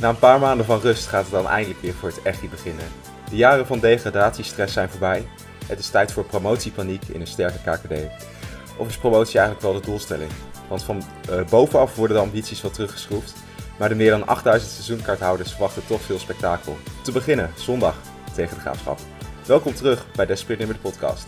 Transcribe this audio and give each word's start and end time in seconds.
Na 0.00 0.08
een 0.08 0.18
paar 0.18 0.40
maanden 0.40 0.66
van 0.66 0.80
rust 0.80 1.06
gaat 1.06 1.22
het 1.22 1.32
dan 1.32 1.46
eindelijk 1.46 1.80
weer 1.80 1.94
voor 1.94 2.08
het 2.08 2.22
echt 2.22 2.50
beginnen. 2.50 2.84
De 3.30 3.36
jaren 3.36 3.66
van 3.66 3.78
degradatiestress 3.78 4.72
zijn 4.72 4.88
voorbij. 4.88 5.26
Het 5.66 5.78
is 5.78 5.88
tijd 5.88 6.12
voor 6.12 6.24
promotiepaniek 6.24 7.04
in 7.04 7.20
een 7.20 7.26
sterke 7.26 7.58
KKD. 7.58 7.92
Of 8.76 8.88
is 8.88 8.96
promotie 8.96 9.38
eigenlijk 9.38 9.66
wel 9.66 9.80
de 9.80 9.86
doelstelling? 9.86 10.30
Want 10.68 10.82
van 10.82 11.02
uh, 11.30 11.44
bovenaf 11.50 11.94
worden 11.94 12.16
de 12.16 12.22
ambities 12.22 12.62
wel 12.62 12.70
teruggeschroefd. 12.70 13.34
Maar 13.78 13.88
de 13.88 13.94
meer 13.94 14.10
dan 14.10 14.26
8000 14.26 14.72
seizoenkaarthouders 14.72 15.50
verwachten 15.50 15.86
toch 15.86 16.00
veel 16.00 16.18
spektakel. 16.18 16.76
Te 17.02 17.12
beginnen, 17.12 17.50
zondag, 17.56 17.96
tegen 18.34 18.54
de 18.54 18.60
graafschap. 18.60 18.98
Welkom 19.46 19.74
terug 19.74 20.06
bij 20.14 20.26
Desperate 20.26 20.64
Nummer 20.64 20.82
de 20.82 20.88
podcast. 20.88 21.26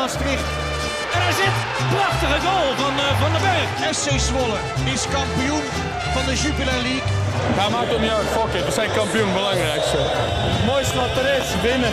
Maastricht. 0.00 0.48
En 1.14 1.20
hij 1.26 1.34
zit. 1.42 1.56
Prachtige 1.94 2.38
goal 2.46 2.68
van 2.82 2.94
uh, 3.04 3.20
Van 3.22 3.30
den 3.34 3.42
Berg. 3.48 3.68
SC 3.98 4.08
Zwolle 4.28 4.58
is 4.94 5.02
kampioen 5.16 5.64
van 6.14 6.24
de 6.28 6.34
Jupiler 6.42 6.80
League. 6.86 7.10
Ja, 7.56 7.68
maakt 7.74 7.92
ook 7.94 8.00
niet 8.00 8.10
uit. 8.18 8.28
Fuck 8.36 8.52
it. 8.58 8.64
We 8.64 8.72
zijn 8.80 8.90
kampioen. 9.00 9.32
Belangrijkste. 9.32 9.98
Mooiste 10.66 10.96
wat 11.02 11.14
er 11.20 11.28
is. 11.38 11.48
Winnen. 11.66 11.92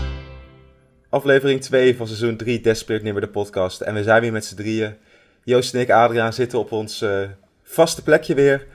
Aflevering 1.18 1.60
2 1.60 1.96
van 1.96 2.06
seizoen 2.06 2.36
3 2.36 2.60
Desperate 2.60 3.04
Nimmer 3.04 3.22
de 3.22 3.28
podcast. 3.28 3.80
En 3.80 3.94
we 3.94 4.02
zijn 4.02 4.20
weer 4.20 4.32
met 4.32 4.44
z'n 4.44 4.56
drieën. 4.56 4.94
Joost 5.44 5.74
en 5.74 5.80
ik, 5.80 5.90
Adriaan, 5.90 6.32
zitten 6.32 6.58
op 6.58 6.72
ons 6.72 7.02
uh, 7.02 7.10
vaste 7.62 8.02
plekje 8.02 8.34
weer. 8.34 8.66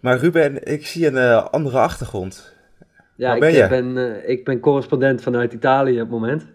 Maar 0.00 0.18
Ruben, 0.18 0.64
ik 0.64 0.86
zie 0.86 1.06
een 1.06 1.14
uh, 1.14 1.44
andere 1.44 1.78
achtergrond. 1.78 2.54
Ja, 3.16 3.38
ben 3.38 3.48
ik, 3.48 3.54
je? 3.54 3.68
Ben, 3.68 3.96
uh, 3.96 4.28
ik 4.28 4.44
ben 4.44 4.60
correspondent 4.60 5.22
vanuit 5.22 5.52
Italië 5.52 5.94
op 5.94 6.10
het 6.10 6.20
moment. 6.20 6.46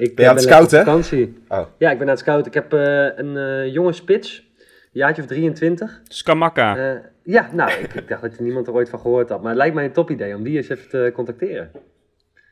Ik 0.00 0.14
ben 0.14 0.24
je 0.24 0.30
aan 0.30 0.36
het 0.36 0.44
scouten? 0.44 0.78
vakantie. 0.78 1.42
Oh. 1.48 1.66
Ja, 1.78 1.90
ik 1.90 1.98
ben 1.98 2.06
aan 2.06 2.12
het 2.12 2.18
scouten. 2.18 2.46
Ik 2.46 2.54
heb 2.54 2.72
een 2.72 3.70
jonge 3.70 3.92
spits, 3.92 4.50
een 4.58 4.64
jaartje 4.92 5.22
of 5.22 5.28
23. 5.28 6.00
Skamaka. 6.04 7.00
ja, 7.22 7.48
nou, 7.52 7.70
ik, 7.70 7.94
ik, 7.94 8.08
dacht 8.08 8.22
dat 8.22 8.36
je 8.36 8.42
niemand 8.42 8.66
er 8.66 8.72
ooit 8.72 8.88
van 8.88 9.00
gehoord 9.00 9.28
had. 9.28 9.40
Maar 9.40 9.48
het 9.48 9.58
lijkt 9.58 9.74
mij 9.74 9.84
een 9.84 9.92
top 9.92 10.10
idee 10.10 10.34
om 10.34 10.42
die 10.42 10.56
eens 10.56 10.68
even 10.68 10.88
te 10.88 11.10
contacteren. 11.14 11.70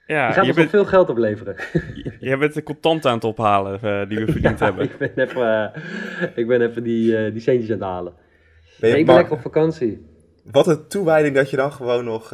Ja, 0.09 0.27
die 0.27 0.35
gaat 0.35 0.45
ons 0.45 0.55
bent, 0.55 0.71
veel 0.71 0.85
geld 0.85 1.11
opleveren. 1.11 1.57
Je 2.21 2.37
bent 2.37 2.55
de 2.55 2.63
contant 2.63 3.07
aan 3.07 3.15
het 3.15 3.25
ophalen 3.25 3.81
uh, 3.85 4.09
die 4.09 4.19
we 4.19 4.33
verdiend 4.33 4.59
ja, 4.59 4.65
hebben. 4.65 4.85
Ik 4.91 4.99
ben 4.99 5.11
even, 5.15 5.73
uh, 6.23 6.29
ik 6.35 6.47
ben 6.47 6.63
even 6.63 6.83
die, 6.83 7.13
uh, 7.13 7.33
die 7.33 7.41
centjes 7.41 7.71
aan 7.71 7.77
het 7.77 7.85
halen. 7.85 8.13
Ben 8.81 8.91
je 8.91 8.99
ik 8.99 9.07
ben 9.07 9.15
lekker 9.15 9.33
op 9.33 9.41
vakantie. 9.41 10.07
Wat 10.45 10.67
een 10.67 10.89
toewijding 10.89 11.35
dat 11.35 11.51
je 11.51 11.57
dan 11.57 11.73
gewoon 11.73 12.05
nog 12.05 12.33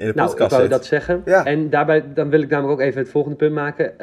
in 0.00 0.06
de 0.06 0.12
nou, 0.14 0.28
podcast 0.28 0.52
ik 0.52 0.58
wou 0.58 0.62
zit. 0.62 0.70
dat 0.70 0.86
zeggen. 0.86 1.22
Ja. 1.24 1.44
En 1.44 1.70
daarbij 1.70 2.04
dan 2.14 2.30
wil 2.30 2.42
ik 2.42 2.48
namelijk 2.48 2.80
ook 2.80 2.86
even 2.86 3.00
het 3.00 3.10
volgende 3.10 3.36
punt 3.36 3.52
maken. 3.52 3.94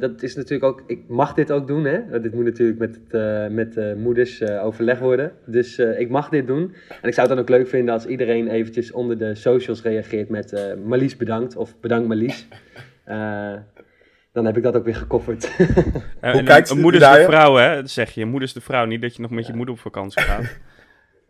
dat 0.00 0.22
is 0.22 0.34
natuurlijk 0.34 0.64
ook, 0.64 0.82
ik 0.86 1.00
mag 1.08 1.34
dit 1.34 1.52
ook 1.52 1.66
doen. 1.66 1.84
Hè? 1.84 2.20
Dit 2.20 2.34
moet 2.34 2.44
natuurlijk 2.44 2.78
met, 2.78 3.00
het, 3.08 3.52
met 3.52 3.96
moeders 3.96 4.42
overleg 4.42 4.98
worden. 4.98 5.32
Dus 5.46 5.78
ik 5.78 6.10
mag 6.10 6.28
dit 6.28 6.46
doen. 6.46 6.74
En 7.02 7.08
ik 7.08 7.14
zou 7.14 7.26
het 7.26 7.36
dan 7.36 7.38
ook 7.38 7.48
leuk 7.48 7.68
vinden 7.68 7.94
als 7.94 8.06
iedereen 8.06 8.48
eventjes 8.48 8.92
onder 8.92 9.18
de 9.18 9.34
socials 9.34 9.82
reageert 9.82 10.28
met 10.28 10.76
Marlies 10.84 11.16
bedankt 11.16 11.56
of 11.56 11.80
bedankt 11.80 12.08
Marlies. 12.08 12.48
dan 14.32 14.44
heb 14.44 14.56
ik 14.56 14.62
dat 14.62 14.76
ook 14.76 14.84
weer 14.84 14.94
gekofferd. 14.94 15.50
Uh, 15.58 16.32
Hoe 16.32 16.42
kijkt 16.42 16.70
een 16.70 16.80
moeder 16.80 17.00
is 17.00 17.16
de 17.16 17.24
vrouw, 17.24 17.54
hè? 17.54 17.74
Dat 17.74 17.90
zeg 17.90 18.10
je. 18.10 18.24
Moeder 18.24 18.48
is 18.48 18.54
de 18.54 18.60
vrouw. 18.60 18.84
Niet 18.84 19.02
dat 19.02 19.16
je 19.16 19.22
nog 19.22 19.30
met 19.30 19.46
je 19.46 19.54
moeder 19.54 19.74
op 19.74 19.80
vakantie 19.80 20.22
gaat. 20.22 20.58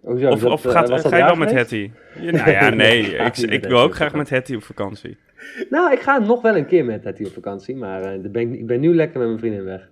Hoezo, 0.03 0.31
of 0.31 0.41
dat, 0.41 0.53
of 0.53 0.63
gaat, 0.63 1.07
ga 1.07 1.17
je 1.17 1.25
wel 1.25 1.35
met 1.35 1.53
Hetty? 1.53 1.91
Ja, 2.21 2.31
nou 2.31 2.51
ja, 2.51 2.71
nee. 2.85 3.01
ik, 3.03 3.37
ik 3.37 3.65
wil 3.65 3.79
ook 3.79 3.95
graag 3.95 4.15
met 4.15 4.31
Hetty 4.31 4.55
op 4.55 4.63
vakantie. 4.63 5.17
Nou, 5.71 5.93
ik 5.93 6.01
ga 6.01 6.19
nog 6.19 6.43
wel 6.43 6.57
een 6.57 6.67
keer 6.67 6.85
met 6.85 7.05
Hetty 7.05 7.25
op 7.25 7.33
vakantie. 7.33 7.77
Maar 7.77 8.17
uh, 8.17 8.31
ben 8.31 8.43
ik, 8.43 8.59
ik, 8.59 8.67
ben 8.67 8.81
nu 8.81 8.95
lekker 8.95 9.19
met 9.19 9.29
mijn 9.29 9.41
vriendin 9.41 9.65
weg. 9.65 9.89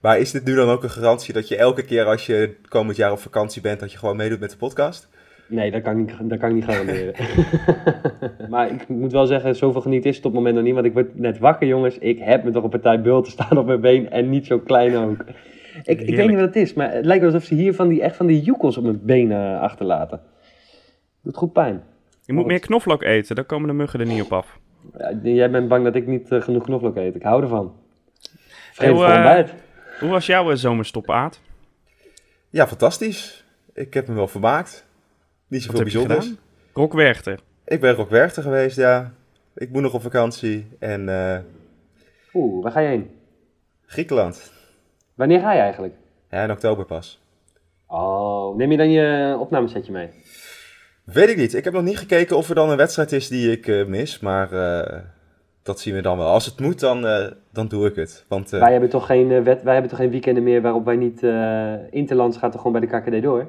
Maar 0.00 0.18
is 0.18 0.30
dit 0.30 0.44
nu 0.44 0.54
dan 0.54 0.68
ook 0.68 0.82
een 0.82 0.90
garantie 0.90 1.34
dat 1.34 1.48
je 1.48 1.56
elke 1.56 1.84
keer 1.84 2.04
als 2.04 2.26
je 2.26 2.54
komend 2.68 2.96
jaar 2.96 3.12
op 3.12 3.18
vakantie 3.18 3.62
bent... 3.62 3.80
dat 3.80 3.92
je 3.92 3.98
gewoon 3.98 4.16
meedoet 4.16 4.40
met 4.40 4.50
de 4.50 4.56
podcast? 4.56 5.08
Nee, 5.46 5.70
dat 5.70 5.82
kan 5.82 5.92
ik 5.92 5.98
niet, 5.98 6.30
dat 6.30 6.38
kan 6.38 6.48
ik 6.48 6.54
niet 6.54 6.64
garanderen. 6.64 7.14
maar 8.50 8.70
ik 8.70 8.88
moet 8.88 9.12
wel 9.12 9.26
zeggen, 9.26 9.56
zoveel 9.56 9.80
geniet 9.80 10.04
is 10.04 10.16
het 10.16 10.24
op 10.24 10.32
het 10.32 10.40
moment 10.40 10.54
nog 10.54 10.64
niet. 10.64 10.74
Want 10.74 10.86
ik 10.86 10.92
word 10.92 11.18
net 11.18 11.38
wakker, 11.38 11.66
jongens. 11.66 11.98
Ik 11.98 12.18
heb 12.18 12.44
me 12.44 12.50
toch 12.50 12.64
een 12.64 12.70
partij 12.70 13.00
bult 13.00 13.24
te 13.24 13.30
staan 13.30 13.58
op 13.58 13.66
mijn 13.66 13.80
been. 13.80 14.10
En 14.10 14.30
niet 14.30 14.46
zo 14.46 14.58
klein 14.58 14.96
ook. 14.96 15.24
Ik, 15.82 16.00
ik, 16.00 16.16
weet 16.16 16.26
niet 16.26 16.36
wat 16.36 16.46
het 16.46 16.56
is, 16.56 16.74
maar 16.74 16.92
het 16.92 17.04
lijkt 17.04 17.24
alsof 17.24 17.44
ze 17.44 17.54
hier 17.54 17.74
van 17.74 17.88
die, 17.88 18.02
echt 18.02 18.16
van 18.16 18.26
die 18.26 18.42
joekels 18.42 18.76
op 18.76 18.84
mijn 18.84 19.04
benen 19.04 19.60
achterlaten. 19.60 20.20
Doet 21.22 21.36
goed 21.36 21.52
pijn. 21.52 21.82
Je 22.24 22.32
moet 22.32 22.46
meer 22.46 22.58
knoflook 22.58 23.02
eten, 23.02 23.36
dan 23.36 23.46
komen 23.46 23.68
de 23.68 23.74
muggen 23.74 24.00
er 24.00 24.06
niet 24.06 24.22
op 24.22 24.32
af. 24.32 24.58
Ja, 24.98 25.18
jij 25.22 25.50
bent 25.50 25.68
bang 25.68 25.84
dat 25.84 25.94
ik 25.94 26.06
niet 26.06 26.30
uh, 26.30 26.42
genoeg 26.42 26.64
knoflook 26.64 26.96
eet. 26.96 27.14
Ik 27.14 27.22
hou 27.22 27.42
ervan. 27.42 27.74
Vreemd 28.72 28.96
hoe, 28.96 29.04
voor 29.04 29.14
ontbijt. 29.14 29.54
Hoe 30.00 30.10
was 30.10 30.26
jouw 30.26 30.50
uh, 30.50 30.56
zomerstop, 30.56 31.10
Aad? 31.10 31.40
Ja, 32.48 32.66
fantastisch. 32.66 33.44
Ik 33.74 33.94
heb 33.94 34.08
me 34.08 34.14
wel 34.14 34.28
vermaakt. 34.28 34.86
Niet 35.48 35.62
zoveel 35.62 35.82
bijzonders. 35.82 36.32
Rock 36.72 36.92
Werchter. 36.92 37.40
Ik 37.64 37.80
ben 37.80 37.94
Rock 37.94 38.10
Werchter 38.10 38.42
geweest, 38.42 38.76
ja. 38.76 39.12
Ik 39.54 39.70
moet 39.70 39.82
nog 39.82 39.94
op 39.94 40.02
vakantie 40.02 40.66
en... 40.78 41.08
Uh... 41.08 41.38
Oeh, 42.34 42.62
waar 42.62 42.72
ga 42.72 42.80
je 42.80 42.88
heen? 42.88 43.10
Griekenland. 43.86 44.52
Wanneer 45.22 45.40
ga 45.40 45.52
je 45.52 45.60
eigenlijk? 45.60 45.94
Ja, 46.30 46.42
in 46.42 46.50
oktober 46.50 46.84
pas. 46.84 47.20
Oh, 47.86 48.56
neem 48.56 48.70
je 48.70 48.76
dan 48.76 48.90
je 48.90 49.36
opnamesetje 49.40 49.92
mee? 49.92 50.08
Weet 51.04 51.28
ik 51.28 51.36
niet. 51.36 51.54
Ik 51.54 51.64
heb 51.64 51.72
nog 51.72 51.82
niet 51.82 51.98
gekeken 51.98 52.36
of 52.36 52.48
er 52.48 52.54
dan 52.54 52.70
een 52.70 52.76
wedstrijd 52.76 53.12
is 53.12 53.28
die 53.28 53.50
ik 53.50 53.66
uh, 53.66 53.86
mis, 53.86 54.20
maar 54.20 54.52
uh, 54.52 54.98
dat 55.62 55.80
zien 55.80 55.94
we 55.94 56.02
dan 56.02 56.18
wel. 56.18 56.26
Als 56.26 56.46
het 56.46 56.60
moet, 56.60 56.80
dan, 56.80 57.06
uh, 57.06 57.26
dan 57.52 57.68
doe 57.68 57.86
ik 57.86 57.96
het. 57.96 58.24
Want, 58.28 58.50
wij, 58.50 58.72
hebben 58.72 58.88
toch 58.90 59.06
geen, 59.06 59.28
wet, 59.28 59.62
wij 59.62 59.72
hebben 59.72 59.90
toch 59.90 60.00
geen 60.00 60.10
weekenden 60.10 60.42
meer 60.42 60.62
waarop 60.62 60.84
wij 60.84 60.96
niet... 60.96 61.22
Interlands 61.90 62.36
gaat 62.36 62.52
toch 62.52 62.60
gewoon 62.60 62.80
bij 62.80 62.88
de 62.88 63.00
KKD 63.00 63.22
door? 63.22 63.48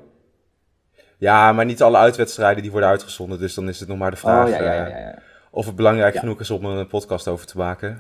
Ja, 1.17 1.51
maar 1.51 1.65
niet 1.65 1.81
alle 1.81 1.97
uitwedstrijden 1.97 2.61
die 2.61 2.71
worden 2.71 2.89
uitgezonden, 2.89 3.39
dus 3.39 3.53
dan 3.53 3.69
is 3.69 3.79
het 3.79 3.89
nog 3.89 3.97
maar 3.97 4.11
de 4.11 4.17
vraag 4.17 4.45
oh, 4.45 4.51
ja, 4.51 4.63
ja, 4.63 4.87
ja, 4.87 5.19
of 5.51 5.65
het 5.65 5.75
belangrijk 5.75 6.15
genoeg 6.15 6.39
is 6.39 6.51
om 6.51 6.65
er 6.65 6.77
een 6.77 6.87
podcast 6.87 7.27
over 7.27 7.45
te 7.45 7.57
maken. 7.57 7.99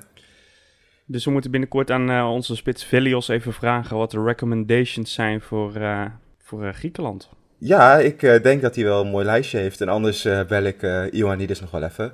Dus 1.13 1.25
we 1.25 1.31
moeten 1.31 1.51
binnenkort 1.51 1.91
aan 1.91 2.09
uh, 2.09 2.31
onze 2.31 2.55
spits 2.55 2.83
Velios 2.83 3.27
even 3.27 3.53
vragen 3.53 3.97
wat 3.97 4.11
de 4.11 4.23
recommendations 4.23 5.13
zijn 5.13 5.41
voor, 5.41 5.75
uh, 5.77 6.05
voor 6.37 6.63
uh, 6.63 6.73
Griekenland. 6.73 7.29
Ja, 7.57 7.97
ik 7.97 8.19
denk 8.43 8.61
dat 8.61 8.75
hij 8.75 8.83
wel 8.83 9.01
een 9.01 9.09
mooi 9.09 9.25
lijstje 9.25 9.57
heeft. 9.57 9.81
En 9.81 9.87
anders 9.87 10.27
bel 10.47 10.63
ik 10.63 10.81
uh, 10.81 11.03
Ioannidis 11.11 11.61
nog 11.61 11.71
wel 11.71 11.83
even. 11.83 12.13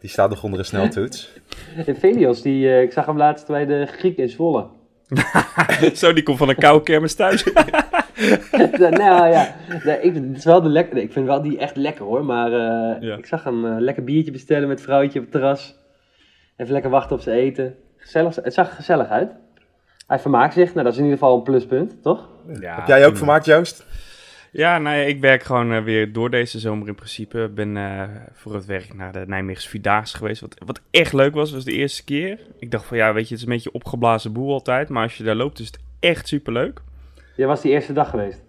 Die 0.00 0.10
staat 0.10 0.30
nog 0.30 0.42
onder 0.44 0.58
een 0.58 0.64
sneltoets. 0.64 1.32
En 1.86 1.96
Velios, 2.00 2.42
die, 2.42 2.82
ik 2.82 2.92
zag 2.92 3.06
hem 3.06 3.16
laatst 3.16 3.46
bij 3.46 3.66
de 3.66 3.86
Griek 3.86 4.16
in 4.16 4.28
Zwolle. 4.28 4.66
Zo, 5.94 6.12
die 6.12 6.22
komt 6.22 6.38
van 6.38 6.48
een 6.48 6.56
koude 6.56 6.84
kermis 6.84 7.14
thuis. 7.14 7.44
nou 8.90 9.28
ja, 9.28 9.54
nee, 9.84 10.00
ik, 10.00 10.14
het 10.14 10.36
is 10.36 10.44
wel 10.44 10.62
de 10.62 10.68
lekker, 10.68 10.96
ik 10.96 11.12
vind 11.12 11.26
wel 11.26 11.42
die 11.42 11.58
echt 11.58 11.76
lekker 11.76 12.04
hoor. 12.04 12.24
Maar 12.24 12.50
ja. 13.02 13.16
ik 13.16 13.26
zag 13.26 13.44
hem 13.44 13.66
lekker 13.66 14.04
biertje 14.04 14.32
bestellen 14.32 14.68
met 14.68 14.80
vrouwtje 14.80 15.18
op 15.18 15.24
het 15.24 15.32
terras. 15.32 15.78
Even 16.60 16.72
lekker 16.72 16.90
wachten 16.90 17.16
op 17.16 17.22
zijn 17.22 17.38
eten. 17.38 17.76
Gezellig, 17.96 18.34
het 18.34 18.54
zag 18.54 18.68
er 18.68 18.74
gezellig 18.74 19.08
uit. 19.08 19.32
Hij 20.06 20.18
vermaakt 20.18 20.54
zich. 20.54 20.72
Nou, 20.72 20.84
dat 20.84 20.92
is 20.92 20.98
in 20.98 21.04
ieder 21.04 21.18
geval 21.18 21.36
een 21.36 21.42
pluspunt, 21.42 22.02
toch? 22.02 22.28
Ja, 22.60 22.74
Heb 22.74 22.86
jij 22.86 23.06
ook 23.06 23.16
vermaakt, 23.16 23.44
Joost? 23.44 23.86
Ja, 24.52 24.78
nou 24.78 24.96
ja, 24.96 25.02
ik 25.02 25.20
werk 25.20 25.42
gewoon 25.42 25.72
uh, 25.72 25.82
weer 25.82 26.12
door 26.12 26.30
deze 26.30 26.58
zomer 26.58 26.88
in 26.88 26.94
principe. 26.94 27.42
Ik 27.42 27.54
ben 27.54 27.76
uh, 27.76 28.02
voor 28.32 28.54
het 28.54 28.66
werk 28.66 28.94
naar 28.94 29.12
de 29.12 29.24
Nijmeegse 29.26 29.68
Vierdaagse 29.68 30.16
geweest. 30.16 30.40
Wat, 30.40 30.56
wat 30.66 30.80
echt 30.90 31.12
leuk 31.12 31.34
was, 31.34 31.52
was 31.52 31.64
de 31.64 31.72
eerste 31.72 32.04
keer. 32.04 32.40
Ik 32.58 32.70
dacht 32.70 32.84
van 32.84 32.96
ja, 32.96 33.12
weet 33.12 33.28
je, 33.28 33.34
het 33.34 33.42
is 33.42 33.48
een 33.48 33.54
beetje 33.54 33.72
opgeblazen 33.72 34.32
boel 34.32 34.52
altijd. 34.52 34.88
Maar 34.88 35.02
als 35.02 35.16
je 35.16 35.24
daar 35.24 35.34
loopt, 35.34 35.58
is 35.58 35.66
het 35.66 35.78
echt 36.00 36.28
superleuk. 36.28 36.80
Jij 37.36 37.46
was 37.46 37.60
die 37.62 37.72
eerste 37.72 37.92
dag 37.92 38.10
geweest? 38.10 38.42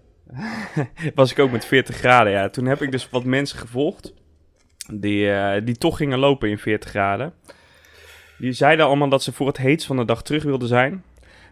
was 1.16 1.31
ik 1.31 1.39
ook 1.39 1.51
met 1.51 1.66
40 1.66 1.95
graden, 1.95 2.31
ja. 2.31 2.49
Toen 2.49 2.66
heb 2.66 2.81
ik 2.81 2.91
dus 2.91 3.09
wat 3.09 3.23
mensen 3.23 3.59
gevolgd. 3.59 4.13
Die, 4.93 5.25
uh, 5.25 5.53
die 5.63 5.78
toch 5.78 5.97
gingen 5.97 6.19
lopen 6.19 6.49
in 6.49 6.58
40 6.58 6.90
graden. 6.90 7.34
Die 8.41 8.53
zeiden 8.53 8.85
allemaal 8.85 9.09
dat 9.09 9.23
ze 9.23 9.32
voor 9.32 9.47
het 9.47 9.58
heetst 9.58 9.88
van 9.88 9.97
de 9.97 10.05
dag 10.05 10.23
terug 10.23 10.43
wilden 10.43 10.67
zijn. 10.67 11.03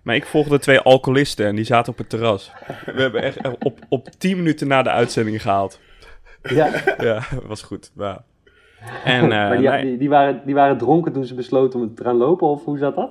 Maar 0.04 0.16
ik 0.16 0.26
volgde 0.26 0.60
twee 0.60 0.80
alcoholisten 0.80 1.46
en 1.46 1.56
die 1.56 1.66
zaten 1.66 1.92
op 1.92 1.98
het 1.98 2.10
terras. 2.10 2.52
We 2.86 3.02
hebben 3.02 3.24
echt 3.24 3.38
op, 3.60 3.80
op 3.90 4.08
10 4.18 4.38
minuten 4.38 4.68
na 4.68 4.82
de 4.82 4.90
uitzending 4.90 5.42
gehaald. 5.42 5.80
Ja, 6.42 6.72
ja 7.00 7.24
was 7.48 7.62
goed. 7.62 7.92
Ja. 7.98 8.24
En, 9.04 9.24
uh, 9.24 9.30
maar 9.30 9.58
die, 9.58 9.70
nee. 9.70 9.84
die, 9.84 9.98
die, 9.98 10.10
waren, 10.10 10.42
die 10.46 10.56
waren 10.56 10.78
dronken 10.78 11.14
toen 11.14 11.26
ze 11.26 11.36
besloten 11.36 11.80
om 11.80 11.96
te 11.96 12.04
gaan 12.04 12.16
lopen, 12.16 12.48
of 12.48 12.64
hoe 12.64 12.78
zat 12.78 12.96
dat? 12.96 13.10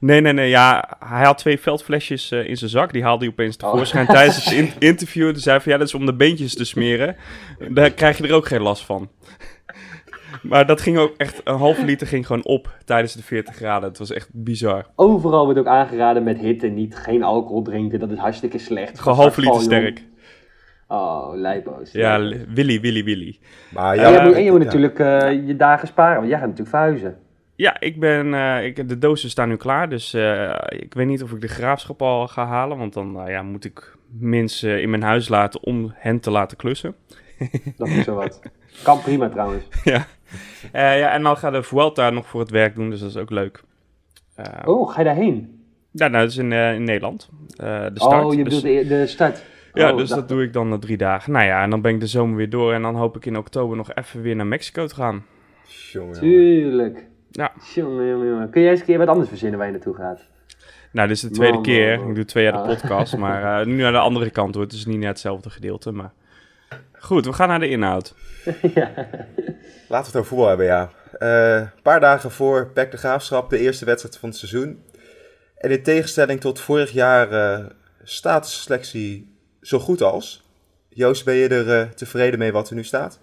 Nee, 0.00 0.20
nee, 0.20 0.32
nee. 0.32 0.48
Ja, 0.48 0.96
hij 0.98 1.24
had 1.24 1.38
twee 1.38 1.60
veldflesjes 1.60 2.32
uh, 2.32 2.48
in 2.48 2.56
zijn 2.56 2.70
zak. 2.70 2.92
Die 2.92 3.02
haalde 3.02 3.24
hij 3.24 3.32
opeens 3.32 3.56
tevoorschijn 3.56 4.06
oh. 4.06 4.12
tijdens 4.14 4.44
het 4.44 4.54
in 4.54 4.70
interview. 4.78 5.30
Toen 5.30 5.40
zei 5.40 5.60
van 5.60 5.72
ja, 5.72 5.78
dat 5.78 5.86
is 5.86 5.94
om 5.94 6.06
de 6.06 6.14
beentjes 6.14 6.54
te 6.54 6.64
smeren. 6.64 7.16
Daar 7.70 7.90
krijg 7.90 8.18
je 8.18 8.28
er 8.28 8.34
ook 8.34 8.46
geen 8.46 8.62
last 8.62 8.84
van. 8.84 9.08
Maar 10.42 10.66
dat 10.66 10.80
ging 10.80 10.98
ook 10.98 11.14
echt, 11.16 11.40
een 11.44 11.56
halve 11.56 11.84
liter 11.84 12.06
ging 12.06 12.26
gewoon 12.26 12.44
op 12.44 12.76
tijdens 12.84 13.12
de 13.12 13.22
40 13.22 13.54
graden. 13.54 13.88
Het 13.88 13.98
was 13.98 14.12
echt 14.12 14.28
bizar. 14.32 14.86
Overal 14.94 15.44
wordt 15.44 15.58
ook 15.58 15.66
aangeraden 15.66 16.22
met 16.22 16.38
hitte 16.38 16.66
niet, 16.66 16.96
geen 16.96 17.22
alcohol 17.22 17.62
drinken. 17.62 17.98
Dat 17.98 18.10
is 18.10 18.18
hartstikke 18.18 18.58
slecht. 18.58 19.00
Gewoon 19.00 19.18
halve 19.18 19.40
liter 19.40 19.60
sterk. 19.60 20.04
Oh, 20.88 21.34
lijpo's. 21.34 21.92
Ja. 21.92 22.18
Willy, 22.48 22.80
Willy, 22.80 23.04
Willy. 23.04 23.38
Maar 23.72 23.96
En 23.96 24.00
ja, 24.00 24.10
jij 24.10 24.24
moet, 24.24 24.34
en 24.34 24.44
je 24.44 24.50
moet 24.50 24.60
ja. 24.60 24.64
natuurlijk 24.64 24.98
eh, 24.98 25.46
je 25.46 25.56
dagen 25.56 25.88
sparen, 25.88 26.16
want 26.16 26.28
jij 26.28 26.38
gaat 26.38 26.48
natuurlijk 26.48 26.76
verhuizen. 26.76 27.18
Ja, 27.54 27.80
ik 27.80 28.00
ben, 28.00 28.34
eh, 28.34 28.64
ik, 28.64 28.88
de 28.88 28.98
dozen 28.98 29.30
staan 29.30 29.48
nu 29.48 29.56
klaar, 29.56 29.88
dus 29.88 30.14
eh, 30.14 30.54
ik 30.68 30.94
weet 30.94 31.06
niet 31.06 31.22
of 31.22 31.32
ik 31.32 31.40
de 31.40 31.48
graafschap 31.48 32.02
al 32.02 32.28
ga 32.28 32.46
halen, 32.46 32.78
want 32.78 32.92
dan 32.92 33.22
ja, 33.26 33.42
moet 33.42 33.64
ik 33.64 33.96
mensen 34.18 34.82
in 34.82 34.90
mijn 34.90 35.02
huis 35.02 35.28
laten 35.28 35.62
om 35.62 35.92
hen 35.94 36.20
te 36.20 36.30
laten 36.30 36.56
klussen. 36.56 36.94
Dat 37.76 37.88
is 37.88 38.04
zo 38.04 38.14
wat. 38.14 38.40
Kan 38.82 39.00
prima 39.00 39.28
trouwens. 39.28 39.64
ja. 39.84 40.06
Eh, 40.72 40.98
ja, 40.98 41.10
en 41.12 41.22
dan 41.22 41.36
gaat 41.36 41.52
de 41.52 41.62
Vuelta 41.62 42.10
nog 42.10 42.26
voor 42.26 42.40
het 42.40 42.50
werk 42.50 42.74
doen, 42.74 42.90
dus 42.90 43.00
dat 43.00 43.08
is 43.08 43.16
ook 43.16 43.30
leuk. 43.30 43.62
Eh, 44.34 44.44
Oh, 44.68 44.90
ga 44.90 44.98
je 44.98 45.04
daarheen? 45.04 45.64
Ja, 45.90 46.08
nou, 46.08 46.22
dat 46.22 46.30
is 46.32 46.36
in, 46.36 46.52
eh, 46.52 46.74
in 46.74 46.84
Nederland. 46.84 47.28
Eh, 47.56 47.66
de 47.82 47.90
start. 47.94 48.24
oh, 48.24 48.34
je 48.34 48.44
dus, 48.44 48.60
bedoelt 48.62 48.88
de, 48.88 48.94
de 48.96 49.06
start. 49.06 49.44
ja, 49.72 49.90
Oh, 49.90 49.96
dus 49.96 50.08
dat 50.08 50.28
doe 50.28 50.42
ik 50.42 50.52
dan 50.52 50.68
na 50.68 50.78
drie 50.78 50.96
dagen. 50.96 51.32
Nou 51.32 51.44
ja, 51.44 51.62
en 51.62 51.70
dan 51.70 51.80
ben 51.80 51.94
ik 51.94 52.00
de 52.00 52.06
zomer 52.06 52.36
weer 52.36 52.50
door 52.50 52.72
en 52.72 52.82
dan 52.82 52.94
hoop 52.94 53.16
ik 53.16 53.26
in 53.26 53.36
oktober 53.36 53.76
nog 53.76 53.94
even 53.94 54.22
weer 54.22 54.36
naar 54.36 54.46
Mexico 54.46 54.86
te 54.86 54.94
gaan. 54.94 55.24
Jongen. 55.92 56.18
Tuurlijk. 56.20 57.06
Ja. 57.30 57.52
Jongen, 57.74 58.08
jongen, 58.08 58.26
jongen. 58.28 58.50
Kun 58.50 58.60
jij 58.62 58.70
eens 58.70 58.80
een 58.80 58.86
keer 58.86 58.98
wat 58.98 59.08
anders 59.08 59.28
verzinnen 59.28 59.58
waar 59.58 59.66
je 59.66 59.72
naartoe 59.74 59.94
gaat? 59.94 60.20
Nou, 60.92 61.08
dit 61.08 61.16
is 61.16 61.22
de 61.22 61.30
tweede 61.30 61.54
Man, 61.54 61.62
keer. 61.62 61.90
man, 61.90 62.00
man. 62.00 62.08
Ik 62.08 62.14
doe 62.14 62.24
twee 62.24 62.44
jaar 62.44 62.52
de 62.52 62.58
Ah. 62.58 62.66
podcast, 62.68 63.16
maar 63.16 63.60
eh, 63.60 63.66
nu 63.66 63.76
naar 63.76 63.92
de 63.92 63.98
andere 63.98 64.30
kant 64.30 64.54
hoor. 64.54 64.64
Het 64.64 64.72
is 64.72 64.86
niet 64.86 64.98
naar 64.98 65.08
hetzelfde 65.08 65.50
gedeelte, 65.50 65.92
maar... 65.92 66.12
Goed, 67.06 67.24
we 67.24 67.32
gaan 67.32 67.48
naar 67.48 67.60
de 67.60 67.68
inhoud. 67.68 68.14
ja. 68.74 68.90
Laten 69.88 69.88
we 69.88 69.94
het 69.94 70.16
over 70.16 70.24
voetbal 70.24 70.48
hebben, 70.48 70.66
ja. 70.66 70.90
Eh, 71.18 71.56
Een 71.56 71.82
paar 71.82 72.00
dagen 72.00 72.30
voor 72.30 72.70
PEC 72.70 72.90
de 72.90 72.96
Graafschap, 72.96 73.50
de 73.50 73.58
eerste 73.58 73.84
wedstrijd 73.84 74.18
van 74.18 74.28
het 74.28 74.38
seizoen. 74.38 74.82
En 75.56 75.70
in 75.70 75.82
tegenstelling 75.82 76.40
tot 76.40 76.60
vorig 76.60 76.90
jaar 76.90 77.32
eh, 77.32 77.66
staat 78.02 78.44
de 78.44 78.50
selectie 78.50 79.36
zo 79.60 79.78
goed 79.78 80.02
als. 80.02 80.42
Joost, 80.88 81.24
ben 81.24 81.34
je 81.34 81.48
er 81.48 81.80
eh, 81.80 81.88
tevreden 81.88 82.38
mee 82.38 82.52
wat 82.52 82.68
er 82.68 82.74
nu 82.74 82.84
staat? 82.84 83.20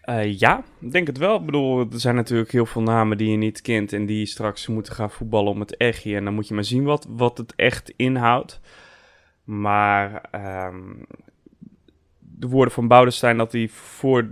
Eh, 0.00 0.38
ja, 0.38 0.62
ik 0.80 0.92
denk 0.92 1.06
het 1.06 1.18
wel. 1.18 1.36
Ik 1.36 1.46
bedoel, 1.46 1.80
er 1.80 2.00
zijn 2.00 2.14
natuurlijk 2.14 2.52
heel 2.52 2.66
veel 2.66 2.82
namen 2.82 3.18
die 3.18 3.30
je 3.30 3.36
niet 3.36 3.60
kent 3.60 3.92
en 3.92 4.06
die 4.06 4.26
straks 4.26 4.66
moeten 4.66 4.92
gaan 4.92 5.10
voetballen 5.10 5.52
om 5.52 5.60
het 5.60 5.76
echtje. 5.76 6.16
En 6.16 6.24
dan 6.24 6.34
moet 6.34 6.48
je 6.48 6.54
maar 6.54 6.64
zien 6.64 6.84
wat, 6.84 7.06
wat 7.08 7.38
het 7.38 7.52
echt 7.56 7.92
inhoudt. 7.96 8.60
Maar 9.44 10.28
ehm, 10.30 10.92
de 12.38 12.48
woorden 12.48 12.74
van 12.74 12.88
Boudestein 12.88 13.36
dat 13.36 13.52
hij 13.52 13.68
voor 13.68 14.28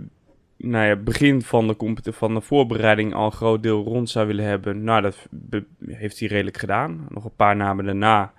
nou 0.57 0.85
ja, 0.85 0.95
begin 0.95 1.41
van 1.41 1.67
de, 1.67 2.13
van 2.13 2.33
de 2.33 2.41
voorbereiding 2.41 3.13
al 3.13 3.25
een 3.25 3.31
groot 3.31 3.63
deel 3.63 3.83
rond 3.83 4.09
zou 4.09 4.27
willen 4.27 4.45
hebben. 4.45 4.83
Nou, 4.83 5.01
dat 5.01 5.27
heeft 5.85 6.19
hij 6.19 6.27
redelijk 6.27 6.57
gedaan. 6.57 7.05
Nog 7.09 7.23
een 7.23 7.35
paar 7.35 7.55
namen 7.55 7.85
daarna. 7.85 8.33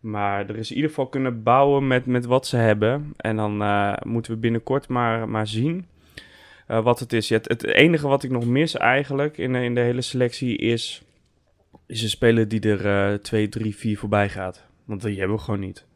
Maar 0.00 0.48
er 0.48 0.56
is 0.56 0.70
in 0.70 0.76
ieder 0.76 0.90
geval 0.90 1.06
kunnen 1.06 1.42
bouwen 1.42 1.86
met, 1.86 2.06
met 2.06 2.24
wat 2.24 2.46
ze 2.46 2.56
hebben. 2.56 3.12
En 3.16 3.36
dan 3.36 3.62
eh, 3.62 3.92
moeten 4.02 4.32
we 4.32 4.38
binnenkort 4.38 4.88
maar, 4.88 5.28
maar 5.28 5.46
zien 5.46 5.86
eh, 6.66 6.82
wat 6.82 6.98
het 6.98 7.12
is. 7.12 7.28
Het, 7.28 7.48
het 7.48 7.64
enige 7.64 8.08
wat 8.08 8.22
ik 8.22 8.30
nog 8.30 8.46
mis 8.46 8.76
eigenlijk 8.76 9.38
in, 9.38 9.54
in 9.54 9.74
de 9.74 9.80
hele 9.80 10.00
selectie 10.00 10.56
is, 10.56 11.02
is 11.86 12.02
een 12.02 12.08
speler 12.08 12.48
die 12.48 12.60
er 12.60 13.12
eh 13.12 13.18
2, 13.18 13.48
3, 13.48 13.76
4 13.76 13.98
voorbij 13.98 14.28
gaat. 14.28 14.66
Want 14.84 15.02
die 15.02 15.18
hebben 15.18 15.36
we 15.36 15.42
gewoon 15.42 15.60
niet. 15.60 15.88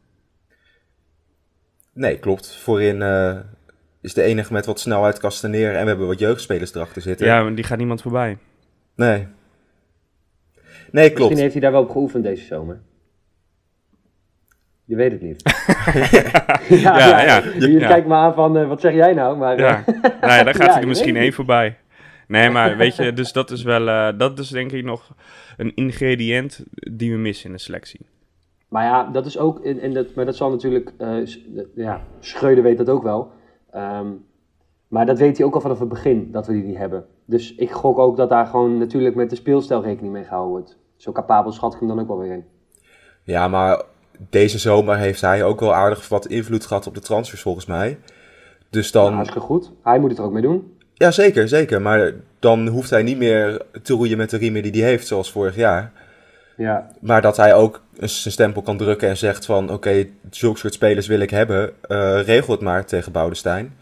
Nee, 1.95 2.19
klopt. 2.19 2.55
Voorin 2.55 3.01
eh, 3.01 3.35
is 4.01 4.13
de 4.13 4.21
enige 4.21 4.53
met 4.53 4.65
wat 4.65 4.79
snelheid 4.79 5.19
Castaneer 5.19 5.75
en 5.75 5.81
we 5.81 5.87
hebben 5.87 6.07
wat 6.07 6.19
jeugdspelers 6.19 6.75
erachter 6.75 7.01
zitten. 7.01 7.27
Ja, 7.27 7.43
maar 7.43 7.55
die 7.55 7.63
gaat 7.63 7.77
niemand 7.77 8.01
voorbij. 8.01 8.37
Nee. 8.95 9.27
Nee, 10.91 11.07
klopt. 11.07 11.19
Misschien 11.19 11.37
heeft 11.37 11.51
hij 11.53 11.61
daar 11.61 11.71
wel 11.71 11.81
op 11.81 11.89
geoefend 11.89 12.23
deze 12.23 12.45
zomer. 12.45 12.81
Je 14.85 14.95
weet 14.95 15.11
het 15.11 15.21
niet. 15.21 15.41
ja, 16.83 16.97
Ja, 16.97 17.21
ja. 17.21 17.41
Je 17.59 17.71
Ja. 17.71 17.87
kijkt 17.87 18.07
me 18.07 18.13
aan 18.13 18.33
van, 18.33 18.57
eh, 18.57 18.67
wat 18.67 18.81
zeg 18.81 18.93
jij 18.93 19.13
nou? 19.13 19.37
Maar, 19.37 19.59
Ja, 19.59 19.83
eh, 19.85 19.93
nee, 20.03 20.43
daar 20.43 20.55
gaat 20.55 20.55
Ja, 20.67 20.71
hij 20.73 20.81
er 20.81 20.87
misschien 20.87 21.15
één 21.15 21.33
voorbij. 21.33 21.77
Nee, 22.27 22.49
maar 22.49 22.77
weet 22.77 22.95
je, 22.95 23.13
dus 23.13 23.31
dat 23.31 23.51
is 23.51 23.63
wel, 23.63 23.87
eh, 23.89 24.09
dat 24.17 24.39
is 24.39 24.49
denk 24.49 24.71
ik 24.71 24.83
nog 24.83 25.13
een 25.57 25.71
ingrediënt 25.75 26.63
die 26.71 27.11
we 27.11 27.17
missen 27.17 27.45
in 27.49 27.55
de 27.55 27.61
selectie. 27.61 27.99
Maar 28.67 28.83
ja, 28.83 29.09
dat 29.11 29.25
is 29.25 29.37
ook, 29.37 29.59
en 29.65 29.79
en 29.79 29.93
dat, 29.93 30.15
maar 30.15 30.25
dat 30.25 30.35
zal 30.35 30.49
natuurlijk, 30.49 30.91
de- 30.97 31.69
ja, 31.75 32.01
Schreuder 32.19 32.63
weet 32.63 32.77
dat 32.77 32.89
ook 32.89 33.03
wel. 33.03 33.31
Ehm, 33.71 34.07
maar 34.87 35.05
dat 35.05 35.17
weet 35.17 35.37
hij 35.37 35.45
ook 35.45 35.53
al 35.53 35.61
vanaf 35.61 35.79
het 35.79 35.89
begin, 35.89 36.31
dat 36.31 36.47
we 36.47 36.53
die 36.53 36.63
niet 36.63 36.77
hebben. 36.77 37.05
Dus 37.25 37.55
ik 37.55 37.71
gok 37.71 37.97
ook 37.97 38.17
dat 38.17 38.29
daar 38.29 38.45
gewoon 38.45 38.77
natuurlijk 38.77 39.15
met 39.15 39.29
de 39.29 39.35
speelstijl 39.35 39.83
rekening 39.83 40.13
mee 40.13 40.23
gehouden 40.23 40.51
wordt. 40.51 40.77
Zo 40.97 41.11
capabel 41.11 41.51
schat 41.51 41.73
ik 41.73 41.79
hem 41.79 41.87
dan 41.87 41.99
ook 41.99 42.07
wel 42.07 42.17
weer 42.17 42.31
in. 42.31 42.45
Ja, 43.23 43.47
maar 43.47 43.83
deze 44.29 44.57
zomer 44.59 44.97
heeft 44.97 45.21
hij 45.21 45.43
ook 45.43 45.59
wel 45.59 45.73
aardig 45.73 46.09
wat 46.09 46.25
invloed 46.25 46.65
gehad 46.65 46.87
op 46.87 46.93
de 46.93 46.99
transfers 46.99 47.41
volgens 47.41 47.65
mij. 47.65 47.99
Dus 48.69 48.91
dan... 48.91 49.03
Nou, 49.03 49.15
hartstikke 49.15 49.47
goed. 49.47 49.71
Hij 49.83 49.99
moet 49.99 50.09
het 50.09 50.19
er 50.19 50.25
ook 50.25 50.31
mee 50.31 50.41
doen. 50.41 50.77
Ja, 50.93 51.11
zeker, 51.11 51.47
zeker. 51.47 51.81
Maar 51.81 52.13
dan 52.39 52.67
hoeft 52.67 52.89
hij 52.89 53.03
niet 53.03 53.17
meer 53.17 53.61
te 53.83 53.93
roeien 53.93 54.17
met 54.17 54.29
de 54.29 54.37
riemen 54.37 54.63
die 54.63 54.81
hij 54.81 54.89
heeft, 54.89 55.07
zoals 55.07 55.31
vorig 55.31 55.55
jaar. 55.55 55.91
Ja, 56.57 56.91
Maar 57.01 57.21
dat 57.21 57.37
hij 57.37 57.53
ook 57.53 57.83
een- 57.97 58.09
zijn 58.09 58.33
stempel 58.33 58.61
kan 58.61 58.77
drukken 58.77 59.09
en 59.09 59.17
zegt 59.17 59.45
van... 59.45 59.69
Oké, 59.71 60.05
zulke 60.29 60.57
soort 60.59 60.73
spelers 60.73 61.07
wil 61.07 61.19
ik 61.19 61.29
hebben. 61.29 61.73
eh, 61.81 62.21
regel 62.25 62.53
het 62.53 62.61
maar 62.61 62.85
tegen 62.85 63.11
Boudestein. 63.11 63.73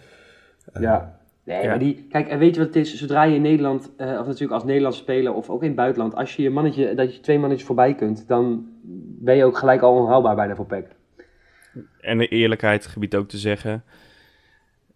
ja. 0.79 1.21
Nee, 1.45 1.61
ja. 1.61 1.67
maar 1.67 1.79
die, 1.79 2.07
kijk, 2.09 2.27
en 2.27 2.39
weet 2.39 2.53
je 2.55 2.59
wat 2.65 2.67
het 2.73 2.85
is? 2.85 2.95
Zodra 2.97 3.23
je 3.23 3.35
in 3.35 3.41
Nederland, 3.41 3.89
eh, 3.97 4.07
of 4.19 4.25
natuurlijk 4.25 4.51
als 4.51 4.63
Nederlandse 4.63 5.01
speler 5.01 5.33
of 5.33 5.49
ook 5.49 5.61
in 5.61 5.67
het 5.67 5.75
buitenland, 5.75 6.15
als 6.15 6.35
je 6.35 6.41
je 6.43 6.49
mannetje, 6.49 6.93
dat 6.95 7.15
je 7.15 7.21
twee 7.21 7.39
mannetjes 7.39 7.67
voorbij 7.67 7.95
kunt, 7.95 8.27
dan 8.27 8.65
ben 9.19 9.35
je 9.35 9.43
ook 9.45 9.57
gelijk 9.57 9.81
al 9.81 9.95
onhaalbaar 9.95 10.35
bijna 10.35 10.55
voor 10.55 10.65
PEC. 10.65 10.85
En 12.01 12.17
de 12.17 12.27
eerlijkheid 12.27 12.85
gebied 12.85 13.15
ook 13.15 13.27
te 13.27 13.37
zeggen 13.37 13.83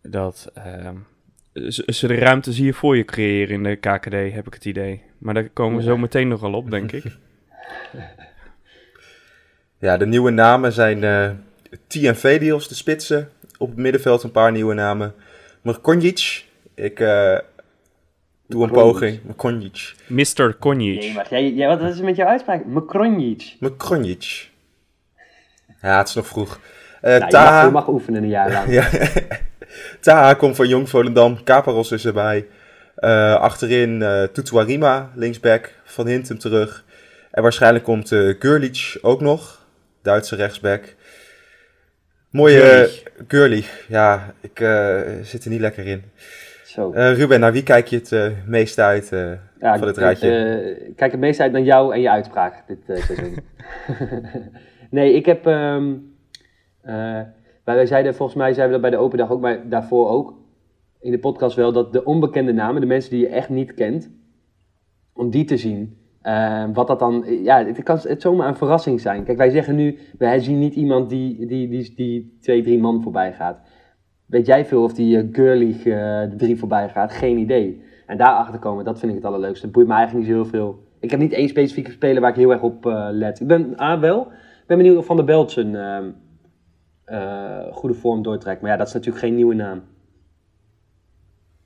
dat 0.01 0.51
ehm, 0.53 0.95
ze, 1.69 2.07
de 2.07 2.15
ruimte 2.15 2.51
zie 2.53 2.65
je 2.65 2.74
voor 2.74 2.97
je 2.97 3.06
creëren 3.06 3.53
in 3.56 3.63
de 3.63 3.75
KKD, 3.75 4.12
heb 4.33 4.47
ik 4.47 4.53
het 4.53 4.65
idee. 4.65 5.01
Maar 5.18 5.33
daar 5.33 5.50
komen 5.50 5.77
we 5.77 5.83
zo 5.83 5.97
meteen 5.97 6.27
nog 6.27 6.44
al 6.44 6.53
op, 6.53 6.69
denk 6.71 6.91
ik. 6.91 7.03
Ja, 9.79 9.97
de 9.97 10.05
nieuwe 10.05 10.31
namen 10.31 10.71
zijn 10.71 11.03
eh 11.03 11.29
TNV 11.87 12.39
deals, 12.39 12.67
de 12.67 12.75
spitsen. 12.75 13.29
Op 13.57 13.69
het 13.69 13.77
middenveld 13.77 14.23
een 14.23 14.31
paar 14.31 14.51
nieuwe 14.51 14.73
namen. 14.73 15.13
Mrkonjic. 15.61 16.45
Ik 16.75 16.99
eh, 16.99 17.37
doe 18.47 18.63
een 18.63 18.69
Mrkonjic. 18.69 18.73
poging. 18.91 19.19
Mrkonjic. 19.23 19.95
Mr. 20.07 20.53
Konjic. 20.59 20.99
Nee, 20.99 21.13
maar 21.13 21.27
jij, 21.29 21.51
jij, 21.51 21.67
wat 21.67 21.81
is 21.81 21.97
er 21.97 22.03
met 22.05 22.15
jouw 22.15 22.27
uitspraak? 22.27 22.65
Mekronjic. 22.65 23.55
Mrkonjic. 23.59 24.49
Ja, 25.81 25.97
het 25.97 26.07
is 26.07 26.13
nog 26.15 26.27
vroeg. 26.27 26.59
Eh 27.01 27.09
Nou, 27.09 27.13
je, 27.13 27.19
mag, 27.19 27.29
Taha. 27.29 27.65
je 27.65 27.71
mag 27.71 27.87
oefenen 27.87 28.23
een 28.23 28.29
jaar 28.29 28.51
lang. 28.51 28.67
Ja. 28.77 28.89
Taha 29.99 30.33
komt 30.33 30.55
van 30.55 30.67
Jong 30.67 30.89
Volendam. 30.89 31.43
Kaparos 31.43 31.91
is 31.91 32.05
erbij. 32.05 32.47
Eh, 32.95 33.36
achterin 33.36 34.01
eh 34.01 34.24
Tutuarima, 34.24 35.12
linksback. 35.15 35.74
Van 35.83 36.07
Hintem 36.07 36.38
terug. 36.39 36.86
En 37.31 37.41
waarschijnlijk 37.41 37.84
komt 37.84 38.10
Gurlic 38.39 38.98
ook 39.01 39.22
nog. 39.22 39.65
Duitse 40.01 40.36
rechtsback. 40.36 40.96
Mooie 42.29 42.89
Gurlich. 43.27 43.86
Ja, 43.88 44.34
ik 44.41 44.60
eh, 44.60 45.01
zit 45.22 45.43
er 45.43 45.50
niet 45.50 45.60
lekker 45.60 45.88
in. 45.88 46.03
Zo. 46.65 46.91
Eh, 46.91 47.13
Ruben, 47.13 47.39
naar 47.39 47.51
wie 47.51 47.63
kijk 47.63 47.88
je 47.88 47.96
het 47.96 48.34
meest 48.46 48.79
uit 48.79 49.10
Ja, 49.60 49.77
van 49.77 49.88
dit 49.88 49.98
rijtje? 49.98 50.31
eh, 50.31 50.96
kijk 50.96 51.12
het 51.12 51.19
meest 51.19 51.39
uit 51.39 51.51
naar 51.51 51.62
jou 51.62 51.93
en 51.93 52.01
je 52.01 52.10
uitspraak 52.10 52.63
dit 52.67 52.79
seizoen. 52.86 53.38
nee, 54.89 55.13
ik 55.13 55.25
heb... 55.25 55.43
wij, 55.43 57.25
wij 57.63 57.86
zeiden, 57.86 58.15
volgens 58.15 58.38
mij 58.38 58.53
zeiden 58.53 58.75
we 58.75 58.81
dat 58.81 58.89
bij 58.89 59.00
de 59.00 59.05
open 59.05 59.17
dag 59.17 59.31
ook, 59.31 59.41
maar 59.41 59.69
daarvoor 59.69 60.10
ook. 60.10 60.34
In 61.00 61.12
de 61.12 61.19
podcast 61.19 61.55
wel, 61.55 61.72
dat 61.72 61.93
de 61.93 62.03
onbekende 62.03 62.53
namen, 62.53 62.81
de 62.81 62.88
mensen 62.88 63.12
die 63.12 63.19
je 63.19 63.27
echt 63.27 63.50
niet 63.50 63.74
kent, 63.74 64.10
om 65.13 65.29
die 65.29 65.46
te 65.46 65.57
zien. 65.57 65.97
Eh, 66.27 66.63
wat 66.74 66.88
dat 66.88 67.00
dan... 67.00 67.25
Ja, 67.43 67.65
het 67.65 67.84
kan 67.84 68.00
het 68.01 68.22
zomaar 68.22 68.48
een 68.48 68.55
verrassing 68.55 69.01
zijn. 69.01 69.24
Kijk, 69.24 69.38
wij 69.38 69.50
zeggen 69.50 69.75
nu, 69.75 69.98
wij 70.17 70.39
zien 70.39 70.60
niet 70.60 70.75
iemand 70.75 71.10
die, 71.10 71.46
die, 71.46 71.69
die, 71.69 71.93
die 71.96 72.38
twee, 72.41 72.63
drie 72.63 72.79
man 72.79 73.01
voorbij 73.01 73.34
gaat. 73.34 73.60
Weet 74.25 74.46
jij 74.46 74.65
veel 74.65 74.84
of 74.84 74.93
die 74.93 75.24
uh, 75.24 75.27
Gurlich 75.31 75.86
eh, 75.86 76.24
drie 76.24 76.57
voorbij 76.57 76.89
gaat? 76.89 77.12
Geen 77.12 77.38
idee. 77.38 77.84
En 78.05 78.17
daarachter 78.17 78.60
komen, 78.60 78.86
dat 78.86 79.00
vind 79.00 79.12
ik 79.12 79.17
het 79.17 79.27
allerleukste. 79.27 79.65
Het 79.65 79.75
boeit 79.75 79.88
me 79.88 79.93
eigenlijk 79.93 80.25
niet 80.25 80.36
zo 80.36 80.41
heel 80.41 80.51
veel. 80.51 80.84
Ik 81.00 81.12
heb 81.12 81.19
niet 81.19 81.34
één 81.34 81.50
specifieke 81.50 81.91
speler 81.91 82.22
waar 82.22 82.29
ik 82.29 82.36
heel 82.36 82.51
erg 82.51 82.62
op 82.62 82.86
eh, 82.86 83.07
let. 83.12 83.39
Ik 83.39 83.48
ben 83.48 83.75
ah, 83.75 84.00
wel. 84.00 84.22
Ik 84.62 84.67
ben 84.67 84.77
benieuwd 84.77 84.98
of 84.98 85.05
Van 85.05 85.15
der 85.15 85.25
Belt 85.25 85.51
zijn 85.51 85.75
ehm, 85.75 86.10
eh, 87.03 87.74
goede 87.74 87.96
vorm 87.96 88.24
doortrekt. 88.24 88.62
Maar 88.62 88.72
ja, 88.72 88.77
dat 88.77 88.88
is 88.88 88.93
natuurlijk 88.93 89.24
geen 89.24 89.36
nieuwe 89.36 89.55
naam. 89.55 89.84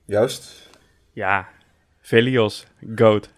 Joost? 0.04 0.70
Ja, 1.12 1.48
Velios, 2.00 2.66
goat. 2.94 3.30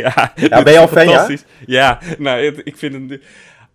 ja, 0.06 0.32
Ja, 0.36 0.62
ben 0.62 0.72
je 0.72 0.78
al 0.78 0.88
fan, 0.88 1.04
ja? 1.04 1.10
fantastisch. 1.10 1.44
Ja, 1.66 1.98
nou, 2.18 2.44
het- 2.44 2.60
ik 2.64 2.76
vind 2.76 3.10
het... 3.10 3.22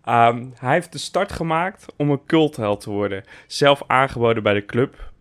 ehm, 0.04 0.44
hij 0.58 0.72
heeft 0.74 0.92
de 0.92 0.98
start 0.98 1.32
gemaakt 1.32 1.86
om 1.96 2.10
een 2.10 2.24
cultheld 2.26 2.80
te 2.80 2.90
worden. 2.90 3.24
Zelf 3.46 3.82
aangeboden 3.86 4.42
bij 4.42 4.54
de 4.54 4.64
club. 4.64 5.12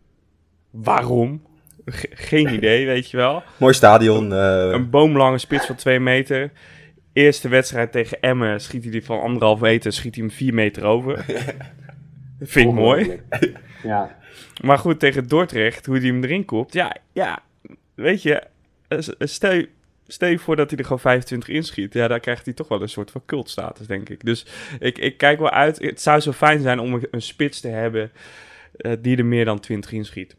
Waarom? 0.71 1.41
Ge- 1.85 2.09
geen 2.13 2.53
idee, 2.57 2.85
weet 2.85 3.09
je 3.11 3.17
wel. 3.17 3.43
Mooi 3.57 3.73
stadion. 3.73 4.33
eh, 4.33 4.69
Een 4.71 4.89
boomlange 4.89 5.37
spits 5.37 5.65
van 5.65 5.75
2 5.75 5.99
meter. 5.99 6.51
Eerste 7.13 7.49
wedstrijd 7.49 7.91
tegen 7.91 8.19
Emmen 8.21 8.61
schiet 8.61 8.83
hij 8.83 8.91
die 8.91 9.05
van 9.05 9.21
anderhalf 9.21 9.59
meter, 9.59 9.91
schiet 9.93 10.15
hij 10.15 10.23
hem 10.23 10.33
4 10.33 10.53
meter 10.53 10.83
over. 10.83 11.25
Vind 12.39 12.69
ik 12.69 12.73
mooi. 12.75 13.21
Ja, 13.83 14.17
Maar 14.61 14.77
goed, 14.77 14.99
tegen 14.99 15.27
Dordrecht, 15.27 15.85
hoe 15.85 15.97
hij 15.97 16.07
hem 16.07 16.23
erin 16.23 16.45
kopt. 16.45 16.73
Ja, 16.73 16.95
ja, 17.13 17.39
weet 17.95 18.21
je, 18.21 18.43
stel 19.19 19.53
je, 19.53 19.69
stel 20.13 20.29
je 20.29 20.39
voor 20.39 20.55
dat 20.55 20.69
hij 20.69 20.79
er 20.79 20.83
gewoon 20.85 20.99
25 20.99 21.49
inschiet. 21.49 21.93
Ja, 21.93 22.07
dan 22.07 22.19
krijgt 22.19 22.45
hij 22.45 22.53
toch 22.53 22.67
wel 22.67 22.81
een 22.81 22.89
soort 22.89 23.11
van 23.11 23.21
cultstatus, 23.25 23.87
denk 23.87 24.09
ik. 24.09 24.25
Dus 24.25 24.45
ik, 24.79 24.97
ik 24.97 25.17
kijk 25.17 25.39
wel 25.39 25.49
uit. 25.49 25.79
Het 25.81 26.01
zou 26.01 26.19
zo 26.19 26.31
fijn 26.31 26.61
zijn 26.61 26.79
om 26.79 26.93
een, 26.93 27.07
een 27.11 27.21
spits 27.21 27.59
te 27.59 27.67
hebben 27.67 28.11
eh, 28.75 28.91
die 28.99 29.17
er 29.17 29.25
meer 29.25 29.45
dan 29.45 29.59
20 29.59 29.91
inschiet. 29.91 30.35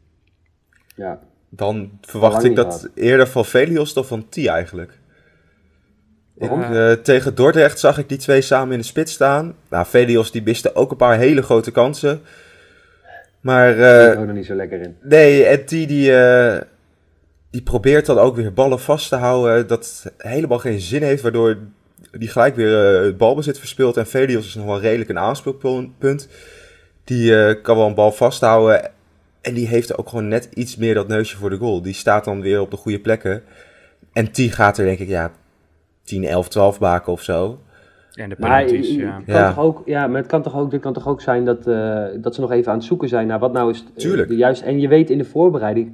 ja. 0.97 1.21
Dan 1.49 1.99
verwacht 2.01 2.45
ik 2.45 2.57
dat 2.57 2.89
eerder 2.95 3.27
van 3.27 3.45
Velios 3.45 3.93
dan 3.95 4.05
van 4.05 4.29
T 4.29 4.47
eigenlijk. 4.47 4.99
Waarom? 6.35 6.63
Ik, 6.63 6.71
eh, 6.71 6.93
tegen 6.93 7.35
Dordrecht 7.35 7.79
zag 7.79 7.99
ik 7.99 8.09
die 8.09 8.19
twee 8.19 8.41
samen 8.41 8.73
in 8.73 8.79
de 8.79 8.85
spits 8.85 9.13
staan. 9.13 9.55
Nou, 9.71 9.87
Velios 9.87 10.31
die 10.31 10.43
miste 10.43 10.75
ook 10.75 10.91
een 10.91 10.97
paar 10.97 11.19
hele 11.19 11.43
grote 11.43 11.71
kansen. 11.71 12.21
Maar 13.41 13.71
Ik 13.71 13.77
ben 13.77 14.13
eh, 14.13 14.21
ook 14.21 14.27
nog 14.27 14.37
niet 14.37 14.47
zo 14.47 14.55
lekker 14.55 14.81
in. 14.81 14.97
nee, 15.03 15.45
en 15.45 15.65
T 15.65 15.69
die, 15.69 16.17
eh, 16.17 16.61
die 17.55 17.63
probeert 17.63 18.07
dan 18.07 18.19
ook 18.19 18.37
weer 18.37 18.53
ballen 18.53 18.81
vast 18.81 19.09
te 19.09 19.17
houden. 19.17 19.67
Dat 19.67 20.13
helemaal 20.19 20.59
geen 20.59 20.81
zin 20.81 21.03
heeft, 21.03 21.23
waardoor 21.23 21.57
die 22.13 22.29
gelijk 22.29 22.57
weer 22.57 22.97
eh, 22.99 23.05
het 23.05 23.17
balbezit 23.17 23.59
verspeelt. 23.59 23.97
En 23.97 24.07
Velios 24.07 24.47
is 24.47 24.55
nog 24.55 24.65
wel 24.67 24.81
redelijk 24.81 25.11
een 25.11 25.19
aanspeelpunt. 25.19 26.29
Die 27.05 27.37
eh, 27.45 27.63
kan 27.63 27.77
wel 27.77 27.87
een 27.87 27.95
bal 27.95 28.13
vasthouden. 28.13 28.91
En 29.41 29.55
die 29.55 29.67
heeft 29.69 29.99
ook 29.99 30.09
gewoon 30.09 30.29
net 30.29 30.49
iets 30.55 30.77
meer 30.77 30.95
dat 30.95 31.09
neusje 31.09 31.37
voor 31.37 31.51
de 31.51 31.57
goal. 31.57 31.83
Die 31.83 31.95
staat 31.95 32.25
dan 32.25 32.41
weer 32.41 32.61
op 32.61 32.71
de 32.71 32.77
goede 32.77 33.01
plekken. 33.01 33.43
En 34.13 34.31
T 34.33 34.39
gaat 34.41 34.79
er 34.79 34.85
denk 34.85 34.99
ik, 34.99 35.09
ja, 35.09 35.31
10, 36.03 36.25
11, 36.25 36.49
12 36.49 36.81
maken 36.81 37.13
of 37.13 37.23
zo. 37.23 37.59
En 38.15 38.29
de 38.29 38.37
Maar, 38.39 38.65
penalties, 38.65 38.89
je- 38.95 38.97
ja. 39.01 39.17
het 39.17 39.25
kan 39.25 39.35
Ja. 39.35 39.49
toch 39.55 39.65
ook, 39.65 39.83
ja, 39.85 40.07
maar 40.07 40.21
het 40.21 40.31
kan 40.31 40.43
toch 40.43 40.57
ook, 40.59 40.73
het 40.73 40.81
kan 40.81 40.93
toch 40.93 41.09
ook 41.09 41.21
zijn 41.21 41.45
dat, 41.45 41.67
eh, 41.67 42.05
dat 42.21 42.35
ze 42.35 42.41
nog 42.41 42.51
even 42.53 42.73
aan 42.73 42.79
het 42.79 42.87
zoeken 42.87 43.09
zijn 43.09 43.27
naar 43.27 43.39
wat 43.39 43.53
nou 43.53 43.71
is 43.71 43.85
Tuurlijk. 43.97 44.29
de 44.29 44.37
juiste. 44.37 44.65
En 44.65 44.81
je 44.81 44.89
weet 44.89 45.11
in 45.11 45.19
de 45.19 45.25
voorbereiding, 45.25 45.93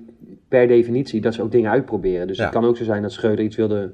per 0.51 0.67
definitie, 0.69 1.21
dat 1.21 1.35
ze 1.35 1.43
ook 1.43 1.51
dingen 1.51 1.71
uitproberen. 1.71 2.27
Dus 2.27 2.37
Ja. 2.37 2.43
het 2.43 2.53
kan 2.53 2.65
ook 2.65 2.77
zo 2.77 2.85
zijn 2.85 3.03
dat 3.03 3.13
Schreuder 3.13 3.45
iets 3.45 3.57
wilde 3.57 3.93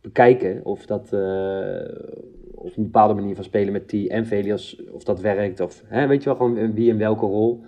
bekijken. 0.00 0.60
Of 0.64 0.86
dat 0.86 1.12
eh, 1.12 2.04
of 2.54 2.76
een 2.76 2.82
bepaalde 2.82 3.14
manier 3.14 3.34
van 3.34 3.44
spelen 3.44 3.72
met 3.72 3.88
T 3.88 3.92
en 4.08 4.26
Velios, 4.26 4.82
of 4.90 5.04
dat 5.04 5.20
werkt. 5.20 5.60
Of 5.60 5.82
hè, 5.86 6.06
weet 6.06 6.22
je 6.22 6.28
wel, 6.28 6.36
gewoon 6.38 6.74
wie 6.74 6.88
in 6.88 6.98
welke 6.98 7.26
rol. 7.26 7.64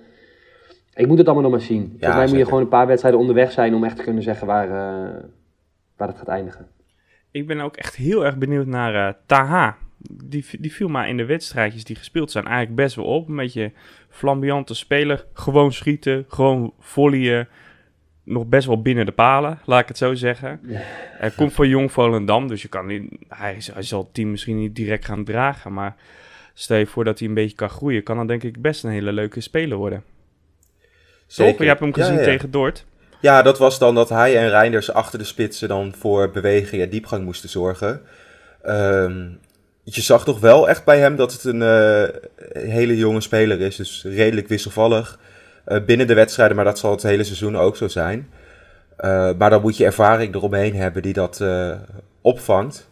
Ik 0.95 1.07
moet 1.07 1.19
het 1.19 1.27
allemaal 1.27 1.51
nog 1.51 1.53
maar 1.53 1.69
zien. 1.69 1.87
Volgens 1.99 2.15
mij 2.17 2.27
moet 2.29 2.39
je 2.39 2.45
gewoon 2.45 2.61
een 2.63 2.69
paar 2.69 2.87
wedstrijden 2.87 3.21
onderweg 3.21 3.51
zijn 3.53 3.75
om 3.75 3.85
echt 3.85 3.97
te 3.97 4.03
kunnen 4.03 4.23
zeggen 4.23 4.47
waar, 4.47 4.67
eh, 4.69 5.25
waar 5.97 6.09
het 6.09 6.19
gaat 6.19 6.29
eindigen. 6.29 6.67
Ik 7.31 7.47
ben 7.47 7.61
ook 7.61 7.77
echt 7.77 7.97
heel 7.97 8.25
erg 8.25 8.39
benieuwd 8.39 8.67
naar 8.67 9.09
eh, 9.09 9.15
Taha. 9.27 9.77
Die, 10.25 10.45
die 10.61 10.73
viel 10.73 10.89
maar 10.89 11.09
in 11.09 11.17
de 11.17 11.25
wedstrijdjes 11.25 11.85
die 11.85 11.97
gespeeld 11.97 12.31
zijn 12.31 12.45
eigenlijk 12.45 12.77
best 12.77 12.97
wel 12.97 13.05
op. 13.05 13.29
Een 13.29 13.37
beetje 13.37 13.73
flamboyante 14.09 14.75
speler. 14.75 15.27
Gewoon 15.33 15.73
schieten, 15.73 16.25
gewoon 16.29 16.73
volleyen. 16.79 17.49
Nog 18.29 18.47
best 18.47 18.67
wel 18.67 18.83
binnen 18.83 19.07
de 19.07 19.13
palen, 19.13 19.59
laat 19.65 19.81
ik 19.81 19.89
het 19.89 19.99
zo 19.99 20.15
zeggen. 20.15 20.61
Hij 21.19 21.31
komt 21.31 21.53
van 21.53 21.69
Jong 21.69 21.93
Volendam, 21.93 22.49
dus 22.49 22.63
je 22.63 22.69
kan 22.69 22.87
niet, 22.87 23.13
hij, 23.29 23.57
hij 23.73 23.83
zal 23.83 24.01
het 24.01 24.15
team 24.15 24.31
misschien 24.31 24.59
niet 24.59 24.77
direct 24.77 25.05
gaan 25.05 25.25
dragen. 25.25 25.73
Maar 25.73 25.97
stel 26.55 26.77
je 26.77 26.87
voor 26.87 27.05
dat 27.05 27.19
hij 27.19 27.29
een 27.29 27.35
beetje 27.35 27.57
kan 27.57 27.69
groeien, 27.69 28.03
kan 28.03 28.17
dan 28.17 28.27
denk 28.27 28.43
ik 28.43 28.63
best 28.63 28.85
een 28.85 28.91
hele 28.91 29.13
leuke 29.13 29.41
speler 29.41 29.77
worden. 29.77 30.03
Toch? 31.27 31.59
Je 31.59 31.65
hebt 31.65 31.81
hem 31.81 31.95
gezien 31.95 32.19
ja. 32.19 32.23
tegen 32.23 32.51
Dort. 32.51 32.85
Ja, 33.21 33.43
dat 33.43 33.59
was 33.59 33.79
dan 33.79 33.95
dat 33.95 34.09
hij 34.09 34.37
en 34.37 34.49
Reinders 34.49 34.93
achter 34.93 35.19
de 35.19 35.25
spitsen 35.25 35.69
dan 35.69 35.95
voor 35.99 36.31
beweging 36.31 36.83
en 36.83 36.89
diepgang 36.89 37.25
moesten 37.25 37.49
zorgen. 37.49 38.03
Ehm, 38.63 39.29
je 39.83 40.01
zag 40.01 40.25
toch 40.25 40.41
wel 40.41 40.69
echt 40.69 40.85
bij 40.85 40.99
hem 40.99 41.17
dat 41.17 41.33
het 41.33 41.45
een 41.45 41.63
eh, 41.63 42.09
hele 42.53 42.97
jonge 42.97 43.21
speler 43.21 43.61
is. 43.61 43.77
Dus 43.77 44.05
redelijk 44.05 44.49
wisselvallig 44.49 45.19
binnen 45.87 46.07
de 46.07 46.15
wedstrijden, 46.15 46.57
maar 46.57 46.65
dat 46.65 46.79
zal 46.79 46.91
het 46.91 47.03
hele 47.03 47.25
seizoen 47.25 47.57
ook 47.57 47.77
zo 47.77 47.89
zijn. 47.89 48.29
Eh, 48.97 49.31
maar 49.39 49.51
dan 49.51 49.61
moet 49.61 49.77
je 49.77 49.85
ervaring 49.85 50.35
eromheen 50.35 50.75
hebben 50.75 51.03
die 51.03 51.13
dat 51.13 51.41
eh, 51.41 51.73
opvangt. 52.21 52.89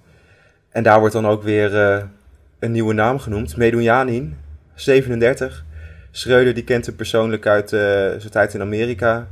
En 0.71 0.83
daar 0.83 0.99
wordt 0.99 1.15
dan 1.15 1.27
ook 1.27 1.43
weer 1.43 1.83
eh, 1.83 2.03
een 2.59 2.73
nieuwe 2.73 2.95
naam 2.95 3.19
genoemd. 3.19 3.57
Medunjanin, 3.57 4.37
37. 4.75 5.65
Schreuder 6.11 6.55
die 6.55 6.65
kent 6.65 6.87
hem 6.87 6.97
persoonlijk 6.97 7.47
uit 7.47 7.73
eh, 7.73 7.81
zijn 7.81 8.31
tijd 8.31 8.55
in 8.55 8.61
Amerika. 8.61 9.29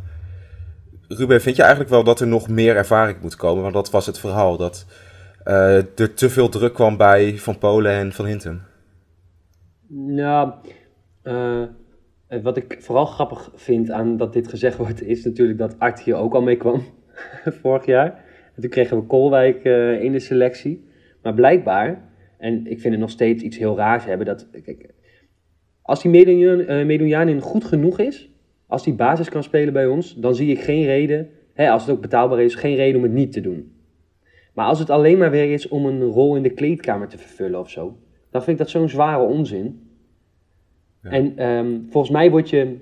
Ruben, 1.08 1.40
vind 1.40 1.56
je 1.56 1.62
eigenlijk 1.62 1.90
wel 1.90 2.04
dat 2.04 2.20
er 2.20 2.26
nog 2.26 2.48
meer 2.48 2.76
ervaring 2.76 3.20
moet 3.20 3.36
komen? 3.36 3.62
Want 3.62 3.74
dat 3.74 3.90
was 3.90 4.06
het 4.06 4.18
verhaal, 4.18 4.56
dat 4.56 4.86
eh, 5.44 5.98
er 5.98 6.14
te 6.14 6.30
veel 6.30 6.48
druk 6.48 6.74
kwam 6.74 6.96
bij 6.96 7.38
Van 7.38 7.58
Polen 7.58 7.92
en 7.92 8.12
Van 8.12 8.24
Hintem. 8.24 8.62
Nou, 9.88 10.52
eh, 11.22 11.62
wat 12.42 12.56
ik 12.56 12.76
vooral 12.78 13.06
grappig 13.06 13.52
vind 13.54 13.90
aan 13.90 14.16
dat 14.16 14.32
dit 14.32 14.48
gezegd 14.48 14.76
wordt, 14.76 15.02
is 15.02 15.24
natuurlijk 15.24 15.58
dat 15.58 15.78
Art 15.78 16.00
hier 16.00 16.14
ook 16.14 16.34
al 16.34 16.42
mee 16.42 16.56
kwam 16.56 16.82
vorig 17.62 17.86
jaar. 17.86 18.24
En 18.54 18.62
toen 18.62 18.70
kregen 18.70 18.96
we 18.96 19.06
Kolwijk 19.06 19.64
eh, 19.64 20.02
in 20.02 20.12
de 20.12 20.18
selectie. 20.18 20.84
Maar 21.22 21.34
blijkbaar, 21.34 22.12
en 22.38 22.66
ik 22.66 22.80
vind 22.80 22.92
het 22.92 23.02
nog 23.02 23.10
steeds 23.10 23.42
iets 23.42 23.58
heel 23.58 23.76
raars 23.76 24.04
hebben, 24.04 24.26
dat 24.26 24.48
kijk, 24.50 24.94
als 25.82 26.02
die 26.02 26.66
eh, 26.66 26.86
Medunjanin 26.86 27.40
goed 27.40 27.64
genoeg 27.64 27.98
is, 27.98 28.30
als 28.66 28.84
die 28.84 28.94
basis 28.94 29.28
kan 29.28 29.42
spelen 29.42 29.72
bij 29.72 29.86
ons, 29.86 30.14
dan 30.14 30.34
zie 30.34 30.50
ik 30.50 30.60
geen 30.60 30.84
reden, 30.84 31.28
hè, 31.54 31.70
als 31.70 31.86
het 31.86 31.94
ook 31.94 32.02
betaalbaar 32.02 32.40
is, 32.40 32.54
geen 32.54 32.76
reden 32.76 32.96
om 32.96 33.02
het 33.02 33.12
niet 33.12 33.32
te 33.32 33.40
doen. 33.40 33.72
Maar 34.54 34.66
als 34.66 34.78
het 34.78 34.90
alleen 34.90 35.18
maar 35.18 35.30
weer 35.30 35.52
is 35.52 35.68
om 35.68 35.86
een 35.86 36.02
rol 36.02 36.36
in 36.36 36.42
de 36.42 36.50
kleedkamer 36.50 37.08
te 37.08 37.18
vervullen 37.18 37.60
of 37.60 37.70
zo, 37.70 37.98
dan 38.30 38.42
vind 38.42 38.58
ik 38.58 38.64
dat 38.64 38.72
zo'n 38.72 38.88
zware 38.88 39.22
onzin. 39.22 39.83
Ja. 41.04 41.10
En 41.10 41.36
ehm, 41.36 41.80
volgens 41.90 42.12
mij 42.12 42.30
word 42.30 42.50
je 42.50 42.76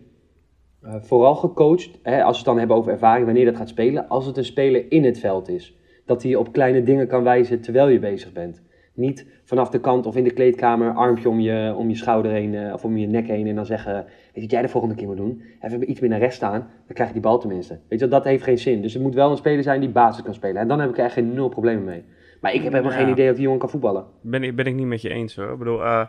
eh, 0.83 0.95
vooral 1.01 1.35
gecoacht, 1.35 1.99
hè, 2.03 2.23
als 2.23 2.31
we 2.31 2.37
het 2.37 2.45
dan 2.47 2.59
hebben 2.59 2.77
over 2.77 2.93
ervaring, 2.93 3.25
wanneer 3.25 3.45
dat 3.45 3.57
gaat 3.57 3.69
spelen, 3.69 4.09
als 4.09 4.27
het 4.27 4.37
een 4.37 4.45
speler 4.45 4.85
in 4.93 5.05
het 5.05 5.19
veld 5.19 5.49
is. 5.49 5.77
Dat 6.07 6.23
hij 6.23 6.35
op 6.35 6.53
kleine 6.53 6.83
dingen 6.83 7.07
kan 7.07 7.23
wijzen 7.23 7.61
terwijl 7.61 7.89
je 7.89 7.99
bezig 7.99 8.33
bent. 8.33 8.63
Niet 8.95 9.27
vanaf 9.45 9.71
de 9.71 9.81
kant 9.81 10.07
of 10.07 10.17
in 10.17 10.25
de 10.25 10.33
kleedkamer, 10.33 10.93
armpje 10.93 11.29
om 11.29 11.41
je, 11.41 11.75
om 11.77 11.89
je 11.89 11.97
schouder 11.97 12.33
heen 12.33 12.55
eh, 12.55 12.73
of 12.73 12.85
om 12.85 12.97
je 12.97 13.07
nek 13.07 13.27
heen 13.27 13.47
en 13.47 13.55
dan 13.55 13.67
zeggen, 13.67 13.95
weet 13.95 14.31
je 14.35 14.41
wat 14.41 14.51
jij 14.51 14.63
de 14.63 14.69
volgende 14.69 14.95
keer 14.95 15.07
moet 15.07 15.17
doen? 15.17 15.43
Even 15.61 15.91
iets 15.91 16.01
meer 16.01 16.11
naar 16.11 16.19
rechts 16.19 16.37
staan, 16.37 16.59
dan 16.61 16.95
krijg 16.95 17.09
je 17.09 17.15
die 17.15 17.23
bal 17.23 17.39
tenminste. 17.39 17.79
Weet 17.89 18.01
je, 18.01 18.09
dat 18.09 18.25
heeft 18.25 18.43
geen 18.45 18.59
zin. 18.59 18.83
Dus 18.83 18.93
het 18.95 19.03
moet 19.03 19.15
wel 19.15 19.31
een 19.31 19.37
speler 19.37 19.63
zijn 19.63 19.81
die 19.81 19.89
basis 19.89 20.23
kan 20.23 20.35
spelen. 20.35 20.57
En 20.61 20.69
dan 20.69 20.81
heb 20.81 20.91
ik 20.91 20.99
er 20.99 21.05
echt 21.05 21.13
geen 21.13 21.35
nul 21.35 21.49
problemen 21.49 21.85
mee. 21.85 22.05
Maar 22.41 22.55
ik 22.55 22.63
heb 22.63 22.73
helemaal 22.73 22.93
Ja. 22.93 22.99
geen 22.99 23.09
idee 23.11 23.29
of 23.29 23.35
die 23.35 23.45
jongen 23.45 23.59
kan 23.61 23.71
voetballen. 23.71 24.05
Ben 24.21 24.43
ik, 24.43 24.57
ben 24.57 24.67
ik 24.67 24.75
niet 24.75 24.87
met 24.87 25.03
je 25.03 25.09
eens 25.09 25.37
hoor. 25.37 25.53
Ik 25.53 25.59
bedoel, 25.59 25.85
eh, 25.85 26.07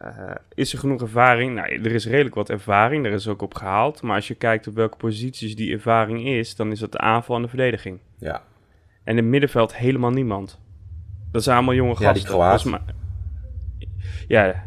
eh, 0.00 0.34
is 0.54 0.72
er 0.72 0.78
genoeg 0.78 1.00
ervaring? 1.00 1.54
Nou, 1.54 1.68
er 1.72 1.92
is 1.92 2.06
redelijk 2.06 2.34
wat 2.34 2.50
ervaring, 2.50 3.04
daar 3.04 3.12
is 3.12 3.28
ook 3.28 3.42
op 3.42 3.54
gehaald. 3.54 4.02
Maar 4.02 4.14
als 4.14 4.28
je 4.28 4.34
kijkt 4.34 4.66
op 4.66 4.74
welke 4.74 4.96
posities 4.96 5.56
die 5.56 5.72
ervaring 5.72 6.26
is, 6.26 6.56
dan 6.56 6.70
is 6.70 6.78
dat 6.78 6.92
de 6.92 6.98
aanval 6.98 7.36
en 7.36 7.42
de 7.42 7.48
verdediging. 7.48 7.98
Ja. 8.18 8.42
En 9.04 9.16
in 9.16 9.16
het 9.16 9.24
middenveld 9.30 9.76
helemaal 9.76 10.10
niemand. 10.10 10.60
Dat 11.32 11.42
zijn 11.42 11.56
allemaal 11.56 11.74
jonge 11.74 11.90
Ja, 11.90 11.96
die 11.98 12.06
gasten. 12.06 12.30
Kroaat. 12.30 12.62
Volgens 12.62 12.84
mij- 12.86 12.94
Ja, 14.28 14.64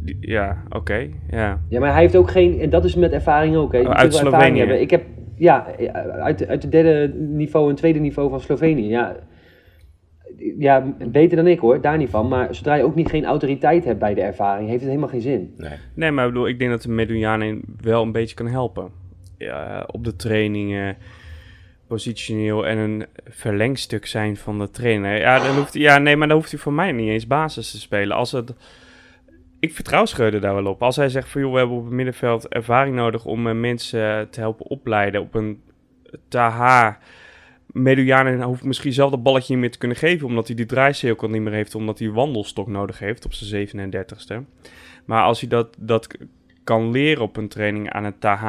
die- 0.00 0.16
ja 0.20 0.62
oké. 0.68 1.08
ja. 1.30 1.60
Ja, 1.68 1.80
maar 1.80 1.92
hij 1.92 2.00
heeft 2.00 2.16
ook 2.16 2.30
geen, 2.30 2.60
en 2.60 2.70
dat 2.70 2.84
is 2.84 2.94
met 2.94 3.12
ervaring 3.12 3.56
ook. 3.56 3.72
Hè. 3.72 3.78
Je 3.78 3.84
Oh, 3.84 3.90
moet 3.90 3.98
uit 4.00 4.14
Slovenië. 4.14 4.58
hebben. 4.58 4.80
Ik 4.80 4.90
heb, 4.90 5.04
ja, 5.36 5.66
uit, 6.20 6.46
uit 6.46 6.62
het 6.62 6.72
derde 6.72 7.14
niveau 7.18 7.68
en 7.70 7.74
tweede 7.76 7.98
niveau 7.98 8.30
van 8.30 8.40
Slovenië. 8.40 8.88
Ja, 8.88 9.16
ja, 10.58 10.94
beter 11.10 11.36
dan 11.36 11.46
ik 11.46 11.58
hoor, 11.58 11.80
daar 11.80 11.96
niet 11.96 12.10
van. 12.10 12.28
Maar 12.28 12.54
zodra 12.54 12.74
je 12.74 12.82
ook 12.82 12.94
niet 12.94 13.08
geen 13.08 13.24
autoriteit 13.24 13.84
hebt 13.84 13.98
bij 13.98 14.14
de 14.14 14.20
ervaring, 14.20 14.68
heeft 14.68 14.80
het 14.80 14.88
helemaal 14.88 15.08
geen 15.08 15.20
zin. 15.20 15.54
Nee. 15.56 15.78
Nee, 15.94 16.10
maar 16.10 16.26
ik 16.26 16.32
bedoel, 16.32 16.48
ik 16.48 16.58
denk 16.58 16.70
dat 16.70 16.82
de 16.82 16.88
Medunjanin 16.88 17.62
wel 17.80 18.02
een 18.02 18.12
beetje 18.12 18.36
kan 18.36 18.46
helpen. 18.46 18.90
Ja, 19.38 19.86
op 19.90 20.04
de 20.04 20.16
trainingen, 20.16 20.96
positioneel 21.86 22.66
en 22.66 22.78
een 22.78 23.06
verlengstuk 23.24 24.06
zijn 24.06 24.36
van 24.36 24.58
de 24.58 24.70
trainer. 24.70 25.18
Ja, 25.18 25.38
dan 25.38 25.56
hoeft, 25.56 25.74
ja, 25.74 25.98
nee, 25.98 26.16
maar 26.16 26.28
dan 26.28 26.36
hoeft 26.36 26.50
hij 26.50 26.60
voor 26.60 26.72
mij 26.72 26.92
niet 26.92 27.08
eens 27.08 27.26
basis 27.26 27.70
te 27.70 27.80
spelen. 27.80 28.16
Als 28.16 28.32
het, 28.32 28.54
ik 29.60 29.74
vertrouw 29.74 30.04
Schreuder 30.04 30.40
daar 30.40 30.54
wel 30.54 30.66
op. 30.66 30.82
Als 30.82 30.96
hij 30.96 31.08
zegt 31.08 31.28
van, 31.28 31.40
joh, 31.40 31.52
we 31.52 31.58
hebben 31.58 31.76
op 31.76 31.84
het 31.84 31.92
middenveld 31.92 32.48
ervaring 32.48 32.96
nodig 32.96 33.24
om 33.24 33.46
eh, 33.46 33.54
mensen 33.54 34.30
te 34.30 34.40
helpen 34.40 34.66
opleiden 34.66 35.20
op 35.20 35.34
een 35.34 35.62
Taha... 36.28 36.98
Medunjanin 37.72 38.42
hoeft 38.42 38.64
misschien 38.64 38.92
zelf 38.92 39.10
dat 39.10 39.22
balletje 39.22 39.52
niet 39.52 39.60
meer 39.62 39.70
te 39.70 39.78
kunnen 39.78 39.96
geven, 39.96 40.26
omdat 40.26 40.46
hij 40.46 40.56
die 40.56 40.66
draaicirkel 40.66 41.28
niet 41.28 41.42
meer 41.42 41.52
heeft, 41.52 41.74
omdat 41.74 41.98
hij 41.98 42.10
wandelstok 42.10 42.66
nodig 42.68 42.98
heeft 42.98 43.24
op 43.24 43.32
zijn 43.32 43.68
37ste. 43.68 44.34
Maar 45.04 45.22
als 45.22 45.40
hij 45.40 45.48
dat, 45.48 45.76
dat 45.78 46.06
kan 46.64 46.90
leren 46.90 47.22
op 47.22 47.36
een 47.36 47.48
training 47.48 47.90
aan 47.90 48.04
het 48.04 48.20
TH 48.20 48.44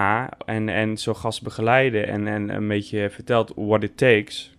en, 0.45 0.69
en 0.69 0.97
zo'n 0.97 1.15
gast 1.15 1.43
begeleiden 1.43 2.07
en, 2.07 2.27
en 2.27 2.49
een 2.55 2.67
beetje 2.67 3.09
vertelt 3.09 3.53
what 3.55 3.83
it 3.83 3.97
takes 3.97 4.57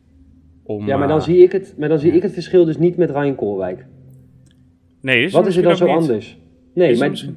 om... 0.62 0.86
Ja, 0.86 0.96
maar 0.96 1.08
dan, 1.08 1.18
eh, 1.18 1.24
zie 1.24 1.42
ik 1.42 1.52
het, 1.52 1.74
maar 1.78 1.88
dan 1.88 1.98
zie 1.98 2.12
ik 2.12 2.22
het 2.22 2.32
verschil 2.32 2.64
dus 2.64 2.78
niet 2.78 2.96
met 2.96 3.10
Ryan 3.10 3.34
Koolwijk. 3.34 3.86
Nee, 5.00 5.24
is 5.24 5.32
Wat 5.32 5.46
is 5.46 5.56
er 5.56 5.62
dan 5.62 5.76
zo 5.76 5.86
niet. 5.86 5.94
anders? 5.94 6.38
Nee, 6.74 6.90
Is 6.90 6.98
maar, 6.98 7.10
misschien- 7.10 7.36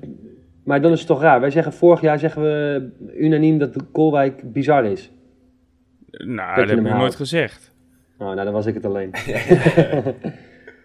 maar 0.64 0.82
dan 0.82 0.92
is 0.92 0.98
het 1.00 1.08
toch 1.08 1.22
raar. 1.22 1.40
Wij 1.40 1.50
zeggen 1.52 1.74
vorig 1.74 2.02
jaar 2.02 2.20
zeggen 2.20 2.42
we 2.42 2.88
unaniem 3.20 3.58
dat 3.58 3.76
Koolwijk 3.92 4.52
bizar 4.54 4.86
is. 4.86 5.12
Nou, 6.18 6.56
dat 6.56 6.70
heb 6.70 6.78
ik 6.78 6.84
nooit 6.94 7.16
gezegd. 7.16 7.72
Oh, 8.18 8.26
nou, 8.26 8.44
dan 8.44 8.54
was 8.54 8.66
ik 8.66 8.74
het 8.74 8.86
alleen. 8.86 9.12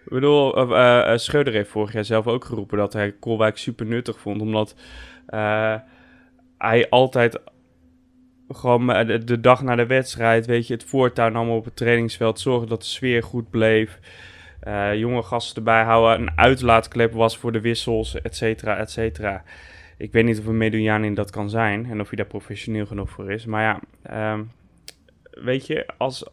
Ik 0.05 0.17
bedoel, 0.17 0.55
eh, 0.55 0.71
eh, 0.71 1.11
eh, 1.11 1.17
Schreuder 1.17 1.53
heeft 1.53 1.69
vorig 1.69 1.93
jaar 1.93 2.05
zelf 2.05 2.27
ook 2.27 2.45
geroepen 2.45 2.77
dat 2.77 2.93
hij 2.93 3.11
Kolwijk 3.11 3.57
super 3.57 3.85
nuttig 3.85 4.19
vond, 4.19 4.41
omdat 4.41 4.75
Eh, 5.25 5.75
hij 6.57 6.89
altijd 6.89 7.39
gewoon 8.49 8.87
de, 8.87 9.23
de 9.23 9.39
dag 9.39 9.61
na 9.63 9.75
de 9.75 9.85
wedstrijd, 9.85 10.45
weet 10.45 10.67
je, 10.67 10.73
het 10.73 10.83
voortuin 10.83 11.35
allemaal 11.35 11.55
op 11.57 11.65
het 11.65 11.75
trainingsveld, 11.75 12.39
zorgen 12.39 12.67
dat 12.67 12.79
de 12.81 12.87
sfeer 12.87 13.23
goed 13.23 13.49
bleef. 13.49 13.99
Eh, 14.59 14.95
jonge 14.95 15.23
gasten 15.23 15.55
erbij 15.57 15.83
houden, 15.83 16.21
een 16.21 16.37
uitlaatklep 16.37 17.13
was 17.13 17.37
voor 17.37 17.51
de 17.51 17.61
wissels, 17.61 18.21
et 18.21 18.35
cetera, 18.35 18.77
et 18.77 18.91
cetera. 18.91 19.43
Ik 19.97 20.11
weet 20.11 20.25
niet 20.25 20.39
of 20.39 20.45
een 20.45 20.57
Medunjanin 20.57 21.13
dat 21.13 21.29
kan 21.31 21.49
zijn 21.49 21.85
en 21.89 21.99
of 22.01 22.07
hij 22.07 22.17
daar 22.17 22.25
professioneel 22.25 22.85
genoeg 22.85 23.09
voor 23.09 23.31
is. 23.31 23.45
Maar 23.45 23.61
ja, 23.63 23.79
ehm, 24.03 24.41
weet 25.31 25.67
je, 25.67 25.85
als, 25.97 26.25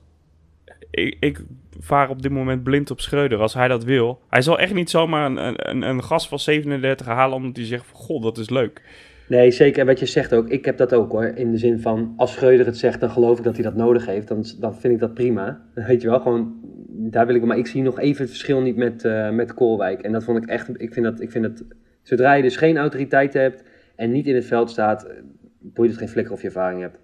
ik, 0.91 1.17
ik 1.21 1.41
vaar 1.81 2.09
op 2.11 2.23
dit 2.23 2.31
moment 2.31 2.63
blind 2.63 2.91
op 2.91 3.01
Schreuder. 3.01 3.39
Als 3.39 3.55
hij 3.55 3.69
dat 3.69 3.85
wil. 3.85 4.21
Hij 4.29 4.43
zal 4.43 4.59
echt 4.59 4.75
niet 4.75 4.91
zomaar 4.91 5.27
een, 5.27 5.69
een, 5.71 5.83
een 5.83 6.05
gast 6.05 6.29
van 6.29 6.39
37 6.39 7.07
halen 7.07 7.37
omdat 7.37 7.57
hij 7.57 7.67
zegt 7.67 7.87
van, 7.87 8.01
god, 8.01 8.23
dat 8.23 8.39
is 8.39 8.51
leuk. 8.51 8.83
Nee, 9.29 9.51
zeker. 9.51 9.81
En 9.81 9.87
wat 9.87 9.99
je 9.99 10.07
zegt 10.07 10.35
ook, 10.35 10.49
ik 10.49 10.65
heb 10.65 10.77
dat 10.77 10.95
ook 10.95 11.11
hoor. 11.13 11.25
In 11.25 11.51
de 11.51 11.59
zin 11.59 11.81
van, 11.81 12.15
als 12.17 12.33
Schreuder 12.33 12.67
het 12.67 12.79
zegt, 12.79 13.01
dan 13.01 13.11
geloof 13.11 13.39
ik 13.39 13.45
dat 13.45 13.55
hij 13.55 13.65
dat 13.65 13.75
nodig 13.75 14.07
heeft. 14.07 14.29
Dan, 14.29 14.45
dan 14.61 14.77
vind 14.77 14.95
ik 14.95 15.01
dat 15.01 15.15
prima. 15.15 15.61
Weet 15.75 16.03
je 16.03 16.09
wel, 16.09 16.21
gewoon, 16.21 16.61
daar 16.89 17.27
wil 17.27 17.35
ik... 17.35 17.45
Maar 17.45 17.59
ik 17.59 17.67
zie 17.67 17.83
nog 17.83 17.99
even 17.99 18.21
het 18.21 18.31
verschil 18.31 18.61
niet 18.61 18.77
met, 18.77 19.05
eh 19.05 19.31
met 19.31 19.55
Koolwijk. 19.55 20.01
En 20.03 20.13
dat 20.13 20.25
vond 20.25 20.43
ik 20.43 20.49
echt, 20.49 20.81
ik 20.81 20.93
vind 20.93 21.07
dat, 21.07 21.21
ik 21.21 21.31
vind 21.31 21.45
dat... 21.45 21.65
Zodra 22.03 22.33
je 22.33 22.43
dus 22.43 22.57
geen 22.57 22.77
autoriteit 22.77 23.33
hebt 23.33 23.65
en 23.97 24.11
niet 24.11 24.27
in 24.27 24.35
het 24.35 24.47
veld 24.47 24.71
staat, 24.71 25.05
eh, 25.05 25.17
boeit 25.59 25.91
het 25.91 25.99
geen 25.99 26.09
flikker 26.09 26.33
of 26.33 26.41
je 26.41 26.47
ervaring 26.47 26.81
hebt. 26.81 27.01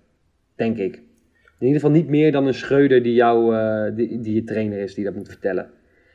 Denk 0.57 0.79
ik. 0.79 1.03
In 1.59 1.67
ieder 1.67 1.81
geval 1.81 1.97
niet 1.97 2.09
meer 2.09 2.33
dan 2.33 2.47
een 2.47 2.55
Schreuder 2.55 3.03
die, 3.03 3.15
jou, 3.15 3.57
eh, 3.57 3.97
die, 3.97 4.21
die 4.21 4.35
je 4.35 4.45
trainer 4.45 4.79
is, 4.79 4.95
die 4.95 5.05
dat 5.05 5.15
moet 5.15 5.29
vertellen. 5.29 5.71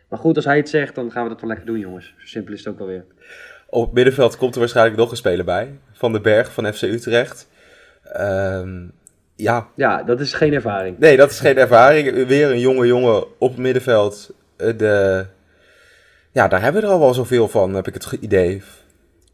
Maar 0.10 0.20
goed, 0.20 0.36
als 0.36 0.46
hij 0.46 0.58
het 0.58 0.70
zegt, 0.70 0.96
dan 0.96 1.12
gaan 1.12 1.24
we 1.24 1.30
dat 1.30 1.40
wel 1.42 1.50
lekker 1.50 1.68
doen, 1.68 1.80
jongens. 1.80 2.06
Zo 2.18 2.26
simpel 2.26 2.54
is 2.54 2.60
het 2.60 2.68
ook 2.68 2.78
wel 2.80 2.88
weer. 2.88 3.06
Op 3.70 3.86
het 3.86 3.94
middenveld 3.94 4.38
komt 4.38 4.54
er 4.54 4.60
waarschijnlijk 4.60 4.98
nog 4.98 5.12
een 5.12 5.18
speler 5.18 5.46
bij. 5.46 5.80
Van 5.92 6.12
den 6.12 6.22
Berg 6.22 6.54
van 6.54 6.74
FC 6.74 6.82
Utrecht. 6.82 7.50
Ehm, 8.04 8.88
ja, 9.36 9.68
Ja, 9.76 10.04
dat 10.04 10.20
is 10.20 10.34
geen 10.34 10.54
ervaring. 10.54 10.98
nee, 11.00 11.18
dat 11.18 11.30
is 11.30 11.40
geen 11.40 11.58
ervaring. 11.58 12.28
Weer 12.28 12.52
een 12.52 12.60
jonge 12.60 12.88
jongen 12.88 13.24
op 13.40 13.50
het 13.50 13.58
middenveld. 13.58 14.34
Eh, 14.58 14.78
De... 14.78 15.26
Ja, 16.32 16.48
daar 16.48 16.62
hebben 16.62 16.82
we 16.82 16.88
er 16.88 16.94
al 16.94 17.00
wel 17.00 17.14
zoveel 17.14 17.48
van, 17.48 17.74
heb 17.74 17.88
ik 17.88 17.94
het 17.94 18.12
idee. 18.12 18.62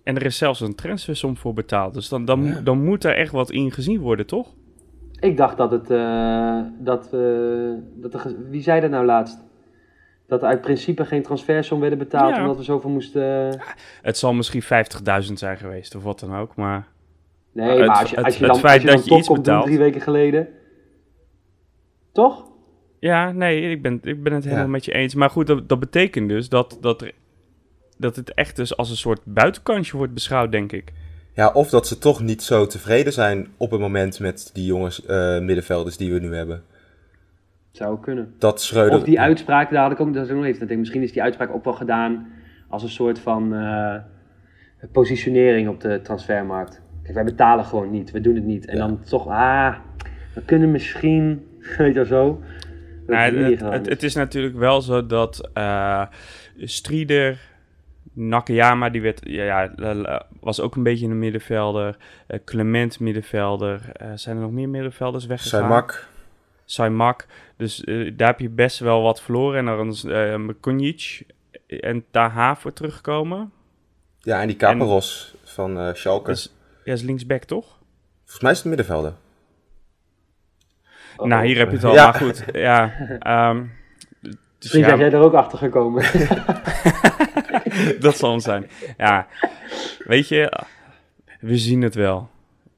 En 0.03 0.15
er 0.15 0.25
is 0.25 0.37
zelfs 0.37 0.59
een 0.61 0.75
transfersom 0.75 1.37
voor 1.37 1.53
betaald. 1.53 1.93
Dus 1.93 2.09
dan, 2.09 2.25
dan, 2.25 2.61
dan 2.63 2.83
moet 2.83 3.03
er 3.03 3.15
echt 3.15 3.31
wat 3.31 3.51
in 3.51 3.71
gezien 3.71 3.99
worden, 3.99 4.25
toch? 4.25 4.53
Ik 5.19 5.37
dacht 5.37 5.57
dat 5.57 5.71
het. 5.71 5.89
eh, 5.89 6.59
dat, 6.79 7.13
eh, 7.13 7.73
dat 7.95 8.35
wie 8.49 8.61
zei 8.61 8.81
dat 8.81 8.89
nou 8.89 9.05
laatst? 9.05 9.43
Dat 10.27 10.41
er 10.41 10.47
uit 10.47 10.61
principe 10.61 11.05
geen 11.05 11.21
transfersom 11.23 11.79
werden 11.79 11.97
betaald 11.99 12.35
Ja. 12.35 12.41
omdat 12.41 12.57
we 12.57 12.63
zoveel 12.63 12.89
moesten. 12.89 13.57
Het 14.01 14.17
zal 14.17 14.33
misschien 14.33 14.61
50.000 14.61 15.39
zijn 15.39 15.57
geweest 15.57 15.95
of 15.95 16.03
wat 16.03 16.19
dan 16.19 16.35
ook. 16.35 16.55
Maar 16.55 16.87
Nee, 17.51 17.69
Het- 17.77 17.87
maar 17.87 17.99
als 17.99 18.09
je, 18.09 18.15
het- 18.15 18.25
als 18.25 18.37
je 18.37 18.43
het 18.43 18.51
dan, 18.51 18.59
feit 18.61 18.73
als 18.73 18.81
je 18.81 18.87
dan 18.87 18.95
dat 18.97 19.05
je 19.05 19.15
iets 19.17 19.27
doen 19.27 19.35
betaalt. 19.35 19.65
drie 19.65 19.77
weken 19.77 20.01
geleden. 20.01 20.47
Toch? 22.11 22.45
ja, 22.99 23.31
nee, 23.31 23.69
ik 23.71 23.81
ben, 23.81 23.99
ik 24.03 24.23
ben 24.23 24.33
het 24.33 24.43
helemaal 24.43 24.63
Ja. 24.65 24.69
met 24.71 24.85
je 24.85 24.91
eens. 24.93 25.15
Maar 25.15 25.29
goed, 25.29 25.47
dat, 25.47 25.69
dat 25.69 25.79
betekent 25.79 26.29
dus 26.29 26.49
dat, 26.49 26.77
dat, 26.81 27.01
er, 27.01 27.11
dat 27.97 28.15
het 28.15 28.33
echt 28.33 28.55
dus 28.55 28.77
als 28.77 28.89
een 28.89 28.95
soort 28.95 29.21
buitenkantje 29.25 29.97
wordt 29.97 30.13
beschouwd, 30.13 30.51
denk 30.51 30.71
ik. 30.71 30.93
Ja, 31.35 31.51
of 31.53 31.69
dat 31.69 31.87
ze 31.87 31.97
toch 31.97 32.21
niet 32.21 32.43
zo 32.43 32.65
tevreden 32.67 33.13
zijn 33.13 33.47
op 33.57 33.71
het 33.71 33.79
moment 33.79 34.19
met 34.19 34.49
die 34.53 34.65
jongens 34.65 35.05
eh, 35.05 35.39
middenvelders 35.39 35.97
die 35.97 36.13
we 36.13 36.19
nu 36.19 36.35
hebben. 36.35 36.63
Zou 37.71 37.99
kunnen. 37.99 38.33
Dat 38.37 38.61
Schreuder... 38.61 38.97
Of 38.97 39.03
die 39.03 39.19
uitspraak, 39.19 39.71
daar 39.71 39.83
had 39.83 39.91
ik 39.91 39.99
ook, 39.99 40.13
dat 40.13 40.25
is 40.25 40.31
ook 40.31 40.37
nog 40.37 40.45
even. 40.45 40.79
Misschien 40.79 41.01
is 41.01 41.11
die 41.11 41.21
uitspraak 41.21 41.53
ook 41.53 41.63
wel 41.63 41.73
gedaan 41.73 42.27
als 42.69 42.83
een 42.83 42.89
soort 42.89 43.19
van 43.19 43.53
eh, 43.53 43.95
positionering 44.91 45.69
op 45.69 45.81
de 45.81 45.99
transfermarkt. 46.03 46.81
Kijk, 47.03 47.15
wij 47.15 47.23
betalen 47.23 47.65
gewoon 47.65 47.91
niet, 47.91 48.11
we 48.11 48.21
doen 48.21 48.35
het 48.35 48.45
niet. 48.45 48.65
En 48.65 48.77
Ja. 48.77 48.87
dan 48.87 49.03
toch, 49.03 49.27
ah, 49.27 49.75
we 50.33 50.41
kunnen 50.45 50.71
misschien, 50.71 51.47
weet 51.77 51.87
je 51.87 51.93
wel 51.93 52.05
zo. 52.05 52.41
Nou, 53.07 53.55
het 53.55 53.89
het, 53.89 54.03
is. 54.03 54.15
natuurlijk 54.15 54.55
wel 54.57 54.81
zo 54.81 55.05
dat 55.05 55.49
eh 55.53 56.05
Strieder, 56.57 57.39
Nakayama, 58.15 58.89
die 58.89 59.01
werd, 59.01 59.21
ja, 59.23 59.71
was 60.39 60.61
ook 60.61 60.75
een 60.75 60.83
beetje 60.83 61.05
een 61.05 61.19
middenvelder. 61.19 61.97
Eh, 62.27 62.39
Clement 62.45 62.99
middenvelder. 62.99 63.89
Eh, 63.93 64.07
zijn 64.15 64.35
er 64.35 64.41
nog 64.41 64.51
meer 64.51 64.69
middenvelders 64.69 65.25
weggegaan? 65.25 65.59
Saimak. 65.59 66.07
Saimak. 66.65 67.25
Dus 67.57 67.83
eh, 67.83 68.11
daar 68.17 68.27
heb 68.27 68.39
je 68.39 68.49
best 68.49 68.79
wel 68.79 69.01
wat 69.01 69.21
verloren. 69.21 69.59
En 69.59 69.65
dan 69.65 69.87
is 69.87 70.05
uh, 70.05 70.33
en 71.67 72.05
Taha 72.11 72.55
voor 72.55 72.73
teruggekomen. 72.73 73.51
Ja, 74.19 74.41
en 74.41 74.47
die 74.47 74.55
Caparos 74.55 75.35
van 75.43 75.79
eh 75.79 75.93
Schalke. 75.93 76.29
Dus, 76.29 76.55
ja, 76.83 76.93
is 76.93 77.01
linksback 77.01 77.43
toch? 77.43 77.77
Volgens 78.19 78.41
mij 78.41 78.51
is 78.51 78.57
het 78.57 78.67
middenvelder. 78.67 79.13
Oh, 81.17 81.27
nou, 81.27 81.45
hier 81.45 81.57
heb 81.57 81.69
je 81.69 81.75
het 81.75 81.85
al. 81.85 81.93
Ja. 81.93 82.03
Maar 82.03 82.13
goed, 82.13 82.45
ja. 82.51 82.93
ehm, 83.19 83.63
dus 84.21 84.33
Misschien 84.59 84.79
ja, 84.79 84.87
zijn 84.87 84.99
jij 84.99 85.11
er 85.11 85.25
ook 85.25 85.33
achter 85.33 85.57
gekomen. 85.57 86.03
dat 87.99 88.17
zal 88.17 88.29
hem 88.29 88.39
zijn. 88.39 88.69
Ja, 88.97 89.27
weet 90.05 90.27
je, 90.27 90.51
we 91.39 91.57
zien 91.57 91.81
het 91.81 91.95
wel. 91.95 92.29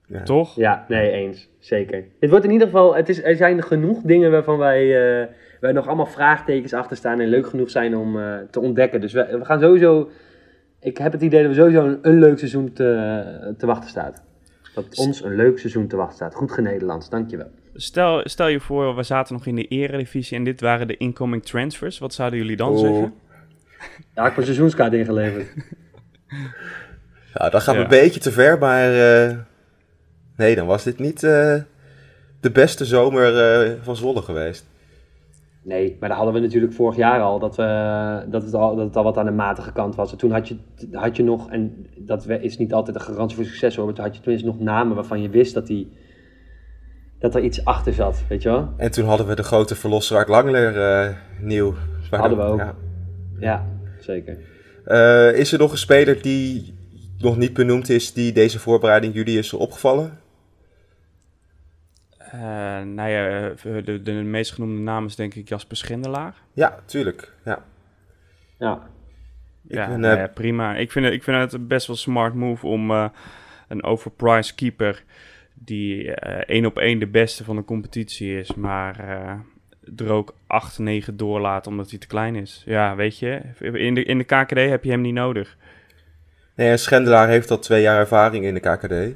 Ja. 0.08 0.24
Toch? 0.24 0.56
ja, 0.56 0.86
nee, 0.88 1.12
eens. 1.12 1.50
Zeker. 1.60 2.06
Het 2.20 2.30
wordt 2.30 2.46
in 2.46 2.52
ieder 2.52 2.68
geval, 2.68 2.96
het 2.96 3.10
is, 3.10 3.24
er 3.24 3.36
zijn 3.36 3.64
genoeg 3.64 4.02
dingen 4.02 4.32
waarvan 4.32 4.58
wij, 4.58 4.82
eh, 4.82 5.28
wij 5.60 5.72
nog 5.72 5.88
allemaal 5.88 6.06
vraagtekens 6.06 6.74
achter 6.74 6.98
staan 6.98 7.20
en 7.20 7.28
leuk 7.28 7.48
genoeg 7.48 7.70
zijn 7.70 7.98
om 7.98 8.20
eh, 8.20 8.36
te 8.52 8.60
ontdekken. 8.60 9.02
Dus 9.02 9.14
we, 9.14 9.38
we 9.40 9.46
gaan 9.46 9.60
sowieso, 9.60 10.10
ik 10.80 10.98
heb 10.98 11.12
het 11.12 11.22
idee 11.22 11.42
dat 11.44 11.52
we 11.52 11.58
sowieso 11.58 11.86
een, 11.86 12.00
een 12.02 12.20
leuk 12.20 12.38
seizoen 12.38 12.74
te, 12.74 13.54
te 13.58 13.66
wachten 13.66 13.90
staat. 13.90 14.24
Dat 14.76 14.98
ons 14.98 15.24
een 15.24 15.36
leuk 15.36 15.60
seizoen 15.60 15.88
te 15.88 15.96
wachten 15.96 16.16
staat. 16.16 16.36
Goed 16.36 16.52
genederlands, 16.52 17.10
dankjewel. 17.10 17.48
Stel, 17.74 18.22
stel 18.24 18.48
je 18.48 18.60
voor, 18.60 18.96
we 18.96 19.04
zaten 19.04 19.34
nog 19.34 19.46
in 19.46 19.56
de 19.56 19.68
eredivisie 19.68 20.38
en 20.38 20.44
dit 20.44 20.62
waren 20.62 20.88
de 20.88 20.98
incoming 20.98 21.44
transfers. 21.44 22.00
Wat 22.00 22.14
zouden 22.14 22.40
jullie 22.40 22.56
dan 22.56 22.78
zeggen? 22.78 23.14
Ja, 24.16 24.22
ik 24.24 24.30
heb 24.30 24.38
een 24.38 24.44
seizoenskaart 24.44 24.94
ingeleverd. 24.94 25.48
Ja, 27.34 27.50
dat 27.50 27.64
gaat 27.64 27.76
Ja. 27.76 27.82
een 27.82 27.88
beetje 27.88 28.20
te 28.20 28.32
ver, 28.32 28.58
maar... 28.58 28.94
eh, 29.28 29.38
nee, 30.38 30.56
dan 30.56 30.68
was 30.68 30.84
dit 30.84 31.00
niet 31.00 31.24
eh, 31.24 31.56
de 32.40 32.52
beste 32.52 32.86
zomer 32.86 33.38
eh, 33.62 33.72
van 33.82 33.96
Zwolle 33.96 34.22
geweest. 34.22 34.66
Nee, 35.64 35.98
maar 36.00 36.10
dat 36.10 36.18
hadden 36.18 36.36
we 36.36 36.40
natuurlijk 36.42 36.74
vorig 36.74 36.96
jaar 36.98 37.22
al, 37.22 37.40
dat, 37.40 37.56
we, 37.56 38.26
dat, 38.30 38.44
het 38.44 38.54
al, 38.54 38.76
dat 38.76 38.86
het 38.86 38.96
al 38.96 39.04
wat 39.04 39.18
aan 39.18 39.26
de 39.26 39.32
matige 39.32 39.72
kant 39.72 39.96
was. 39.96 40.12
En 40.12 40.18
toen 40.18 40.32
had 40.32 40.48
je, 40.48 40.58
had 40.92 41.16
je 41.16 41.24
nog, 41.24 41.50
en 41.50 41.88
dat 41.98 42.28
is 42.30 42.58
niet 42.58 42.74
altijd 42.74 42.96
een 42.96 43.02
garantie 43.02 43.36
voor 43.36 43.46
succes 43.46 43.76
hoor, 43.76 43.86
maar 43.86 43.94
toen 43.94 44.04
had 44.06 44.16
je 44.16 44.22
tenminste 44.22 44.48
nog 44.48 44.60
namen 44.60 44.96
waarvan 44.96 45.22
je 45.22 45.30
wist 45.30 45.54
dat, 45.54 45.68
die, 45.68 45.92
dat 47.20 47.36
er 47.36 47.42
iets 47.42 47.66
achter 47.66 47.94
zat, 47.94 48.24
weet 48.30 48.42
je 48.44 48.50
wel? 48.50 48.74
En 48.78 48.92
toen 48.92 49.06
hadden 49.06 49.28
we 49.28 49.36
de 49.36 49.44
grote 49.44 49.76
verlosser 49.76 50.18
Art 50.18 50.28
Langler 50.28 50.82
eh, 50.82 51.16
nieuw. 51.42 51.74
Hadden 52.10 52.38
we 52.38 52.44
ook. 52.44 52.60
Ja. 52.60 52.76
Ja, 53.40 53.66
zeker. 54.00 54.38
Eh, 54.86 55.32
is 55.40 55.52
er 55.54 55.60
nog 55.60 55.72
een 55.72 55.78
speler 55.78 56.22
die 56.22 56.76
nog 57.20 57.38
niet 57.38 57.54
benoemd 57.54 57.90
is, 57.90 58.14
die 58.14 58.32
deze 58.32 58.60
voorbereiding 58.60 59.14
jullie 59.14 59.38
is 59.38 59.54
opgevallen? 59.54 60.20
Eh, 62.18 62.40
nou 62.82 63.10
ja, 63.10 63.50
eh, 63.50 63.86
de, 63.86 64.02
de 64.02 64.12
meest 64.12 64.54
genoemde 64.54 64.82
naam 64.82 65.06
is 65.06 65.16
denk 65.16 65.36
ik 65.36 65.50
Jasper 65.50 65.78
Schendelaar. 65.78 66.36
Ja, 66.54 66.80
tuurlijk. 66.86 67.34
Ja. 67.46 67.64
Ja, 68.60 68.90
Ja, 69.68 69.88
ben, 69.88 70.00
nou 70.00 70.14
eh, 70.14 70.20
ja, 70.20 70.28
prima. 70.28 70.76
Ik 70.76 70.92
vind, 70.92 71.06
het, 71.06 71.14
ik 71.14 71.24
vind 71.24 71.38
het 71.38 71.54
een 71.54 71.68
best 71.68 71.88
wel 71.88 71.96
smart 71.96 72.34
move 72.34 72.68
om 72.68 72.92
eh, 72.92 73.10
een 73.68 73.84
overpriced 73.84 74.56
keeper 74.56 75.04
die 75.54 76.12
eh, 76.14 76.56
één 76.56 76.66
op 76.66 76.78
één 76.78 77.00
de 77.00 77.08
beste 77.08 77.44
van 77.44 77.56
de 77.56 77.64
competitie 77.64 78.40
is, 78.40 78.54
maar 78.54 79.00
eh, 79.00 79.40
er 79.98 80.12
ook 80.12 80.36
8, 80.48 80.80
9 80.80 81.18
doorlaat 81.18 81.68
omdat 81.68 81.90
hij 81.90 82.00
te 82.00 82.08
klein 82.08 82.36
is. 82.36 82.64
Ja, 82.66 82.96
weet 82.96 83.20
je, 83.20 83.42
in 83.60 83.94
de, 83.94 84.04
in 84.04 84.18
de 84.18 84.24
KKD 84.24 84.56
heb 84.56 84.84
je 84.84 84.90
hem 84.90 85.02
niet 85.02 85.14
nodig. 85.14 85.58
Nee, 86.56 86.70
en 86.70 86.80
Schendelaar 86.80 87.28
heeft 87.28 87.52
al 87.52 87.60
twee 87.60 87.82
jaar 87.82 88.00
ervaring 88.00 88.46
in 88.46 88.54
de 88.54 88.60
KKD. 88.60 89.16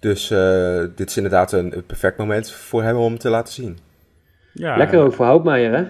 Dus 0.00 0.30
eh, 0.30 0.84
dit 0.96 1.08
is 1.08 1.16
inderdaad 1.16 1.52
een, 1.52 1.84
perfect 1.86 2.16
moment 2.16 2.50
voor 2.50 2.82
hem 2.82 2.96
om 2.96 3.18
te 3.18 3.28
laten 3.28 3.52
zien. 3.52 3.78
Ja, 4.52 4.76
lekker 4.76 5.00
ook 5.00 5.14
voor 5.14 5.26
Houtmeijer 5.26 5.72
hè? 5.72 5.84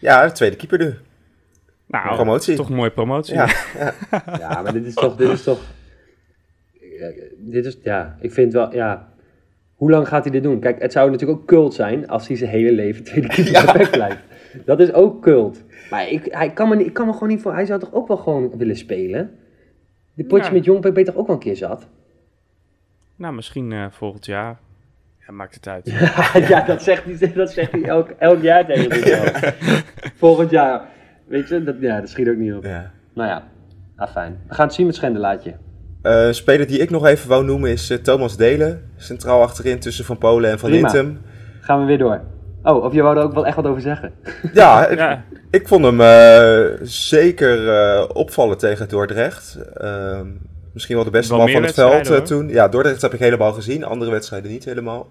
Ja, 0.00 0.26
de 0.26 0.32
tweede 0.32 0.56
keeper 0.56 0.78
nu. 0.78 0.94
Nou, 1.86 2.14
Promotie. 2.14 2.56
Toch 2.56 2.68
een 2.68 2.74
mooie 2.74 2.90
promotie. 2.90 3.34
Ja. 3.40 3.48
Ja, 4.38 4.62
maar 4.62 4.72
dit 4.72 4.84
is 4.84 4.94
toch, 4.94 5.16
dit 5.16 5.28
is 5.28 5.42
toch, 5.42 5.60
Ja, 6.98 7.10
dit 7.36 7.66
is, 7.66 7.78
ja, 7.82 8.16
ik 8.20 8.32
vind 8.32 8.52
wel, 8.52 8.74
ja, 8.74 9.11
hoe 9.82 9.90
lang 9.90 10.08
gaat 10.08 10.22
hij 10.22 10.32
dit 10.32 10.42
doen? 10.42 10.60
Kijk, 10.60 10.82
het 10.82 10.92
zou 10.92 11.10
natuurlijk 11.10 11.40
ook 11.40 11.46
cult 11.46 11.74
zijn 11.74 12.08
als 12.08 12.28
hij 12.28 12.36
zijn 12.36 12.50
hele 12.50 12.72
leven 12.72 13.04
tweede 13.08 13.28
keeper 13.28 13.52
Ja. 13.52 13.64
perfect 13.64 13.90
blijft. 13.90 14.18
Dat 14.64 14.80
is 14.80 14.92
ook 14.92 15.22
cult. 15.22 15.62
Maar 15.90 16.08
ik, 16.08 16.26
hij 16.30 16.52
kan 16.52 16.68
me, 16.68 16.76
niet- 16.76 16.86
ik 16.86 16.92
kan 16.92 17.06
me 17.06 17.12
gewoon 17.12 17.28
niet 17.28 17.42
voor, 17.42 17.52
hij 17.54 17.64
zou 17.66 17.80
toch 17.80 17.92
ook 17.92 18.08
wel 18.08 18.16
gewoon 18.16 18.56
willen 18.56 18.76
spelen? 18.76 19.30
Die 20.14 20.26
potje 20.26 20.44
Ja. 20.46 20.52
met 20.52 20.64
Jong 20.64 20.80
ben 20.80 20.94
je 20.98 21.04
toch 21.04 21.14
ook 21.16 21.26
wel 21.26 21.36
een 21.36 21.42
keer 21.42 21.56
zat? 21.56 21.88
Nou, 23.16 23.34
misschien 23.34 23.72
eh, 23.72 23.86
volgend 23.90 24.26
jaar. 24.26 24.58
Ja, 25.26 25.32
maakt 25.32 25.54
het 25.54 25.68
uit. 25.68 25.90
ja, 26.48 26.60
dat 26.60 26.82
zegt 26.82 27.04
hij, 27.20 27.32
dat 27.32 27.52
zegt 27.52 27.72
hij 27.72 27.82
elk, 27.82 28.10
elk 28.18 28.42
jaar 28.42 28.66
tegen 28.66 28.92
zichzelf. 28.94 29.54
Volgend 30.16 30.50
jaar. 30.50 30.82
Weet 31.26 31.48
je, 31.48 31.62
dat, 31.64 31.76
ja, 31.80 32.00
dat 32.00 32.08
schiet 32.08 32.28
ook 32.28 32.36
niet 32.36 32.54
op. 32.54 32.64
Ja. 32.64 32.90
Nou 33.14 33.28
ja, 33.28 33.48
ah, 33.96 34.10
fijn. 34.10 34.40
We 34.48 34.54
gaan 34.54 34.66
het 34.66 34.74
zien 34.74 34.86
met 34.86 34.94
Schendelaatje. 34.94 35.54
Eh, 36.02 36.26
een 36.26 36.34
speler 36.34 36.66
die 36.66 36.78
ik 36.78 36.90
nog 36.90 37.06
even 37.06 37.28
wou 37.28 37.44
noemen 37.44 37.70
is 37.70 37.90
eh, 37.90 37.98
Thomas 37.98 38.36
Delen. 38.36 38.90
Centraal 38.96 39.42
achterin 39.42 39.78
tussen 39.78 40.04
Van 40.04 40.18
Polen 40.18 40.50
en 40.50 40.58
Van. 40.58 40.70
Hintem. 40.70 41.20
Gaan 41.60 41.80
we 41.80 41.86
weer 41.86 41.98
door. 41.98 42.20
Oh, 42.62 42.84
of 42.84 42.92
je 42.92 43.02
wou 43.02 43.16
er 43.16 43.22
ook 43.22 43.34
wel 43.34 43.46
echt 43.46 43.56
wat 43.56 43.66
over 43.66 43.80
zeggen? 43.80 44.12
Ja, 44.52 44.86
ik, 44.86 44.98
Ja, 44.98 45.24
ik 45.50 45.68
vond 45.68 45.84
hem 45.84 46.00
eh, 46.00 46.78
zeker 46.82 47.68
eh, 47.68 48.08
opvallen 48.12 48.58
tegen 48.58 48.88
Dordrecht. 48.88 49.58
Ehm, 49.74 50.28
misschien 50.72 50.94
wel 50.94 51.04
de 51.04 51.10
beste 51.10 51.36
Wel 51.36 51.42
man 51.42 51.52
van 51.52 51.62
het 51.62 51.74
veld 51.74 52.10
eh, 52.10 52.18
toen. 52.18 52.48
Ja, 52.48 52.68
Dordrecht 52.68 53.02
heb 53.02 53.12
ik 53.12 53.20
helemaal 53.20 53.52
gezien. 53.52 53.84
Andere 53.84 54.10
wedstrijden 54.10 54.50
niet 54.50 54.64
helemaal. 54.64 55.10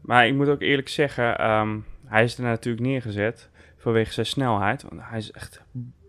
maar 0.00 0.26
ik 0.26 0.34
moet 0.34 0.48
ook 0.48 0.60
eerlijk 0.60 0.88
zeggen, 0.88 1.38
ehm, 1.38 1.78
hij 2.06 2.24
is 2.24 2.38
er 2.38 2.44
natuurlijk 2.44 2.86
neergezet 2.86 3.48
vanwege 3.78 4.12
zijn 4.12 4.26
snelheid. 4.26 4.82
Want 4.82 5.02
hij 5.04 5.18
is 5.18 5.30
echt 5.30 5.62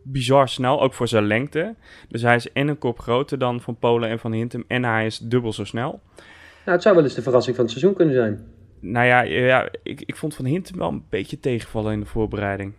bizar 0.04 0.50
snel, 0.50 0.82
ook 0.82 0.94
voor 0.94 1.08
zijn 1.08 1.26
lengte. 1.28 1.76
Dus 2.10 2.22
hij 2.22 2.36
is 2.36 2.52
en 2.52 2.68
een 2.68 2.78
kop 2.78 3.00
groter 3.00 3.38
dan 3.38 3.62
Van 3.62 3.78
Polen 3.78 4.10
en 4.10 4.20
Van 4.20 4.32
Hintem 4.32 4.64
en 4.68 4.84
hij 4.84 5.06
is 5.06 5.18
dubbel 5.18 5.54
zo 5.54 5.64
snel. 5.64 6.00
Nou, 6.66 6.72
het 6.76 6.82
zou 6.82 6.96
wel 6.96 7.04
eens 7.04 7.14
de 7.14 7.22
verrassing 7.22 7.56
van 7.56 7.66
het 7.66 7.74
seizoen 7.74 7.96
kunnen 7.96 8.16
zijn. 8.16 8.44
Nou 8.80 9.06
ja, 9.08 9.22
ja 9.22 9.70
ik, 9.84 10.02
ik 10.06 10.16
vond 10.16 10.36
Van 10.36 10.46
Hintem 10.46 10.78
wel 10.78 10.90
een 10.90 11.04
beetje 11.10 11.40
tegenvallen 11.40 11.94
in 11.94 12.00
de 12.00 12.06
voorbereiding. 12.06 12.74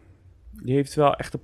Die 0.51 0.75
heeft 0.75 0.95
wel 0.95 1.15
echt 1.15 1.37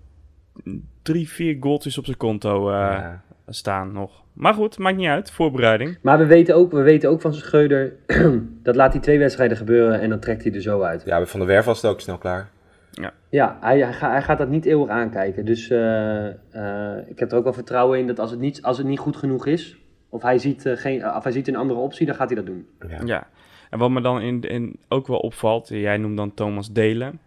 een, 0.64 0.88
drie, 1.02 1.28
vier 1.28 1.56
goaltjes 1.60 1.98
op 1.98 2.04
zijn 2.04 2.16
konto 2.16 2.68
eh, 2.68 2.74
Ja. 2.74 3.22
staan 3.48 3.92
nog. 3.92 4.22
Maar 4.32 4.54
goed, 4.54 4.78
maakt 4.78 4.96
niet 4.96 5.08
uit. 5.08 5.30
Voorbereiding. 5.30 5.98
Maar 6.02 6.18
we 6.18 6.26
weten 6.26 6.54
ook, 6.54 6.72
we 6.72 6.82
weten 6.82 7.10
ook 7.10 7.20
van 7.20 7.34
Schreuder, 7.34 7.92
dat 8.62 8.76
laat 8.76 8.92
hij 8.92 9.02
twee 9.02 9.18
wedstrijden 9.18 9.56
gebeuren 9.56 10.00
en 10.00 10.08
dan 10.08 10.20
trekt 10.20 10.44
hij 10.44 10.52
er 10.52 10.62
zo 10.62 10.80
uit. 10.82 11.02
Ja, 11.04 11.26
Van 11.26 11.40
der 11.40 11.48
Werf 11.48 11.64
was 11.64 11.82
het 11.82 11.90
ook 11.90 12.00
snel 12.00 12.18
klaar. 12.18 12.50
Ja, 13.30 13.58
hij, 13.60 13.78
hij, 13.78 13.92
ga- 13.92 14.10
hij 14.10 14.22
gaat 14.22 14.38
dat 14.38 14.48
niet 14.48 14.64
eeuwig 14.64 14.88
aankijken. 14.88 15.44
Dus 15.44 15.70
eh, 15.70 16.26
eh, 16.28 17.08
ik 17.08 17.18
heb 17.18 17.30
er 17.32 17.38
ook 17.38 17.44
wel 17.44 17.52
vertrouwen 17.52 17.98
in 17.98 18.06
dat 18.06 18.18
als 18.18 18.30
het 18.30 18.40
niet, 18.40 18.62
als 18.62 18.78
het 18.78 18.86
niet 18.86 18.98
goed 18.98 19.16
genoeg 19.16 19.46
is, 19.46 19.76
of 20.08 20.22
hij, 20.22 20.38
ziet, 20.38 20.66
eh, 20.66 20.76
geen, 20.76 21.14
of 21.14 21.22
hij 21.22 21.32
ziet 21.32 21.48
een 21.48 21.56
andere 21.56 21.80
optie, 21.80 22.06
dan 22.06 22.14
gaat 22.14 22.26
hij 22.26 22.36
dat 22.36 22.46
doen. 22.46 22.66
Ja. 22.88 23.00
Ja. 23.04 23.26
En 23.70 23.78
wat 23.78 23.90
me 23.90 24.00
dan 24.00 24.20
in, 24.20 24.40
in 24.40 24.76
ook 24.88 25.06
wel 25.06 25.18
opvalt, 25.18 25.68
jij 25.68 25.96
noemt 25.96 26.16
dan 26.16 26.34
Thomas 26.34 26.72
Delen. 26.72 27.20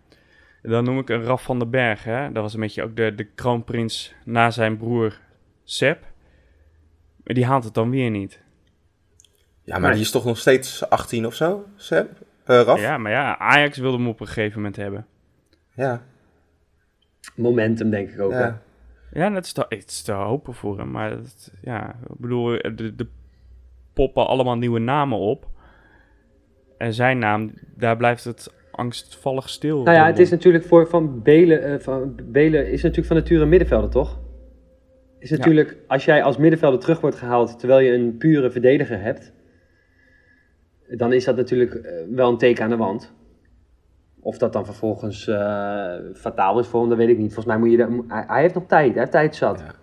Dan 0.62 0.84
noem 0.84 1.00
ik 1.00 1.10
een 1.10 1.24
Raf 1.24 1.44
van 1.44 1.60
den 1.60 1.70
Berg. 1.70 2.04
Hè? 2.04 2.32
Dat 2.32 2.44
was 2.44 2.54
een 2.54 2.60
beetje 2.60 2.84
ook 2.84 2.96
de, 2.96 3.16
de 3.16 3.24
kroonprins 3.24 4.16
na 4.26 4.52
zijn 4.52 4.78
broer 4.78 5.20
Sepp. 5.64 6.02
Maar 7.24 7.36
die 7.36 7.46
haalt 7.46 7.64
het 7.64 7.74
dan 7.74 7.90
weer 7.90 8.10
niet. 8.10 8.42
Ja, 9.64 9.74
maar 9.74 9.82
Nee. 9.82 9.92
die 9.92 10.02
is 10.02 10.12
toch 10.12 10.26
nog 10.26 10.38
steeds 10.38 10.90
18 10.90 11.26
of 11.26 11.34
zo, 11.36 11.66
Seb? 11.76 12.10
Eh, 12.46 12.62
Raf? 12.62 12.82
Ja, 12.82 12.98
maar 12.98 13.12
ja, 13.12 13.38
Ajax 13.38 13.78
wilde 13.78 13.98
hem 13.98 14.08
op 14.08 14.20
een 14.20 14.28
gegeven 14.28 14.58
moment 14.58 14.76
hebben. 14.76 15.06
Ja. 15.76 16.02
Momentum 17.36 17.90
denk 17.90 18.10
ik 18.10 18.20
ook. 18.20 18.32
hè. 18.32 18.40
ja. 18.40 18.62
Ja, 19.14 19.30
dat 19.30 19.46
is 19.46 19.52
te, 19.54 19.66
het 19.70 19.90
is 19.90 20.02
te 20.02 20.12
hopen 20.12 20.54
voor 20.54 20.78
hem. 20.78 20.92
Maar 20.92 21.10
dat, 21.10 21.52
ja, 21.62 21.90
ik 21.90 22.20
bedoel, 22.20 22.58
de, 22.76 22.96
de 22.96 23.08
poppen 23.94 24.28
allemaal 24.28 24.58
nieuwe 24.58 24.80
namen 24.80 25.18
op. 25.18 25.48
En 26.78 26.94
zijn 26.94 27.18
naam, 27.18 27.54
daar 27.76 27.98
blijft 27.98 28.24
het 28.24 28.54
angstvallig 28.72 29.50
stil. 29.50 29.84
Nou 29.84 29.98
ja, 29.98 30.06
het 30.06 30.20
is 30.20 30.30
natuurlijk 30.30 30.66
voor 30.66 30.88
Van 30.88 31.22
Belen, 31.22 31.64
eh, 31.64 31.80
van 31.80 32.16
Belen 32.24 32.72
is 32.72 32.82
natuurlijk 32.82 33.08
van 33.08 33.18
nature 33.18 33.42
een 33.42 33.50
middenvelder, 33.50 33.90
toch? 33.90 34.20
Is 35.20 35.30
natuurlijk, 35.30 35.78
als 35.88 36.06
jij 36.06 36.24
als 36.24 36.38
middenvelder 36.38 36.80
terug 36.80 37.02
wordt 37.02 37.16
gehaald 37.16 37.60
terwijl 37.60 37.80
je 37.80 37.94
een 37.94 38.18
pure 38.18 38.52
verdediger 38.52 39.02
hebt, 39.02 39.34
dan 40.88 41.14
is 41.14 41.24
dat 41.24 41.36
natuurlijk 41.36 41.74
eh, 41.74 41.94
wel 42.10 42.30
een 42.30 42.38
teken 42.38 42.64
aan 42.64 42.70
de 42.70 42.78
wand. 42.78 43.14
Of 44.24 44.38
dat 44.38 44.54
dan 44.54 44.66
vervolgens 44.66 45.28
eh, 45.28 45.94
fataal 46.16 46.60
is 46.60 46.68
voor 46.68 46.80
hem, 46.80 46.90
dat 46.90 46.98
weet 46.98 47.10
ik 47.10 47.18
niet. 47.18 47.34
Volgens 47.34 47.46
mij 47.46 47.58
moet 47.58 47.72
je 47.72 47.78
dat, 47.78 47.90
hij, 48.08 48.24
hij 48.28 48.42
heeft 48.42 48.54
nog 48.54 48.64
tijd, 48.68 48.90
hij 48.90 49.00
heeft 49.00 49.12
tijd 49.12 49.36
zat. 49.36 49.60
Ja. 49.60 49.74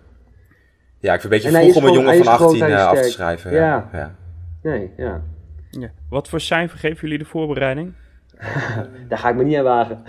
Ja, 0.99 1.13
ik 1.13 1.21
vind 1.21 1.33
het 1.33 1.43
een 1.43 1.49
En 1.49 1.65
beetje 1.65 1.71
vroeg 1.79 1.83
om 1.83 1.89
een 1.89 2.03
jongen 2.03 2.23
van 2.23 2.33
is 2.33 2.39
groot, 2.39 2.49
18 2.49 2.61
hij 2.61 2.71
is 2.71 2.77
eh, 2.77 2.87
af 2.87 3.01
te 3.01 3.09
schrijven. 3.09 3.51
Ja. 3.51 3.89
Ja. 3.91 3.99
Ja. 3.99 4.15
Nee, 4.63 4.91
ja. 4.97 5.21
Ja. 5.69 5.91
Wat 6.09 6.29
voor 6.29 6.39
cijfer 6.39 6.77
geven 6.79 7.01
jullie 7.01 7.17
de 7.17 7.25
voorbereiding? 7.25 7.93
Daar 9.09 9.17
ga 9.17 9.29
ik 9.29 9.35
me 9.35 9.43
niet 9.43 9.57
aan 9.57 9.63
wagen. 9.63 10.03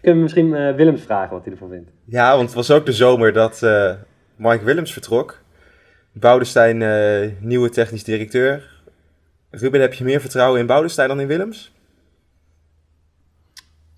Kunnen 0.00 0.18
we 0.18 0.22
misschien 0.22 0.54
eh, 0.54 0.74
Willems 0.74 1.02
vragen 1.02 1.32
wat 1.32 1.44
hij 1.44 1.52
ervan 1.52 1.68
vindt? 1.68 1.90
Ja, 2.04 2.30
want 2.30 2.46
het 2.46 2.54
was 2.54 2.70
ook 2.70 2.86
de 2.86 2.92
zomer 2.92 3.32
dat 3.32 3.62
eh, 3.62 3.92
Mike 4.36 4.64
Willems 4.64 4.92
vertrok. 4.92 5.42
Boudestein, 6.12 6.82
eh, 6.82 7.28
nieuwe 7.40 7.68
technisch 7.68 8.04
directeur. 8.04 8.82
Ruben, 9.50 9.80
heb 9.80 9.94
je 9.94 10.04
meer 10.04 10.20
vertrouwen 10.20 10.60
in 10.60 10.66
Boudestein 10.66 11.08
dan 11.08 11.20
in 11.20 11.26
Willems? 11.26 11.72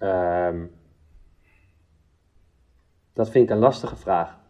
Ehm, 0.03 0.57
dat 3.13 3.31
vind 3.31 3.45
ik 3.45 3.51
een 3.55 3.63
lastige 3.63 3.97
vraag. 3.97 4.41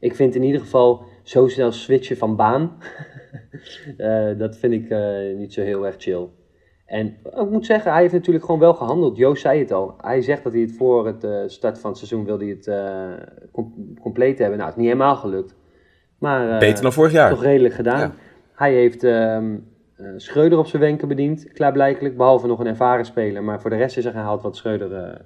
Ik 0.00 0.14
vind 0.14 0.34
in 0.34 0.42
ieder 0.42 0.60
geval 0.60 1.02
zo 1.22 1.48
snel 1.48 1.72
switchen 1.72 2.16
van 2.16 2.36
baan. 2.36 2.76
eh, 3.96 4.38
dat 4.38 4.56
vind 4.56 4.72
ik 4.72 4.90
eh, 4.90 5.36
niet 5.36 5.52
zo 5.52 5.62
heel 5.62 5.86
erg 5.86 5.94
chill. 5.98 6.28
En 6.86 7.06
ik 7.24 7.50
moet 7.50 7.66
zeggen, 7.66 7.92
hij 7.92 8.00
heeft 8.00 8.12
natuurlijk 8.12 8.44
gewoon 8.44 8.60
wel 8.60 8.74
gehandeld. 8.74 9.16
Joost 9.16 9.42
zei 9.42 9.58
het 9.58 9.72
al. 9.72 9.94
Hij 10.00 10.22
zegt 10.22 10.42
dat 10.44 10.52
hij 10.52 10.62
het 10.62 10.76
voor 10.76 11.06
het 11.06 11.24
eh, 11.24 11.42
start 11.46 11.78
van 11.78 11.90
het 11.90 11.98
seizoen 11.98 12.24
wilde 12.24 12.44
hij 12.44 12.54
het 12.60 13.50
com- 13.52 13.94
compleet 14.00 14.38
hebben. 14.38 14.58
Nou, 14.58 14.70
het 14.70 14.78
is 14.78 14.84
niet 14.84 14.92
helemaal 14.92 15.16
gelukt. 15.16 15.54
Maar 16.18 16.58
Beter 16.58 16.82
dan 16.82 16.92
vorig 16.92 17.12
jaar. 17.12 17.30
toch 17.30 17.42
redelijk 17.42 17.74
gedaan. 17.74 17.98
Ja. 17.98 18.14
Hij 18.54 18.74
heeft 18.74 19.04
ehm 19.04 19.54
eh, 19.54 19.60
Schreuder 20.16 20.58
op 20.58 20.66
zijn 20.66 20.82
wenken 20.82 21.08
bediend, 21.08 21.52
klaarblijkelijk. 21.52 22.16
Behalve 22.16 22.46
nog 22.46 22.58
een 22.58 22.66
ervaren 22.66 23.04
speler. 23.04 23.44
Maar 23.44 23.60
voor 23.60 23.70
de 23.70 23.76
rest 23.76 23.96
is 23.96 24.04
er 24.04 24.12
gehaald 24.12 24.42
wat 24.42 24.56
Schreuder, 24.56 24.94
eh, 24.94 25.20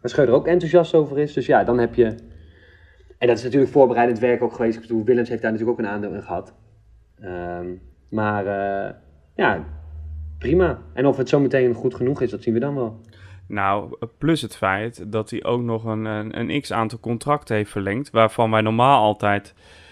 waar 0.00 0.10
Schreuder 0.10 0.34
ook 0.34 0.46
enthousiast 0.46 0.94
over 0.94 1.18
is. 1.18 1.32
Dus 1.32 1.46
ja, 1.46 1.64
dan 1.64 1.78
heb 1.78 1.94
je... 1.94 2.04
En 3.18 3.28
dat 3.28 3.38
is 3.38 3.44
natuurlijk 3.44 3.72
voorbereidend 3.72 4.18
werk 4.18 4.42
ook 4.42 4.52
geweest. 4.52 4.74
Ik 4.76 4.80
bedoel, 4.80 5.04
Willems 5.04 5.28
heeft 5.28 5.42
daar 5.42 5.52
natuurlijk 5.52 5.78
ook 5.78 5.84
een 5.84 5.92
aandeel 5.92 6.14
in 6.14 6.22
gehad. 6.22 6.54
Ehm, 7.20 7.66
maar 8.10 8.46
eh, 8.46 8.94
ja, 9.34 9.64
prima. 10.38 10.82
En 10.92 11.06
of 11.06 11.16
het 11.16 11.28
zometeen 11.28 11.74
goed 11.74 11.94
genoeg 11.94 12.20
is, 12.20 12.30
dat 12.30 12.42
zien 12.42 12.54
we 12.54 12.60
dan 12.60 12.74
wel. 12.74 13.00
Nou, 13.48 13.96
plus 14.18 14.42
het 14.42 14.56
feit 14.56 15.12
dat 15.12 15.30
hij 15.30 15.44
ook 15.44 15.62
nog 15.62 15.84
een, 15.84 16.04
een, 16.38 16.60
x-aantal 16.60 17.00
contracten 17.00 17.56
heeft 17.56 17.70
verlengd, 17.70 18.10
waarvan 18.10 18.50
wij 18.50 18.60
normaal 18.60 19.02
altijd 19.02 19.54
eh, 19.56 19.83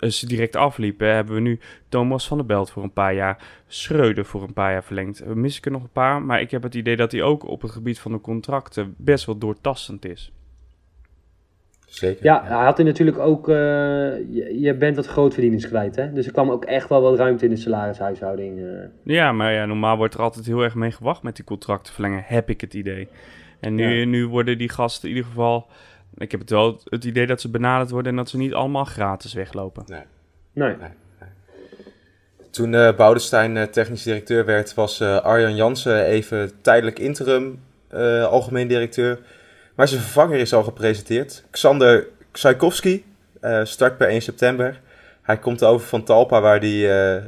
ze 0.00 0.26
direct 0.26 0.56
afliepen, 0.56 1.14
hebben 1.14 1.34
we 1.34 1.40
nu 1.40 1.58
Thomas 1.88 2.26
van 2.28 2.36
der 2.36 2.46
Belt 2.46 2.70
voor 2.70 2.82
een 2.82 2.92
paar 2.92 3.14
jaar, 3.14 3.44
Schreuder 3.66 4.24
voor 4.24 4.42
een 4.42 4.52
paar 4.52 4.72
jaar 4.72 4.84
verlengd. 4.84 5.18
We 5.18 5.34
missen 5.34 5.62
er 5.64 5.70
nog 5.70 5.82
een 5.82 5.88
paar, 5.92 6.22
maar 6.22 6.40
ik 6.40 6.50
heb 6.50 6.62
het 6.62 6.74
idee 6.74 6.96
dat 6.96 7.12
hij 7.12 7.22
ook 7.22 7.48
op 7.48 7.62
het 7.62 7.70
gebied 7.70 7.98
van 7.98 8.12
de 8.12 8.20
contracten 8.20 8.94
best 8.98 9.24
wel 9.26 9.38
doortastend 9.38 10.04
is. 10.04 10.30
Zeker. 11.86 12.24
Ja, 12.24 12.44
hij 12.44 12.64
had 12.64 12.78
natuurlijk 12.78 13.18
ook... 13.18 13.48
eh, 13.48 13.54
je, 13.54 14.56
je 14.60 14.74
bent 14.74 14.96
wat 14.96 15.06
grootverdieners 15.06 15.68
kwijt, 15.68 15.96
hè? 15.96 16.12
Dus 16.12 16.26
er 16.26 16.32
kwam 16.32 16.50
ook 16.50 16.64
echt 16.64 16.88
wel 16.88 17.00
wat 17.02 17.18
ruimte 17.18 17.44
in 17.44 17.50
de 17.50 17.56
salarishuishouding. 17.56 18.58
eh. 18.58 18.64
Ja, 19.02 19.32
maar 19.32 19.52
ja, 19.52 19.66
normaal 19.66 19.96
wordt 19.96 20.14
er 20.14 20.20
altijd 20.20 20.46
heel 20.46 20.62
erg 20.62 20.74
mee 20.74 20.90
gewacht 20.90 21.22
met 21.22 21.36
die 21.36 21.44
contracten 21.44 21.92
verlengen, 21.92 22.22
heb 22.26 22.50
ik 22.50 22.60
het 22.60 22.74
idee. 22.74 23.08
En 23.60 23.74
nu, 23.74 23.98
Ja. 23.98 24.06
nu 24.06 24.26
worden 24.26 24.58
die 24.58 24.68
gasten 24.68 25.08
in 25.08 25.14
ieder 25.14 25.30
geval, 25.30 25.66
ik 26.18 26.30
heb 26.30 26.40
het 26.40 26.50
wel 26.50 26.80
het 26.84 27.04
idee 27.04 27.26
dat 27.26 27.40
ze 27.40 27.50
benaderd 27.50 27.90
worden 27.90 28.10
en 28.10 28.16
dat 28.16 28.28
ze 28.28 28.36
niet 28.36 28.54
allemaal 28.54 28.84
gratis 28.84 29.32
weglopen. 29.32 29.84
Nee. 29.86 30.02
Toen 32.50 32.74
eh 32.74 32.96
Boudestein 32.96 33.56
eh, 33.56 33.62
technisch 33.62 34.02
directeur 34.02 34.44
werd, 34.44 34.74
was 34.74 35.00
eh, 35.00 35.16
Arjan 35.16 35.56
Jansen 35.56 36.04
even 36.04 36.60
tijdelijk 36.60 36.98
interim 36.98 37.62
eh, 37.88 38.24
algemeen 38.24 38.68
directeur. 38.68 39.18
Maar 39.74 39.88
zijn 39.88 40.00
vervanger 40.00 40.38
is 40.38 40.52
al 40.52 40.62
gepresenteerd. 40.62 41.44
Xander 41.50 42.08
Tsaikovsky 42.32 43.02
eh, 43.40 43.64
start 43.64 43.96
per 43.96 44.08
1 44.08 44.22
september. 44.22 44.80
Hij 45.22 45.38
komt 45.38 45.64
over 45.64 45.86
van 45.86 46.04
Talpa, 46.04 46.40
waar 46.40 46.58
hij 46.58 47.14
eh, 47.16 47.22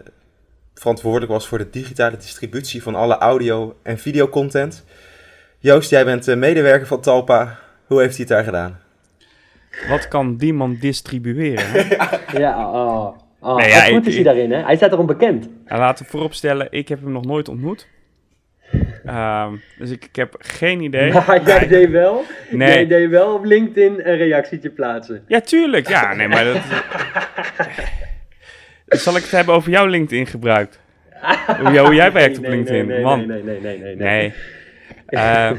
verantwoordelijk 0.74 1.32
was 1.32 1.48
voor 1.48 1.58
de 1.58 1.70
digitale 1.70 2.16
distributie 2.16 2.82
van 2.82 2.94
alle 2.94 3.18
audio- 3.18 3.76
en 3.82 3.98
videocontent. 3.98 4.84
Joost, 5.58 5.90
jij 5.90 6.04
bent 6.04 6.28
eh, 6.28 6.36
medewerker 6.36 6.86
van 6.86 7.00
Talpa. 7.00 7.58
Hoe 7.88 8.00
heeft 8.00 8.16
hij 8.16 8.24
het 8.28 8.28
daar 8.28 8.44
gedaan? 8.44 8.78
Wat 9.88 10.08
kan 10.08 10.36
die 10.36 10.52
man 10.52 10.76
distribueren? 10.80 11.64
Ja, 12.38 12.70
oh, 12.72 13.16
oh. 13.40 13.56
Nee, 13.56 13.68
ja, 13.68 13.80
goed 13.80 13.96
ik- 13.96 14.06
is 14.06 14.14
hij 14.14 14.24
daarin, 14.24 14.52
hè? 14.52 14.62
Hij 14.62 14.76
staat 14.76 14.92
erom 14.92 15.06
bekend. 15.06 15.48
Laten 15.66 16.04
we 16.04 16.10
vooropstellen, 16.10 16.66
ik 16.70 16.88
heb 16.88 17.00
hem 17.00 17.12
nog 17.12 17.24
nooit 17.24 17.48
ontmoet. 17.48 17.88
Ehm, 19.04 19.52
dus 19.78 19.90
ik, 19.90 20.04
ik 20.04 20.16
heb 20.16 20.34
geen 20.38 20.80
idee. 20.80 21.12
Maar 21.26 21.42
jij 21.46 21.66
deed 21.66 21.90
wel, 21.90 22.24
Nee. 22.50 22.68
jij 22.72 22.86
deed 22.86 23.08
wel 23.10 23.34
op 23.34 23.44
LinkedIn 23.44 23.92
een 24.08 24.16
reactietje 24.16 24.70
plaatsen. 24.70 25.24
Ja, 25.26 25.40
tuurlijk. 25.40 25.88
Ja, 25.88 26.14
nee, 26.14 26.28
maar 26.28 26.44
dat... 26.44 26.56
Zal 29.02 29.16
ik 29.16 29.22
het 29.22 29.30
hebben 29.30 29.54
over 29.54 29.70
jouw 29.70 29.86
LinkedIn 29.86 30.26
gebruik? 30.26 30.78
Hoe, 31.60 31.78
hoe 31.78 31.94
jij 31.94 32.12
werkt 32.12 32.36
op 32.36 32.42
Nee, 32.42 32.50
nee, 32.50 32.58
LinkedIn? 32.58 32.86
nee, 32.86 33.00
Man. 33.02 33.26
Nee, 33.26 33.42
nee, 33.42 33.60
nee, 33.60 33.78
nee, 33.78 33.96
nee. 33.96 34.08
Nee. 34.08 34.32
Eh, 35.06 35.50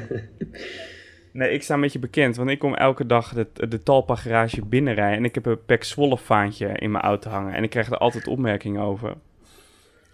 nee, 1.40 1.52
ik 1.52 1.64
sta 1.64 1.74
een 1.74 1.82
beetje 1.82 2.00
bekend, 2.00 2.36
want 2.36 2.50
ik 2.50 2.60
kom 2.60 2.76
elke 2.76 3.06
dag 3.06 3.34
de, 3.34 3.48
de 3.68 3.84
Talpa 3.84 4.16
garage 4.16 4.66
binnenrijden 4.66 5.18
en 5.18 5.26
ik 5.26 5.36
heb 5.36 5.46
een 5.46 5.66
Pek 5.66 5.84
Zwolle 5.84 6.18
vaantje 6.18 6.68
in 6.68 6.92
mijn 6.92 7.04
auto 7.04 7.30
hangen 7.30 7.54
en 7.54 7.64
ik 7.64 7.70
krijg 7.70 7.88
er 7.88 7.98
altijd 7.98 8.28
opmerkingen 8.28 8.82
over. 8.82 9.14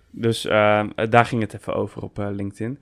Dus 0.09 0.45
eh, 0.45 0.83
daar 1.09 1.25
ging 1.25 1.41
het 1.41 1.53
even 1.53 1.75
over 1.75 2.01
op 2.01 2.19
eh, 2.19 2.27
LinkedIn. 2.31 2.79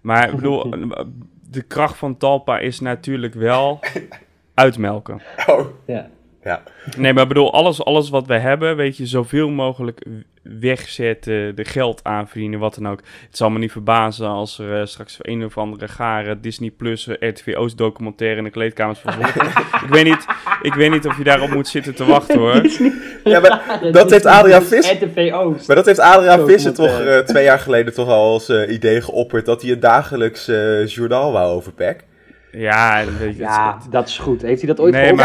Maar 0.00 0.28
ik 0.28 0.34
bedoel, 0.34 0.70
de 1.50 1.62
kracht 1.62 1.96
van 1.96 2.16
Talpa 2.16 2.58
is 2.58 2.80
natuurlijk 2.80 3.34
wel 3.34 3.80
uitmelken. 4.54 5.20
Oh, 5.46 5.66
Ja. 5.86 6.10
Ja. 6.44 6.62
Nee, 6.96 7.12
maar 7.12 7.22
ik 7.22 7.28
bedoel, 7.28 7.52
alles, 7.52 7.84
alles 7.84 8.10
wat 8.10 8.26
we 8.26 8.38
hebben, 8.38 8.76
weet 8.76 8.96
je, 8.96 9.06
zoveel 9.06 9.48
mogelijk 9.50 10.04
wegzetten, 10.42 11.56
de 11.56 11.64
geld 11.64 12.00
aanverdienen, 12.04 12.58
wat 12.58 12.74
dan 12.74 12.88
ook. 12.88 13.00
Het 13.26 13.36
zal 13.36 13.50
me 13.50 13.58
niet 13.58 13.72
verbazen 13.72 14.28
als 14.28 14.58
er 14.58 14.80
eh, 14.80 14.86
straks 14.86 15.16
een 15.20 15.44
of 15.44 15.58
andere 15.58 15.88
gare 15.88 16.40
Disney 16.40 16.70
Plus 16.70 17.06
eh, 17.06 17.28
RTV 17.30 17.54
Oost 17.56 17.78
documentaire 17.78 18.36
in 18.38 18.44
de 18.44 18.50
kleedkamers 18.50 18.98
vervolgt. 18.98 19.36
ik, 19.84 19.88
weet 19.90 20.04
niet, 20.04 20.26
ik 20.62 20.74
weet 20.74 20.90
niet 20.90 21.06
of 21.06 21.18
je 21.18 21.24
daarop 21.24 21.50
moet 21.50 21.68
zitten 21.68 21.94
te 21.94 22.04
wachten 22.04 22.38
hoor. 22.38 22.62
Ja, 23.24 23.40
maar 23.40 23.78
dat 23.92 24.10
heeft 24.10 24.26
Adriaan 24.26 24.62
Vis- 24.62 24.90
RTV 24.92 25.30
Oost. 25.34 25.66
Maar 25.66 25.76
dat 25.76 25.86
heeft 25.86 25.98
Adriaan 25.98 26.46
Visser 26.46 26.74
toch 26.74 27.00
eh, 27.00 27.18
twee 27.18 27.44
jaar 27.44 27.58
geleden 27.58 27.94
toch 27.94 28.08
al 28.08 28.32
als 28.32 28.50
idee 28.50 29.00
geopperd 29.00 29.46
dat 29.46 29.62
hij 29.62 29.70
een 29.70 29.80
dagelijks 29.80 30.48
eh, 30.48 30.86
journaal 30.86 31.32
wou 31.32 31.54
over 31.54 31.72
PEC. 31.72 32.04
Ja, 32.52 33.04
weet 33.04 33.18
je, 33.18 33.24
het- 33.26 33.36
Ja, 33.36 33.78
dat 33.90 34.08
is 34.08 34.18
goed. 34.18 34.42
Heeft 34.42 34.58
hij 34.62 34.68
dat 34.74 34.80
ooit 34.80 34.92
nee, 34.94 35.16
gehoord? 35.16 35.22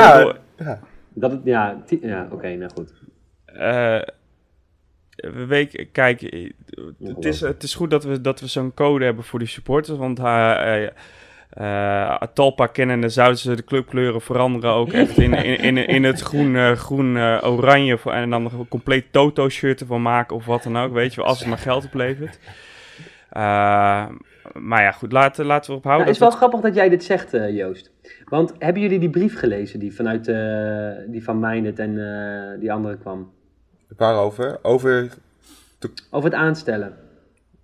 maar 0.58 0.68
Ja. 0.68 0.80
Dat 1.20 1.32
het, 1.32 1.42
ja, 1.44 1.84
ja 2.02 2.28
oké, 2.32 2.56
nou 2.56 2.72
goed. 2.76 2.94
eh, 3.46 4.02
we 5.16 5.46
weten, 5.46 5.92
kijk, 5.92 6.22
eh, 6.22 6.50
het 7.04 7.26
is, 7.26 7.42
het 7.42 7.64
is 7.64 7.76
goed 7.76 7.90
dat 7.90 8.04
we, 8.04 8.22
dat 8.22 8.40
we 8.40 8.48
zo'n 8.48 8.74
code 8.74 9.06
hebben 9.06 9.24
voor 9.24 9.40
die 9.40 9.48
supporters, 9.48 9.98
want 9.98 10.20
uh, 10.20 10.88
uh, 11.60 12.16
Talpa 12.34 12.68
kennende 12.68 13.10
zouden 13.10 13.38
ze 13.38 13.56
de 13.56 13.64
clubkleuren 13.64 14.22
veranderen 14.22 14.72
ook 14.72 14.92
echt 14.94 15.18
in, 15.18 15.34
in, 15.34 15.58
in, 15.58 15.88
in 15.88 16.04
het 16.04 16.20
groen, 16.22 16.76
groen 16.78 17.18
oranje 17.44 17.98
voor- 17.98 18.12
en 18.12 18.30
dan 18.30 18.46
een 18.46 18.68
compleet 18.68 19.06
Toto-shirt 19.12 19.82
ervan 19.82 20.02
maken 20.02 20.36
of 20.36 20.46
wat 20.46 20.64
dan 20.64 20.78
ook, 20.78 20.94
weet 20.94 21.14
je 21.14 21.20
wel, 21.22 21.30
als 21.30 21.40
het 21.40 21.48
maar 21.48 21.58
geld 21.58 21.86
oplevert. 21.86 22.40
Maar 24.54 24.82
ja, 24.82 24.92
goed, 24.92 25.12
laten, 25.12 25.46
laten 25.46 25.66
we 25.66 25.72
erop 25.72 25.84
houden. 25.84 26.06
Nou, 26.06 26.18
het 26.18 26.32
is 26.32 26.38
wel 26.38 26.38
grappig 26.38 26.60
dat 26.60 26.76
jij 26.76 26.90
dit 26.90 27.04
zegt, 27.04 27.34
eh, 27.34 27.56
Joost. 27.56 27.92
Want 28.26 28.54
hebben 28.58 28.82
jullie 28.82 29.00
die 29.00 29.10
brief 29.10 29.40
gelezen 29.40 29.80
die 29.80 29.96
vanuit 29.96 30.28
eh, 30.28 31.12
die 31.12 31.24
van 31.24 31.40
Meijnet 31.40 31.80
en 31.80 31.98
eh, 31.98 32.60
die 32.60 32.72
andere 32.72 32.98
kwam? 32.98 33.32
Waarover? 33.98 34.60
Over. 34.62 35.10
Over 36.12 36.30
het 36.30 36.40
aanstellen. 36.40 36.94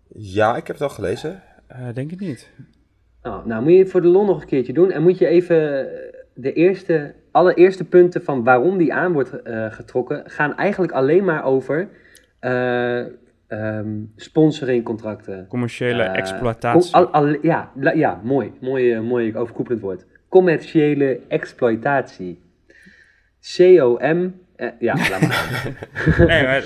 Ja, 0.07 0.55
ik 0.55 0.67
heb 0.67 0.75
het 0.75 0.85
al 0.85 0.95
gelezen. 0.95 1.41
Uh, 1.71 1.93
denk 1.93 2.11
ik 2.11 2.19
niet. 2.19 2.49
Oh, 3.21 3.45
nou, 3.45 3.63
moet 3.63 3.71
je 3.71 3.77
het 3.77 3.89
voor 3.89 4.01
de 4.01 4.07
lol 4.07 4.25
nog 4.25 4.41
een 4.41 4.47
keertje 4.47 4.73
doen. 4.73 4.91
En 4.91 5.01
moet 5.01 5.17
je 5.17 5.27
even 5.27 5.87
de 6.33 6.53
eerste, 6.53 7.13
allereerste 7.31 7.83
punten 7.83 8.23
van 8.23 8.43
waarom 8.43 8.77
die 8.77 8.93
aan 8.93 9.13
wordt 9.13 9.31
uh, 9.43 9.71
getrokken, 9.71 10.23
gaan 10.25 10.55
eigenlijk 10.55 10.93
alleen 10.93 11.23
maar 11.23 11.43
over 11.43 11.89
uh, 12.41 13.05
um, 13.47 14.11
sponsoringcontracten. 14.15 15.47
Commerciële 15.47 16.03
uh, 16.03 16.17
exploitatie. 16.17 16.93
Al, 16.93 17.07
al, 17.07 17.37
ja, 17.41 17.71
la, 17.75 17.91
ja, 17.91 18.21
mooi. 18.23 18.51
Mooi, 18.61 18.99
mooi 18.99 19.35
overkoepelend 19.35 19.81
woord. 19.81 20.05
Commerciële 20.29 21.19
exploitatie. 21.27 22.43
COM. 23.55 24.41
ja, 24.79 24.95
laat 25.09 25.21
maar. 25.21 25.73
nee, 26.27 26.43
maar, 26.43 26.63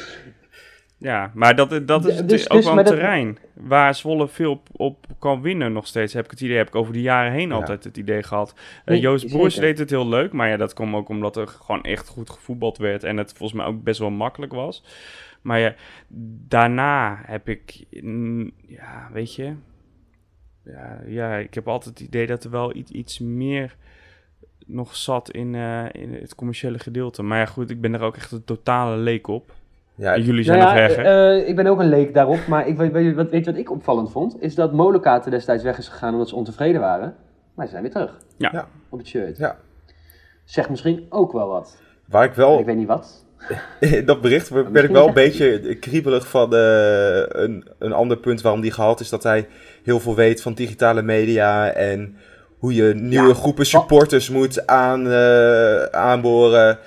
ja, 0.98 1.32
maar 1.34 1.56
dat, 1.56 1.88
dat 1.88 2.06
is 2.06 2.16
dus, 2.26 2.50
ook 2.50 2.58
dus, 2.58 2.66
wel 2.66 2.78
een 2.78 2.84
dat, 2.84 2.94
terrein 2.94 3.38
waar 3.54 3.96
Zwolle 3.96 4.28
veel 4.28 4.52
op, 4.52 4.68
op, 4.72 5.06
kan 5.20 5.42
winnen 5.42 5.74
nog 5.74 5.88
steeds. 5.88 6.14
Heb 6.14 6.26
ik 6.26 6.32
het 6.32 6.42
idee, 6.42 6.58
heb 6.58 6.68
ik 6.68 6.76
over 6.76 6.94
de 6.94 7.02
jaren 7.02 7.32
heen 7.32 7.50
ja. 7.50 7.56
altijd 7.56 7.84
het 7.84 7.98
idee 7.98 8.24
gehad. 8.24 8.54
Nee, 8.86 8.98
uh, 8.98 9.04
Joost 9.04 9.30
zeker. 9.30 9.62
deed 9.62 9.78
het 9.78 9.90
heel 9.90 10.08
leuk, 10.08 10.32
maar 10.32 10.50
ja, 10.50 10.58
dat 10.58 10.74
kwam 10.74 10.96
ook 10.96 11.10
omdat 11.10 11.38
er 11.38 11.48
gewoon 11.48 11.84
echt 11.84 12.08
goed 12.08 12.30
gevoetbald 12.30 12.78
werd 12.78 13.04
en 13.04 13.18
het 13.18 13.34
volgens 13.34 13.60
mij 13.60 13.68
ook 13.68 13.84
best 13.84 14.00
wel 14.00 14.10
makkelijk 14.10 14.54
was. 14.54 14.84
Maar 15.42 15.60
ja, 15.60 15.74
daarna 16.48 17.22
heb 17.26 17.50
ik, 17.50 17.86
mm, 18.02 18.52
ja, 18.68 19.10
weet 19.14 19.36
je, 19.36 19.54
ja, 20.64 21.02
ja, 21.06 21.36
ik 21.36 21.54
heb 21.54 21.68
altijd 21.68 22.00
het 22.00 22.08
idee 22.08 22.28
dat 22.28 22.44
er 22.44 22.52
wel 22.52 22.76
iets, 22.76 22.92
iets 22.92 23.20
meer 23.20 23.76
nog 24.66 24.96
zat 24.96 25.32
in, 25.32 25.54
uh, 25.54 25.86
in 25.92 26.14
het 26.14 26.36
commerciële 26.36 26.80
gedeelte. 26.80 27.24
Maar 27.24 27.40
ja, 27.40 27.46
goed, 27.46 27.70
ik 27.70 27.82
ben 27.82 27.94
er 27.94 28.02
ook 28.02 28.16
echt 28.16 28.32
een 28.32 28.44
totale 28.44 28.98
leek 28.98 29.28
op. 29.28 29.52
Ja, 29.96 30.14
en 30.14 30.22
jullie 30.22 30.44
zijn 30.44 30.60
nou 30.60 30.70
nog 30.70 30.80
ja, 30.82 30.88
weg, 30.88 30.96
hè? 30.96 31.38
Uh, 31.38 31.48
ik 31.48 31.56
ben 31.56 31.68
ook 31.68 31.80
een 31.80 31.90
leek 31.90 32.14
daarop, 32.14 32.48
maar 32.48 32.68
ik 32.68 32.78
weet, 32.78 32.92
weet, 32.92 33.16
wat, 33.16 33.30
weet 33.30 33.46
je 33.46 33.52
wat 33.52 33.60
ik 33.60 33.72
opvallend 33.72 34.12
vond? 34.12 34.42
Is 34.42 34.56
dat 34.56 34.74
Molenkaten 34.74 35.32
destijds 35.32 35.64
weg 35.64 35.78
is 35.78 35.88
gegaan 35.88 36.14
omdat 36.14 36.30
ze 36.30 36.36
ontevreden 36.36 36.82
waren. 36.82 37.16
Maar 37.54 37.66
ze 37.66 37.72
zijn 37.72 37.84
weer 37.84 37.92
terug. 37.92 38.18
Ja. 38.38 38.50
ja. 38.54 38.68
Op 38.90 38.98
het 38.98 39.08
shirt. 39.08 39.38
Ja. 39.38 39.58
Zegt 40.44 40.70
misschien 40.70 41.06
ook 41.10 41.32
wel 41.32 41.48
wat. 41.48 41.82
Waar 42.08 42.24
ik 42.24 42.34
wel... 42.34 42.60
Ik 42.60 42.66
weet 42.66 42.76
niet 42.76 42.88
wat. 42.88 43.26
In 43.80 44.06
dat 44.06 44.22
bericht 44.22 44.50
werd 44.50 44.84
ik 44.84 44.90
wel 44.90 45.08
een 45.08 45.14
beetje 45.14 45.76
kriebelig 45.76 46.28
van 46.28 46.54
uh, 46.54 47.22
een, 47.28 47.68
een 47.80 47.94
ander 47.94 48.18
punt 48.18 48.42
waarom 48.42 48.62
die 48.62 48.72
gehaald 48.72 49.00
is. 49.00 49.10
Dat 49.10 49.24
hij 49.24 49.48
heel 49.84 50.00
veel 50.00 50.16
weet 50.16 50.42
van 50.42 50.54
digitale 50.54 51.02
media 51.02 51.70
en 51.72 52.16
hoe 52.58 52.74
je 52.74 52.94
nieuwe 52.94 53.28
ja. 53.28 53.34
groepen 53.34 53.66
supporters 53.66 54.30
moet 54.30 54.68
aan, 54.68 55.08
uh, 55.08 55.84
aanboren. 55.84 56.80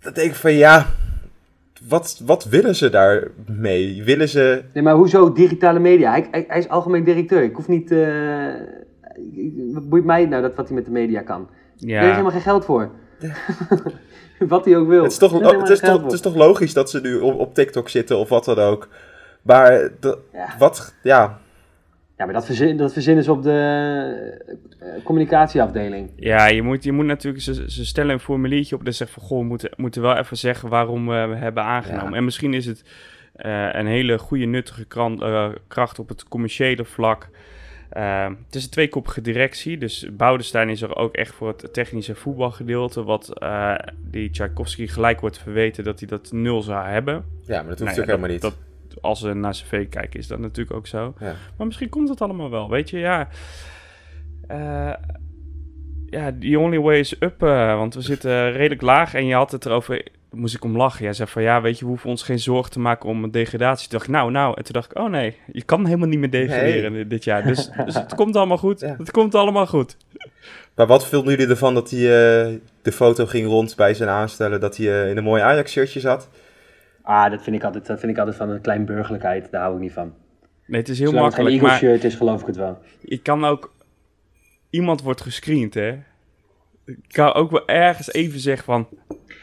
Dat 0.00 0.14
denk 0.14 0.30
ik 0.30 0.36
van 0.36 0.52
ja, 0.52 0.86
wat, 1.88 2.20
wat 2.24 2.44
willen 2.44 2.74
ze 2.74 2.90
daarmee? 2.90 4.02
Willen 4.04 4.28
ze... 4.28 4.62
Nee, 4.72 4.82
maar 4.82 4.94
hoezo 4.94 5.32
digitale 5.32 5.78
media? 5.78 6.10
Hij, 6.10 6.28
hij, 6.30 6.44
hij 6.48 6.58
is 6.58 6.68
algemeen 6.68 7.04
directeur. 7.04 7.42
Ik 7.42 7.54
hoef 7.54 7.68
niet... 7.68 7.90
Uh, 7.90 8.54
wat 9.72 9.88
boeit 9.88 10.04
mij 10.04 10.26
nou 10.26 10.42
dat 10.42 10.54
wat 10.54 10.66
hij 10.66 10.76
met 10.76 10.84
de 10.84 10.90
media 10.90 11.20
kan? 11.20 11.48
Ja. 11.76 11.94
Daar 11.94 12.04
is 12.04 12.10
helemaal 12.10 12.32
geen 12.32 12.40
geld 12.40 12.64
voor. 12.64 12.90
wat 14.48 14.64
hij 14.64 14.76
ook 14.76 14.88
wil. 14.88 15.02
Het 15.02 15.12
is 15.12 15.18
toch, 15.18 15.32
het 15.32 15.68
is 15.68 15.80
toch, 15.80 16.02
het 16.02 16.12
is 16.12 16.20
toch 16.20 16.34
logisch 16.34 16.72
dat 16.72 16.90
ze 16.90 17.00
nu 17.00 17.18
op, 17.18 17.38
op 17.38 17.54
TikTok 17.54 17.88
zitten 17.88 18.18
of 18.18 18.28
wat 18.28 18.44
dan 18.44 18.58
ook. 18.58 18.88
Maar 19.42 19.72
ja. 20.32 20.54
wat, 20.58 20.94
ja... 21.02 21.38
Ja, 22.16 22.24
maar 22.24 22.34
dat, 22.34 22.46
verzin, 22.46 22.76
dat 22.76 22.92
verzinnen 22.92 23.24
ze 23.24 23.32
op 23.32 23.42
de 23.42 24.40
uh, 24.82 25.04
communicatieafdeling. 25.04 26.10
Ja, 26.16 26.46
je 26.46 26.62
moet, 26.62 26.84
je 26.84 26.92
moet 26.92 27.06
natuurlijk, 27.06 27.44
ze, 27.44 27.70
ze 27.70 27.86
stellen 27.86 28.10
een 28.10 28.20
formuliertje 28.20 28.76
op 28.76 28.84
dat 28.84 28.94
zegt 28.94 29.10
van, 29.10 29.22
goh, 29.22 29.38
we 29.38 29.44
moeten, 29.44 29.70
moeten 29.76 30.02
wel 30.02 30.16
even 30.16 30.36
zeggen 30.36 30.68
waarom 30.68 31.06
we 31.08 31.14
hebben 31.14 31.62
aangenomen. 31.62 32.10
Ja. 32.10 32.16
En 32.16 32.24
misschien 32.24 32.54
is 32.54 32.66
het 32.66 32.82
uh, 33.36 33.68
een 33.72 33.86
hele 33.86 34.18
goede, 34.18 34.44
nuttige 34.44 34.84
krant, 34.84 35.22
uh, 35.22 35.48
kracht 35.68 35.98
op 35.98 36.08
het 36.08 36.28
commerciële 36.28 36.84
vlak. 36.84 37.28
Uh, 37.96 38.24
het 38.46 38.54
is 38.54 38.64
een 38.64 38.70
tweekoppige 38.70 39.20
directie, 39.20 39.78
dus 39.78 40.06
Boudestein 40.12 40.68
is 40.68 40.82
er 40.82 40.96
ook 40.96 41.14
echt 41.14 41.34
voor 41.34 41.48
het 41.48 41.72
technische 41.72 42.14
voetbalgedeelte, 42.14 43.04
wat 43.04 43.32
uh, 43.42 43.74
die 44.10 44.30
Tchaikovsky 44.30 44.86
gelijk 44.86 45.20
wordt 45.20 45.38
verweten 45.38 45.84
dat 45.84 45.98
hij 45.98 46.08
dat 46.08 46.32
nul 46.32 46.62
zou 46.62 46.86
hebben. 46.86 47.24
Ja, 47.46 47.62
maar 47.62 47.68
dat 47.68 47.78
hoeft 47.78 47.90
nou, 47.90 48.00
ja, 48.00 48.06
helemaal 48.06 48.30
niet. 48.30 48.40
Dat, 48.40 48.56
als 49.00 49.20
we 49.20 49.32
naar 49.32 49.52
cv 49.52 49.88
kijken, 49.88 50.20
is 50.20 50.26
dat 50.26 50.38
natuurlijk 50.38 50.76
ook 50.76 50.86
zo. 50.86 51.14
Ja. 51.18 51.34
Maar 51.56 51.66
misschien 51.66 51.88
komt 51.88 52.08
het 52.08 52.20
allemaal 52.20 52.50
wel. 52.50 52.70
Weet 52.70 52.90
je, 52.90 52.98
ja. 52.98 53.28
Uh, 54.50 54.94
ja, 56.06 56.32
the 56.40 56.58
only 56.58 56.78
way 56.78 56.98
is 56.98 57.20
up. 57.20 57.42
Uh, 57.42 57.76
want 57.76 57.94
we 57.94 58.00
zitten 58.00 58.52
redelijk 58.52 58.82
laag. 58.82 59.14
En 59.14 59.26
je 59.26 59.34
had 59.34 59.52
het 59.52 59.66
erover. 59.66 60.06
Moest 60.30 60.54
ik 60.54 60.64
om 60.64 60.76
lachen. 60.76 61.04
Jij 61.04 61.12
zei 61.12 61.28
van 61.28 61.42
ja, 61.42 61.60
weet 61.60 61.78
je, 61.78 61.84
we 61.84 61.90
hoeven 61.90 62.10
ons 62.10 62.22
geen 62.22 62.38
zorgen 62.38 62.72
te 62.72 62.80
maken 62.80 63.08
om 63.08 63.24
een 63.24 63.30
degradatie. 63.30 63.88
Toen 63.88 63.98
dacht 63.98 64.10
ik, 64.10 64.16
nou, 64.16 64.30
nou. 64.30 64.54
En 64.56 64.64
toen 64.64 64.72
dacht 64.72 64.90
ik, 64.90 64.98
oh 64.98 65.10
nee, 65.10 65.36
je 65.52 65.62
kan 65.62 65.84
helemaal 65.84 66.08
niet 66.08 66.18
meer 66.18 66.30
degraderen 66.30 66.92
nee. 66.92 67.06
dit 67.06 67.24
jaar. 67.24 67.42
Dus, 67.42 67.70
dus, 67.84 67.94
het 67.94 68.14
komt 68.14 68.36
allemaal 68.36 68.58
goed. 68.58 68.80
Ja. 68.88 68.94
Het 68.98 69.10
komt 69.10 69.34
allemaal 69.34 69.66
goed. 69.66 69.96
Maar 70.74 70.86
wat 70.86 71.06
vinden 71.06 71.30
jullie 71.30 71.48
ervan 71.48 71.74
dat 71.74 71.90
hij 71.90 72.00
uh, 72.00 72.58
de 72.82 72.92
foto 72.92 73.26
ging 73.26 73.46
rond 73.46 73.76
bij 73.76 73.94
zijn 73.94 74.08
aanstellen? 74.08 74.60
Dat 74.60 74.76
hij 74.76 74.86
uh, 74.86 75.10
in 75.10 75.16
een 75.16 75.24
mooi 75.24 75.42
Ajax-shirtje 75.42 76.00
zat? 76.00 76.28
Ah, 77.02 77.30
dat 77.30 77.42
vind 77.42 77.56
ik 77.56 77.64
altijd, 77.64 77.86
dat 77.86 78.00
vind 78.00 78.12
ik 78.12 78.18
altijd 78.18 78.36
van 78.36 78.50
een 78.50 78.60
klein 78.60 78.84
burgerlijkheid. 78.84 79.50
Daar 79.50 79.62
hou 79.62 79.74
ik 79.74 79.80
niet 79.80 79.92
van. 79.92 80.14
Nee, 80.66 80.80
het 80.80 80.88
is 80.88 80.98
heel 80.98 81.08
Zolang 81.08 81.26
makkelijk. 81.26 81.54
het 81.54 81.60
geen 81.60 81.70
Eagle 81.72 81.88
shirt 81.88 82.04
is, 82.04 82.14
geloof 82.14 82.40
ik 82.40 82.46
het 82.46 82.56
wel. 82.56 82.78
Ik 83.00 83.22
kan 83.22 83.44
ook... 83.44 83.72
Iemand 84.70 85.02
wordt 85.02 85.20
gescreend, 85.20 85.74
hè. 85.74 85.98
Ik 86.88 86.98
kan 87.08 87.32
ook 87.32 87.50
wel 87.50 87.66
ergens 87.68 88.12
even 88.12 88.40
zeggen 88.40 88.64
van... 88.64 88.88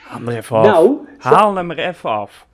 Haal 0.04 0.18
hem 0.20 0.28
er 0.28 0.36
even 0.38 0.56
af. 0.58 0.66
Nou, 0.66 0.98
Haal 1.18 1.56
hem 1.56 1.72
er 1.72 1.78
even 1.80 2.10
af. 2.10 2.48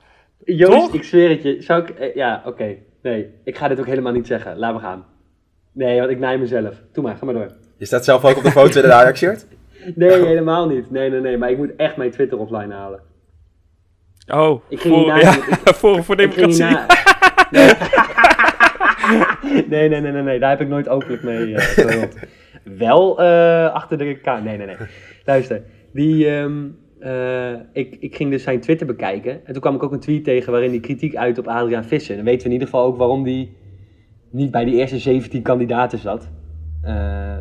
Joost, 0.45 0.71
Toch? 0.71 0.93
ik 0.93 1.03
zweer 1.03 1.29
het 1.29 1.43
je. 1.43 1.61
Zou 1.61 1.81
ik... 1.83 1.89
eh, 1.89 2.15
Ja, 2.15 2.37
oké. 2.39 2.47
Okay. 2.49 2.83
Nee, 3.01 3.27
ik 3.43 3.57
ga 3.57 3.67
dit 3.67 3.79
ook 3.79 3.85
helemaal 3.85 4.11
niet 4.13 4.27
zeggen. 4.27 4.57
Laten 4.57 4.75
we 4.77 4.81
gaan. 4.83 5.05
Nee, 5.73 5.99
want 5.99 6.11
ik 6.11 6.19
naai 6.19 6.37
mezelf. 6.37 6.75
Doe 6.93 7.03
maar, 7.03 7.15
ga 7.15 7.25
maar 7.25 7.33
door. 7.33 7.51
Je 7.77 7.85
staat 7.85 8.05
zelf 8.05 8.25
ook 8.25 8.37
op 8.37 8.43
de 8.43 8.51
foto 8.51 8.79
in 8.79 8.85
een 8.85 8.91
Ajax-shirt? 8.91 9.45
Nee, 9.95 10.25
helemaal 10.25 10.67
niet. 10.67 10.91
Nee, 10.91 11.09
nee, 11.09 11.19
nee. 11.21 11.37
Maar 11.37 11.49
ik 11.51 11.57
moet 11.57 11.75
echt 11.77 11.97
mijn 11.97 12.11
Twitter 12.11 12.37
offline 12.39 12.73
halen. 12.73 12.99
Oh, 14.27 14.61
Ik 14.69 14.79
ging 14.81 14.93
voor, 14.93 15.03
hierna- 15.03 15.19
ja, 15.19 15.33
ik- 15.35 15.75
voor, 15.81 16.03
voor 16.03 16.19
Ik 16.19 16.33
ging 16.33 16.55
democratie. 16.55 16.95
Nee. 17.51 17.73
nee, 19.67 19.89
nee, 19.89 20.01
nee, 20.01 20.11
nee, 20.11 20.21
nee. 20.23 20.39
Daar 20.39 20.49
heb 20.49 20.61
ik 20.61 20.67
nooit 20.67 20.89
openlijk 20.89 21.23
mee 21.23 21.55
eh 21.55 21.61
gerond. 21.63 22.15
Wel 22.63 23.21
eh, 23.21 23.73
achter 23.73 23.97
de 23.97 24.13
K. 24.13 24.25
Nee, 24.25 24.57
nee, 24.57 24.65
nee. 24.65 24.75
Luister. 25.25 25.61
Die, 25.93 26.29
ehm, 26.29 26.67
eh, 26.99 27.53
ik, 27.73 27.97
ik 27.99 28.15
ging 28.15 28.31
dus 28.31 28.43
zijn 28.43 28.59
Twitter 28.59 28.87
bekijken. 28.87 29.45
En 29.45 29.53
toen 29.53 29.61
kwam 29.61 29.75
ik 29.75 29.83
ook 29.83 29.91
een 29.91 29.99
tweet 29.99 30.23
tegen 30.23 30.51
waarin 30.51 30.69
hij 30.69 30.79
kritiek 30.79 31.15
uit 31.15 31.37
op 31.37 31.47
Adriaan 31.47 31.83
Visser. 31.83 32.15
Dan 32.15 32.25
weten 32.25 32.41
we 32.41 32.45
in 32.45 32.51
ieder 32.51 32.67
geval 32.67 32.85
ook 32.85 32.97
waarom 32.97 33.23
die 33.23 33.57
niet 34.31 34.51
bij 34.51 34.65
die 34.65 34.75
eerste 34.75 34.99
17 34.99 35.41
kandidaten 35.41 35.99
zat. 35.99 36.29
Eh, 36.81 37.35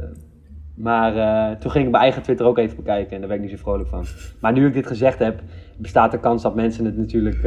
maar 0.77 1.13
toen 1.59 1.71
ging 1.71 1.85
ik 1.85 1.91
mijn 1.91 2.03
eigen 2.03 2.23
Twitter 2.23 2.47
ook 2.47 2.59
even 2.59 2.77
bekijken 2.77 3.13
en 3.13 3.19
daar 3.19 3.29
ben 3.29 3.37
ik 3.37 3.43
niet 3.43 3.53
zo 3.53 3.57
vrolijk 3.63 3.89
van. 3.89 4.05
Maar 4.41 4.53
nu 4.53 4.67
ik 4.67 4.73
dit 4.73 4.87
gezegd 4.87 5.19
heb, 5.19 5.41
bestaat 5.77 6.11
de 6.11 6.21
kans 6.21 6.43
dat 6.43 6.55
mensen 6.55 6.85
het 6.85 6.97
natuurlijk 6.97 7.41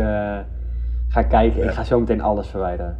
gaan 1.07 1.27
kijken. 1.29 1.63
Ik 1.63 1.69
ga 1.69 1.83
zo 1.83 1.99
meteen 1.99 2.21
alles 2.21 2.47
verwijderen. 2.47 2.97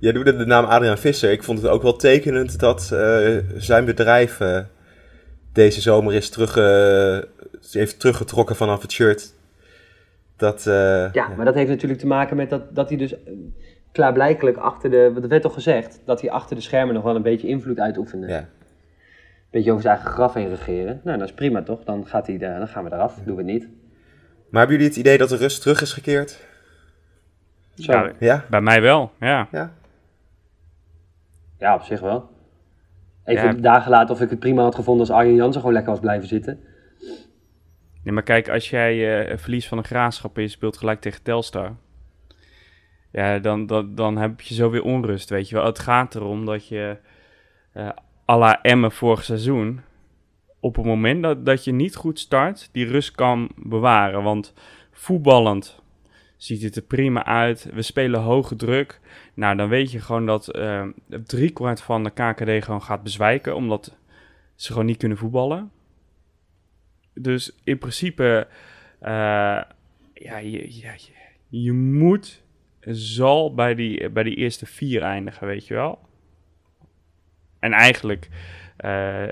Jij 0.00 0.12
noemde 0.12 0.36
de 0.36 0.46
naam 0.46 0.64
Adriaan 0.64 0.98
Visser. 0.98 1.30
Ik 1.30 1.42
vond 1.42 1.62
het 1.62 1.70
ook 1.70 1.82
wel 1.82 1.96
tekenend 1.96 2.58
dat 2.58 2.90
eh, 2.92 3.36
zijn 3.56 3.84
bedrijf 3.84 4.40
eh, 4.40 4.58
deze 5.52 5.80
zomer 5.80 6.14
is 6.14 6.28
terug, 6.30 6.56
eh, 6.56 7.18
heeft 7.72 8.00
teruggetrokken 8.00 8.56
vanaf 8.56 8.82
het 8.82 8.92
shirt. 8.92 9.34
Dat, 10.36 10.66
eh, 10.66 11.12
Ja, 11.12 11.28
maar 11.36 11.44
dat 11.44 11.54
heeft 11.54 11.68
natuurlijk 11.70 12.00
te 12.00 12.06
maken 12.06 12.36
met 12.36 12.50
dat, 12.50 12.74
dat 12.74 12.88
hij 12.88 12.98
dus 12.98 13.14
klaarblijkelijk 13.92 14.56
achter 14.56 14.90
de... 14.90 15.10
Want 15.12 15.22
er 15.24 15.28
werd 15.30 15.42
toch 15.42 15.54
gezegd 15.54 16.00
dat 16.04 16.20
hij 16.20 16.30
achter 16.30 16.56
de 16.56 16.62
schermen 16.62 16.94
nog 16.94 17.04
wel 17.04 17.16
een 17.16 17.22
beetje 17.22 17.48
invloed 17.48 17.78
uitoefende. 17.78 18.26
ja. 18.26 18.38
Een 18.38 19.56
beetje 19.58 19.70
over 19.70 19.82
zijn 19.82 19.94
eigen 19.94 20.12
graf 20.14 20.34
heen 20.34 20.48
regeren. 20.48 21.00
Nou, 21.04 21.18
dat 21.18 21.28
is 21.28 21.34
prima 21.34 21.62
toch? 21.62 21.84
Dan, 21.84 22.06
gaat 22.06 22.26
hij, 22.26 22.38
daar- 22.38 22.58
dan 22.58 22.68
gaan 22.68 22.84
we 22.84 22.92
eraf. 22.92 23.14
Doen 23.24 23.36
we 23.36 23.42
het 23.42 23.50
niet. 23.52 23.68
Maar 24.50 24.60
hebben 24.60 24.76
jullie 24.76 24.90
het 24.92 24.96
idee 25.00 25.18
dat 25.18 25.28
de 25.28 25.36
rust 25.36 25.60
terug 25.62 25.80
is 25.80 25.92
gekeerd? 25.92 26.38
Zo. 27.74 27.92
Ja, 27.92 28.02
Ja, 28.04 28.12
Ja? 28.18 28.44
bij 28.50 28.60
mij 28.60 28.82
wel, 28.82 29.10
ja. 29.20 29.48
Ja? 29.52 29.72
Op 31.60 31.82
zich 31.82 32.00
wel. 32.00 32.30
Even 33.24 33.46
Ja. 33.46 33.52
dagen 33.52 33.90
later 33.90 34.14
of 34.14 34.20
ik 34.20 34.30
het 34.30 34.38
prima 34.38 34.62
had 34.62 34.74
gevonden 34.74 35.06
als 35.06 35.16
Arjen 35.16 35.34
Jansen 35.34 35.60
gewoon 35.60 35.74
lekker 35.74 35.92
was 35.92 36.00
blijven 36.00 36.28
zitten. 36.28 36.60
Nee, 38.04 38.14
maar 38.14 38.22
kijk, 38.22 38.48
als 38.48 38.70
jij 38.70 39.26
eh 39.28 39.38
verlies 39.38 39.68
van 39.68 39.78
een 39.78 39.84
graafschap 39.84 40.36
je 40.36 40.48
speelt 40.48 40.76
gelijk 40.76 41.00
tegen 41.00 41.22
Telstar. 41.22 41.76
Ja, 43.12 43.38
dan, 43.38 43.66
dan, 43.66 43.94
dan 43.94 44.16
heb 44.16 44.40
je 44.40 44.54
zo 44.54 44.70
weer 44.70 44.82
onrust, 44.82 45.30
weet 45.30 45.48
je 45.48 45.54
wel. 45.54 45.64
Het 45.64 45.78
gaat 45.78 46.14
erom 46.14 46.44
dat 46.46 46.68
je, 46.68 46.96
eh 47.72 47.88
à 48.30 48.38
la 48.38 48.62
Emmen 48.62 48.92
vorig 48.92 49.24
seizoen, 49.24 49.80
op 50.60 50.76
het 50.76 50.84
moment 50.84 51.22
dat, 51.22 51.46
dat 51.46 51.64
je 51.64 51.72
niet 51.72 51.96
goed 51.96 52.18
start, 52.18 52.68
die 52.72 52.86
rust 52.86 53.10
kan 53.14 53.50
bewaren. 53.56 54.22
Want 54.22 54.54
voetballend 54.90 55.82
ziet 56.42 56.62
het 56.62 56.76
er 56.76 56.82
prima 56.82 57.24
uit. 57.24 57.68
We 57.72 57.82
spelen 57.82 58.20
hoge 58.20 58.56
druk. 58.56 59.00
Nou, 59.34 59.56
dan 59.56 59.68
weet 59.68 59.90
je 59.90 60.00
gewoon 60.00 60.26
dat 60.26 60.48
eh 60.48 60.86
driekwart 61.26 61.80
van 61.80 62.04
de 62.04 62.10
KKD 62.10 62.64
gewoon 62.64 62.82
gaat 62.82 63.02
bezwijken, 63.02 63.54
omdat 63.54 63.96
ze 64.54 64.72
gewoon 64.72 64.86
niet 64.86 64.96
kunnen 64.96 65.18
voetballen. 65.18 65.70
Dus 67.14 67.52
in 67.64 67.78
principe, 67.78 68.46
eh, 68.98 69.10
ja, 70.12 70.36
je, 70.38 70.80
je, 70.80 70.94
je 71.48 71.72
moet, 71.72 72.42
zal 72.90 73.54
bij 73.54 73.74
die, 73.74 74.10
bij 74.10 74.22
die 74.22 74.36
eerste 74.36 74.66
vier 74.66 75.02
eindigen, 75.02 75.46
weet 75.46 75.66
je 75.66 75.74
wel. 75.74 75.98
En 77.58 77.72
eigenlijk, 77.72 78.28
eh, 78.76 79.26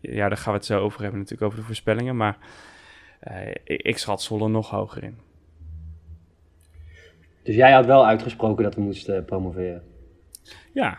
ja, 0.00 0.28
daar 0.28 0.36
gaan 0.36 0.52
we 0.52 0.58
het 0.58 0.66
zo 0.66 0.80
over 0.80 1.00
hebben 1.00 1.18
natuurlijk, 1.18 1.46
over 1.46 1.58
de 1.58 1.66
voorspellingen. 1.66 2.16
Maar 2.16 2.38
eh, 3.20 3.48
ik, 3.48 3.82
ik 3.82 3.98
schat 3.98 4.22
Zwolle 4.22 4.48
nog 4.48 4.70
hoger 4.70 5.02
in. 5.02 5.18
Dus 7.50 7.58
jij 7.58 7.72
had 7.72 7.86
wel 7.86 8.06
uitgesproken 8.06 8.64
dat 8.64 8.74
we 8.74 8.80
moesten 8.80 9.16
eh, 9.16 9.24
promoveren. 9.24 9.82
Ja, 10.72 10.98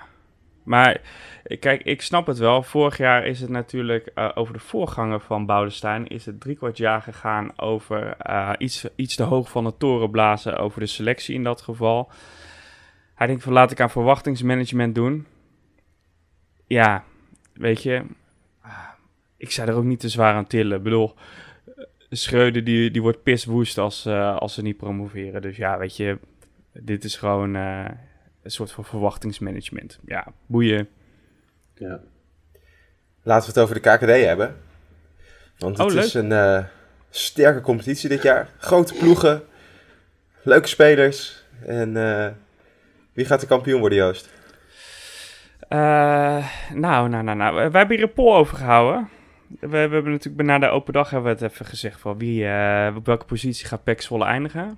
maar 0.64 1.02
eh, 1.44 1.60
kijk, 1.60 1.84
ik 1.84 2.02
snap 2.02 2.28
het 2.28 2.38
wel. 2.38 2.64
Vorig 2.64 2.98
jaar 2.98 3.26
is 3.26 3.42
het 3.42 3.50
natuurlijk 3.50 4.08
eh, 4.08 4.32
over 4.34 4.54
de 4.54 4.60
voorganger 4.60 5.20
van 5.20 5.46
Boudestein... 5.46 6.08
is 6.08 6.26
het 6.26 6.40
drie 6.40 6.56
kwart 6.56 6.78
jaar 6.78 7.02
gegaan 7.02 7.60
over 7.60 8.16
iets, 8.58 8.86
iets 8.96 9.16
te 9.16 9.24
hoog 9.24 9.50
van 9.50 9.64
de 9.64 9.78
toren 9.78 10.12
blazen... 10.12 10.58
over 10.58 10.80
de 10.80 10.86
selectie 10.86 11.36
in 11.36 11.44
dat 11.44 11.62
geval. 11.62 12.12
Hij 13.16 13.28
denkt 13.28 13.44
van 13.44 13.54
laat 13.54 13.72
ik 13.72 13.80
aan 13.80 13.90
verwachtingsmanagement 13.90 14.96
doen. 14.96 15.26
Ja, 16.68 17.04
weet 17.54 17.84
je... 17.84 18.04
ah, 18.62 18.90
ik 19.38 19.52
zou 19.52 19.70
er 19.70 19.76
ook 19.76 19.84
niet 19.84 20.00
te 20.00 20.10
zwaar 20.10 20.34
aan 20.34 20.48
tillen. 20.48 20.78
Ik 20.78 20.84
bedoel, 20.84 21.14
Schreuder 22.10 22.64
die, 22.64 22.92
die 22.92 23.02
wordt 23.02 23.24
piswoest 23.24 23.78
als, 23.78 24.08
als 24.08 24.54
ze 24.54 24.62
niet 24.62 24.78
promoveren. 24.78 25.42
Dus 25.42 25.58
ja, 25.58 25.78
weet 25.78 25.98
je, 25.98 26.18
dit 26.74 27.04
is 27.04 27.18
gewoon... 27.18 27.56
eh, 27.56 27.86
een 28.44 28.52
soort 28.52 28.72
van 28.72 28.86
verwachtingsmanagement. 28.86 30.00
Ja, 30.06 30.28
boeien. 30.46 30.88
Ja. 31.76 32.00
Laten 33.24 33.54
we 33.54 33.60
het 33.60 33.70
over 33.70 33.82
de 33.82 33.90
KKD 33.90 34.26
hebben. 34.26 34.56
Want 35.58 35.78
het 35.78 35.88
Oh, 35.88 35.94
leuk. 35.94 36.04
is 36.04 36.14
een 36.14 36.32
eh, 36.32 36.64
sterke 37.10 37.62
competitie 37.62 38.10
dit 38.10 38.22
jaar. 38.22 38.50
Grote 38.58 38.94
ploegen, 38.94 39.44
leuke 40.44 40.68
spelers. 40.68 41.44
En 41.66 41.98
eh, 41.98 42.28
wie 43.14 43.26
gaat 43.26 43.40
de 43.40 43.48
kampioen 43.48 43.80
worden, 43.80 43.98
Joost? 43.98 44.30
Nou, 45.70 46.44
nou, 47.10 47.10
nou, 47.10 47.38
nou. 47.38 47.54
Wij 47.56 47.80
hebben 47.80 47.96
hier 47.98 48.02
een 48.06 48.14
poll 48.14 48.36
over 48.36 48.58
gehouden. 48.58 49.10
We, 49.60 49.68
we 49.68 49.78
hebben 49.78 50.12
natuurlijk 50.12 50.44
na 50.48 50.60
de 50.60 50.68
open 50.68 50.94
dag 50.94 51.10
hebben 51.10 51.36
we 51.36 51.44
het 51.44 51.52
even 51.54 51.66
gezegd 51.66 52.00
van 52.00 52.18
wie, 52.18 52.44
op 52.96 53.06
welke 53.06 53.26
positie 53.26 53.68
gaat 53.68 54.02
Zwolle 54.02 54.26
eindigen. 54.26 54.78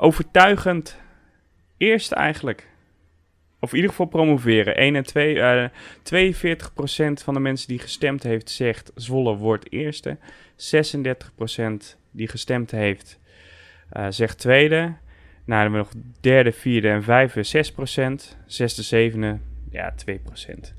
Overtuigend 0.00 0.98
eerst 1.76 2.12
eigenlijk. 2.12 2.66
Of 3.60 3.70
in 3.70 3.76
ieder 3.76 3.90
geval 3.90 4.06
promoveren. 4.06 4.76
1 4.76 4.96
en 4.96 5.04
2. 5.04 5.40
eh 5.40 5.68
42% 6.02 7.22
van 7.24 7.34
de 7.34 7.40
mensen 7.40 7.68
die 7.68 7.78
gestemd 7.78 8.22
heeft 8.22 8.50
zegt 8.50 8.92
Zwolle 8.94 9.36
wordt 9.36 9.72
eerste. 9.72 10.16
36% 10.56 11.96
die 12.10 12.28
gestemd 12.28 12.70
heeft 12.70 13.18
eh, 13.90 14.06
zegt 14.08 14.38
tweede. 14.38 14.76
Nou, 14.76 14.96
dan 15.44 15.58
hebben 15.58 15.80
we 15.80 15.86
nog 15.94 16.04
derde, 16.20 16.52
vierde 16.52 16.88
en 16.88 17.02
vijfde 17.02 17.44
6%. 17.44 18.36
Zesde, 18.46 18.82
zevende, 18.82 19.38
ja, 19.70 19.94
2%. 19.94 20.74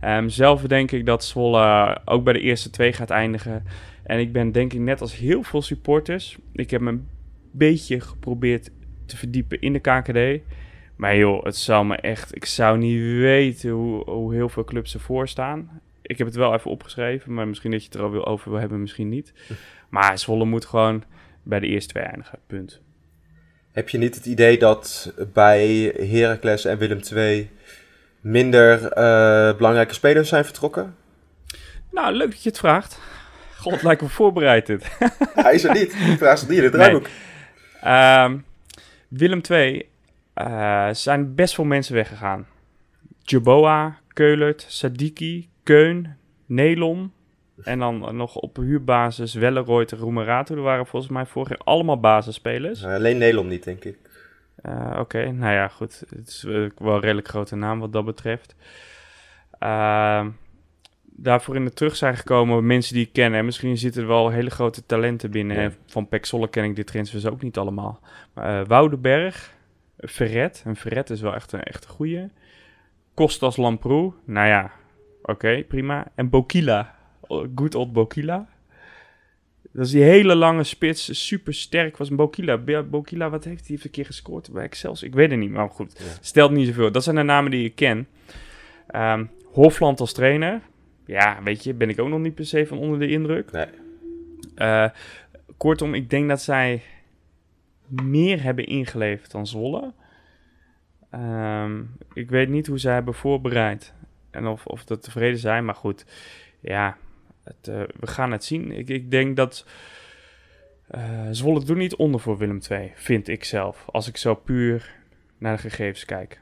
Ehm, 0.00 0.28
zelf 0.28 0.62
denk 0.62 0.90
ik 0.90 1.06
dat 1.06 1.24
Zwolle 1.24 1.98
ook 2.04 2.24
bij 2.24 2.32
de 2.32 2.40
eerste 2.40 2.70
twee 2.70 2.92
gaat 2.92 3.10
eindigen. 3.10 3.64
En 4.02 4.18
ik 4.18 4.32
ben 4.32 4.52
denk 4.52 4.72
ik 4.72 4.80
net 4.80 5.00
als 5.00 5.16
heel 5.16 5.42
veel 5.42 5.62
supporters. 5.62 6.38
Ik 6.52 6.70
heb 6.70 6.80
een 6.80 7.08
beetje 7.50 8.00
geprobeerd 8.00 8.70
te 9.06 9.16
verdiepen 9.16 9.60
in 9.60 9.72
de 9.72 9.78
KKD. 9.78 10.42
Maar 10.96 11.16
joh, 11.16 11.44
het 11.44 11.56
zou 11.56 11.86
me 11.86 11.96
echt... 11.96 12.36
Ik 12.36 12.44
zou 12.44 12.78
niet 12.78 13.00
weten 13.00 13.70
hoe, 13.70 14.10
hoe 14.10 14.34
heel 14.34 14.48
veel 14.48 14.64
clubs 14.64 14.94
ervoor 14.94 15.28
staan. 15.28 15.80
Ik 16.02 16.18
heb 16.18 16.26
het 16.26 16.36
wel 16.36 16.54
even 16.54 16.70
opgeschreven, 16.70 17.34
maar 17.34 17.48
misschien 17.48 17.70
dat 17.70 17.80
je 17.80 17.86
het 17.86 17.96
er 17.96 18.02
al 18.02 18.10
wil 18.10 18.26
over 18.26 18.50
wil 18.50 18.60
hebben, 18.60 18.80
misschien 18.80 19.08
niet. 19.08 19.32
Maar 19.88 20.18
Zwolle 20.18 20.44
moet 20.44 20.64
gewoon 20.64 21.04
bij 21.42 21.60
de 21.60 21.66
eerste 21.66 21.92
twee 21.92 22.04
eindigen, 22.04 22.38
punt. 22.46 22.80
Heb 23.72 23.88
je 23.88 23.98
niet 23.98 24.14
het 24.14 24.26
idee 24.26 24.58
dat 24.58 25.14
bij 25.32 25.94
Heracles 26.10 26.64
en 26.64 26.78
Willem 26.78 27.00
II 27.14 27.50
minder 28.20 28.86
eh, 28.86 29.56
belangrijke 29.56 29.94
spelers 29.94 30.28
zijn 30.28 30.44
vertrokken? 30.44 30.94
Nou, 31.90 32.12
leuk 32.12 32.30
dat 32.30 32.42
je 32.42 32.48
het 32.48 32.58
vraagt. 32.58 33.00
God, 33.56 33.82
lijkt 33.82 34.02
me 34.02 34.08
voorbereid 34.08 34.66
dit. 34.66 34.96
Hij 35.34 35.54
is 35.54 35.64
er 35.64 35.74
niet. 35.74 35.96
Die 36.04 36.16
vraag 36.16 36.36
staat 36.36 36.50
niet 36.50 36.58
in 36.58 36.64
het 36.64 36.72
Nee. 36.72 37.02
Ehm, 37.82 38.38
Willem 39.08 39.40
II 39.50 39.88
eh, 40.34 40.88
zijn 40.92 41.34
best 41.34 41.54
veel 41.54 41.64
mensen 41.64 41.94
weggegaan. 41.94 42.46
Jaboa, 43.22 43.98
Keulert, 44.08 44.64
Sadiki, 44.68 45.48
Keun, 45.62 46.16
Nelon. 46.46 47.12
En 47.62 47.78
dan 47.78 48.16
nog 48.16 48.36
op 48.36 48.56
huurbasis 48.56 49.34
Welleroyd 49.34 49.92
en 49.92 49.98
Roemerato. 49.98 50.54
Er 50.54 50.62
waren 50.62 50.86
volgens 50.86 51.12
mij 51.12 51.26
vorig 51.26 51.48
jaar 51.48 51.58
allemaal 51.64 52.00
basisspelers. 52.00 52.82
Eh, 52.82 52.94
alleen 52.94 53.18
Nederland 53.18 53.48
niet, 53.48 53.64
denk 53.64 53.84
ik. 53.84 53.98
Eh, 54.62 54.96
Oké, 54.98 55.30
nou 55.32 55.52
ja, 55.52 55.68
goed. 55.68 56.02
Het 56.08 56.28
is 56.28 56.42
wel 56.42 56.94
een 56.94 57.00
redelijk 57.00 57.28
grote 57.28 57.56
naam 57.56 57.80
wat 57.80 57.92
dat 57.92 58.04
betreft. 58.04 58.54
Ehm, 59.58 60.28
daarvoor 61.22 61.56
in 61.56 61.64
de 61.64 61.72
terug 61.72 61.96
zijn 61.96 62.16
gekomen 62.16 62.66
mensen 62.66 62.94
die 62.94 63.06
ik 63.06 63.12
ken. 63.12 63.34
En 63.34 63.44
misschien 63.44 63.78
zitten 63.78 64.02
er 64.02 64.08
wel 64.08 64.30
hele 64.30 64.50
grote 64.50 64.86
talenten 64.86 65.30
binnen. 65.30 65.60
Ja. 65.60 65.72
Van 65.86 66.08
Pek 66.08 66.26
Zwolle 66.26 66.48
ken 66.48 66.64
ik 66.64 66.76
dit 66.76 66.86
transfers 66.86 67.26
ook 67.26 67.42
niet 67.42 67.58
allemaal. 67.58 68.00
Maar, 68.34 68.60
eh, 68.60 68.66
Woudenberg, 68.66 69.54
Verret. 69.98 70.62
En 70.64 70.76
Verret 70.76 71.10
is 71.10 71.20
wel 71.20 71.34
echt 71.34 71.52
een, 71.52 71.62
echt 71.62 71.84
een 71.84 71.90
goeie. 71.90 72.28
Kostas 73.14 73.56
Lamproe. 73.56 74.12
Nou 74.24 74.48
ja, 74.48 74.72
oké, 75.22 75.64
prima. 75.68 76.06
En 76.14 76.28
Bokila. 76.28 76.94
Good 77.54 77.74
old 77.74 77.92
Bokila. 77.92 78.48
Dat 79.72 79.86
is 79.86 79.92
die 79.92 80.02
hele 80.02 80.34
lange 80.34 80.64
spits, 80.64 81.26
super 81.26 81.54
sterk 81.54 81.96
was 81.96 82.10
een 82.10 82.16
Bokila. 82.16 82.82
Bokila, 82.82 83.30
wat 83.30 83.44
heeft 83.44 83.60
hij 83.60 83.68
heeft 83.70 83.84
een 83.84 83.90
keer 83.90 84.06
gescoord 84.06 84.52
bij 84.52 84.64
Excelsior? 84.64 85.08
Ik 85.08 85.14
weet 85.14 85.30
het 85.30 85.38
niet, 85.38 85.50
maar 85.50 85.70
goed. 85.70 85.94
Ja. 85.98 86.04
Stelt 86.20 86.50
niet 86.50 86.66
zoveel. 86.66 86.92
Dat 86.92 87.04
zijn 87.04 87.16
de 87.16 87.22
namen 87.22 87.50
die 87.50 87.64
ik 87.64 87.74
ken. 87.74 88.08
Ehm, 88.86 89.24
Hofland 89.44 90.00
als 90.00 90.12
trainer. 90.12 90.60
Ja, 91.04 91.42
weet 91.42 91.64
je, 91.64 91.74
ben 91.74 91.88
ik 91.88 92.00
ook 92.00 92.08
nog 92.08 92.20
niet 92.20 92.34
per 92.34 92.46
se 92.46 92.66
van 92.66 92.78
onder 92.78 92.98
de 92.98 93.08
indruk. 93.08 93.50
Nee. 93.50 93.66
Eh, 94.54 94.90
kortom, 95.56 95.94
ik 95.94 96.10
denk 96.10 96.28
dat 96.28 96.42
zij 96.42 96.82
meer 97.88 98.42
hebben 98.42 98.66
ingeleverd 98.66 99.30
dan 99.30 99.46
Zwolle. 99.46 99.92
Ehm, 101.10 101.82
ik 102.12 102.30
weet 102.30 102.48
niet 102.48 102.66
hoe 102.66 102.78
zij 102.78 102.94
hebben 102.94 103.14
voorbereid. 103.14 103.94
En 104.30 104.46
of, 104.46 104.66
of 104.66 104.82
ze 104.86 104.98
tevreden 104.98 105.38
zijn, 105.38 105.64
maar 105.64 105.74
goed. 105.74 106.04
Ja, 106.60 106.96
het, 107.44 107.68
eh, 107.68 107.82
we 108.00 108.06
gaan 108.06 108.32
het 108.32 108.44
zien. 108.44 108.72
Ik, 108.72 108.88
ik 108.88 109.10
denk 109.10 109.36
dat 109.36 109.66
eh 110.90 111.28
Zwolle 111.30 111.64
doet 111.64 111.76
niet 111.76 111.96
onder 111.96 112.20
voor 112.20 112.38
Willem 112.38 112.60
II, 112.70 112.92
vind 112.94 113.28
ik 113.28 113.44
zelf. 113.44 113.84
Als 113.90 114.08
ik 114.08 114.16
zo 114.16 114.34
puur 114.34 114.94
naar 115.38 115.56
de 115.56 115.62
gegevens 115.62 116.04
kijk. 116.04 116.40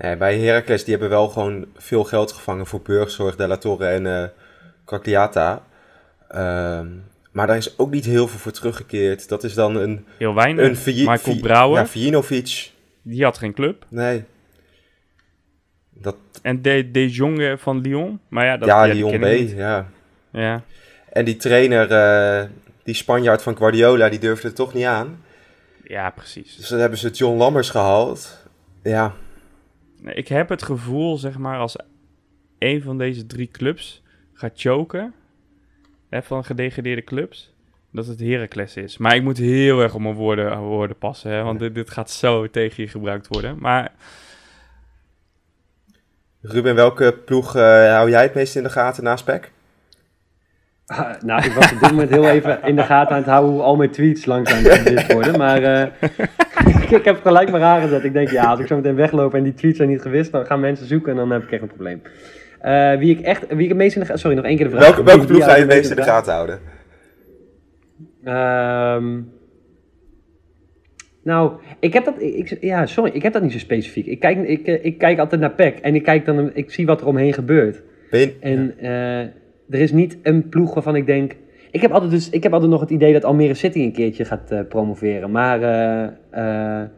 Nee, 0.00 0.16
bij 0.16 0.38
Heracles 0.38 0.82
die 0.84 0.90
hebben 0.92 1.10
wel 1.10 1.28
gewoon 1.28 1.66
veel 1.76 2.04
geld 2.04 2.32
gevangen 2.32 2.66
voor 2.66 2.80
Burgzorg, 2.82 3.36
De 3.36 3.46
La 3.46 3.56
Torre 3.56 3.86
en 3.86 4.06
eh 4.06 4.28
Quagliata. 4.84 5.62
Ehm, 6.28 6.86
maar 7.32 7.46
daar 7.46 7.56
is 7.56 7.78
ook 7.78 7.90
niet 7.90 8.04
heel 8.04 8.28
veel 8.28 8.38
voor 8.38 8.52
teruggekeerd. 8.52 9.28
Dat 9.28 9.44
is 9.44 9.54
dan 9.54 9.76
een, 9.76 10.06
Heel 10.18 10.34
weinig. 10.34 10.68
een 10.68 10.76
Vij- 10.76 11.04
Michael 11.06 11.36
Brouwer, 11.40 11.80
Ja, 11.80 11.86
Vijinovic. 11.86 12.70
die 13.02 13.24
had 13.24 13.38
geen 13.38 13.52
club. 13.54 13.84
Nee. 13.88 14.24
Dat, 15.90 16.16
En 16.42 16.62
De, 16.62 16.90
de 16.90 17.08
Jonge 17.10 17.58
van 17.58 17.80
Lyon. 17.80 18.20
Maar 18.28 18.44
ja, 18.44 18.56
dat, 18.56 18.68
ja, 18.68 18.84
die 18.84 18.94
Lyon 18.94 19.20
B, 19.20 19.24
niet. 19.24 19.50
ja. 19.50 19.86
Ja. 20.32 20.62
En 21.12 21.24
die 21.24 21.36
trainer, 21.36 21.90
eh, 21.90 22.48
die 22.84 22.94
Spanjaard 22.94 23.42
van 23.42 23.56
Guardiola, 23.56 24.08
die 24.08 24.18
durfde 24.18 24.46
het 24.46 24.56
toch 24.56 24.74
niet 24.74 24.84
aan. 24.84 25.24
ja, 25.84 26.10
precies. 26.10 26.56
Dus 26.56 26.68
dan 26.68 26.78
hebben 26.78 26.98
ze 26.98 27.10
John 27.10 27.38
Lammers 27.38 27.70
gehaald. 27.70 28.38
Ja, 28.82 29.14
Ik 30.04 30.28
heb 30.28 30.48
het 30.48 30.62
gevoel, 30.62 31.16
zeg 31.16 31.38
maar, 31.38 31.58
als 31.58 31.76
een 32.58 32.82
van 32.82 32.98
deze 32.98 33.26
drie 33.26 33.48
clubs 33.48 34.02
gaat 34.32 34.52
choken, 34.54 35.14
hè, 36.08 36.22
van 36.22 36.44
gedegradeerde 36.44 37.04
clubs, 37.04 37.54
dat 37.92 38.06
het 38.06 38.20
Heracles 38.20 38.76
is. 38.76 38.98
Maar 38.98 39.14
ik 39.14 39.22
moet 39.22 39.38
heel 39.38 39.80
erg 39.80 39.94
op 39.94 40.00
mijn 40.00 40.14
woorden, 40.14 40.58
woorden 40.58 40.98
passen, 40.98 41.30
hè, 41.30 41.42
want 41.42 41.58
dit, 41.58 41.74
dit 41.74 41.90
gaat 41.90 42.10
zo 42.10 42.50
tegen 42.50 42.82
je 42.82 42.88
gebruikt 42.88 43.26
worden. 43.26 43.58
Maar 43.58 43.92
Ruben, 46.42 46.74
welke 46.74 47.12
ploeg 47.24 47.56
eh, 47.56 47.92
hou 47.92 48.10
jij 48.10 48.22
het 48.22 48.34
meest 48.34 48.56
in 48.56 48.62
de 48.62 48.70
gaten 48.70 49.04
naast 49.04 49.24
PEC? 49.24 49.52
Ah, 50.90 51.10
nou, 51.28 51.44
ik 51.44 51.52
was 51.52 51.72
op 51.72 51.80
dit 51.80 51.90
moment 51.90 52.10
heel 52.10 52.28
even 52.28 52.58
in 52.64 52.76
de 52.76 52.82
gaten 52.82 53.12
aan 53.12 53.20
het 53.22 53.30
houden 53.30 53.52
hoe 53.52 53.62
al 53.62 53.76
mijn 53.76 53.90
tweets 53.90 54.24
langzaam 54.24 54.64
gedit 54.64 55.12
worden. 55.12 55.38
Maar 55.38 55.62
eh, 55.62 55.86
ik, 56.66 56.90
ik 57.00 57.04
heb 57.04 57.20
gelijk 57.22 57.50
maar 57.50 57.62
aangezet. 57.62 58.04
Ik 58.04 58.12
denk, 58.12 58.28
ja, 58.30 58.44
als 58.44 58.60
ik 58.60 58.66
zo 58.66 58.76
meteen 58.76 58.94
wegloop 58.94 59.34
en 59.34 59.42
die 59.42 59.54
tweets 59.54 59.76
zijn 59.76 59.88
niet 59.88 60.00
gewist, 60.02 60.32
dan 60.32 60.46
gaan 60.46 60.60
mensen 60.60 60.86
zoeken 60.86 61.10
en 61.12 61.16
dan 61.16 61.30
heb 61.30 61.42
ik 61.42 61.52
echt 61.52 61.62
een 61.62 61.68
probleem. 61.68 62.02
Eh, 62.60 62.94
wie 62.98 63.18
ik 63.18 63.20
echt, 63.24 63.46
wie 63.48 63.62
ik 63.62 63.68
het 63.68 63.76
meest 63.78 63.94
in 63.94 64.00
de 64.00 64.06
gaten... 64.06 64.20
Sorry, 64.20 64.36
nog 64.36 64.44
één 64.46 64.56
keer 64.56 64.64
de 64.64 64.70
vraag. 64.70 64.84
Welke, 64.84 65.02
welke 65.02 65.26
ploeg 65.26 65.44
ga 65.44 65.54
je 65.54 65.60
het 65.60 65.68
meest 65.68 65.90
in 65.90 65.96
de 65.96 66.02
gaten 66.02 66.32
houden? 66.32 66.58
Ehm, 68.24 69.20
nou, 71.22 71.52
ik 71.80 71.92
heb 71.92 72.04
dat, 72.04 72.14
ik, 72.22 72.56
ja, 72.60 72.86
sorry, 72.86 73.10
ik 73.14 73.22
heb 73.22 73.32
dat 73.32 73.42
niet 73.42 73.52
zo 73.52 73.58
specifiek. 73.58 74.06
Ik 74.06 74.20
kijk, 74.20 74.38
ik, 74.48 74.66
eh, 74.66 74.84
ik 74.84 74.98
kijk 74.98 75.18
altijd 75.18 75.40
naar 75.40 75.50
PEC 75.50 75.78
en 75.78 75.94
ik, 75.94 76.02
kijk 76.02 76.24
dan, 76.24 76.50
ik 76.54 76.70
zie 76.70 76.86
wat 76.86 77.00
er 77.00 77.06
omheen 77.06 77.32
gebeurt. 77.32 77.82
Ben 78.10 78.20
je- 78.20 78.36
En 78.40 78.74
eh, 78.78 79.26
er 79.70 79.80
is 79.80 79.92
niet 79.92 80.18
een 80.22 80.48
ploeg 80.48 80.74
waarvan 80.74 80.96
ik 80.96 81.06
denk... 81.06 81.36
Ik 81.70 81.80
heb, 81.80 81.92
altijd 81.92 82.10
dus, 82.10 82.30
ik 82.30 82.42
heb 82.42 82.52
altijd 82.52 82.70
nog 82.70 82.80
het 82.80 82.90
idee 82.90 83.12
dat 83.12 83.24
Almere 83.24 83.54
City 83.54 83.78
een 83.78 83.92
keertje 83.92 84.24
gaat 84.24 84.50
eh, 84.50 84.60
promoveren. 84.68 85.30
Maar 85.30 85.62
eh, 85.62 86.82
eh, 86.82 86.88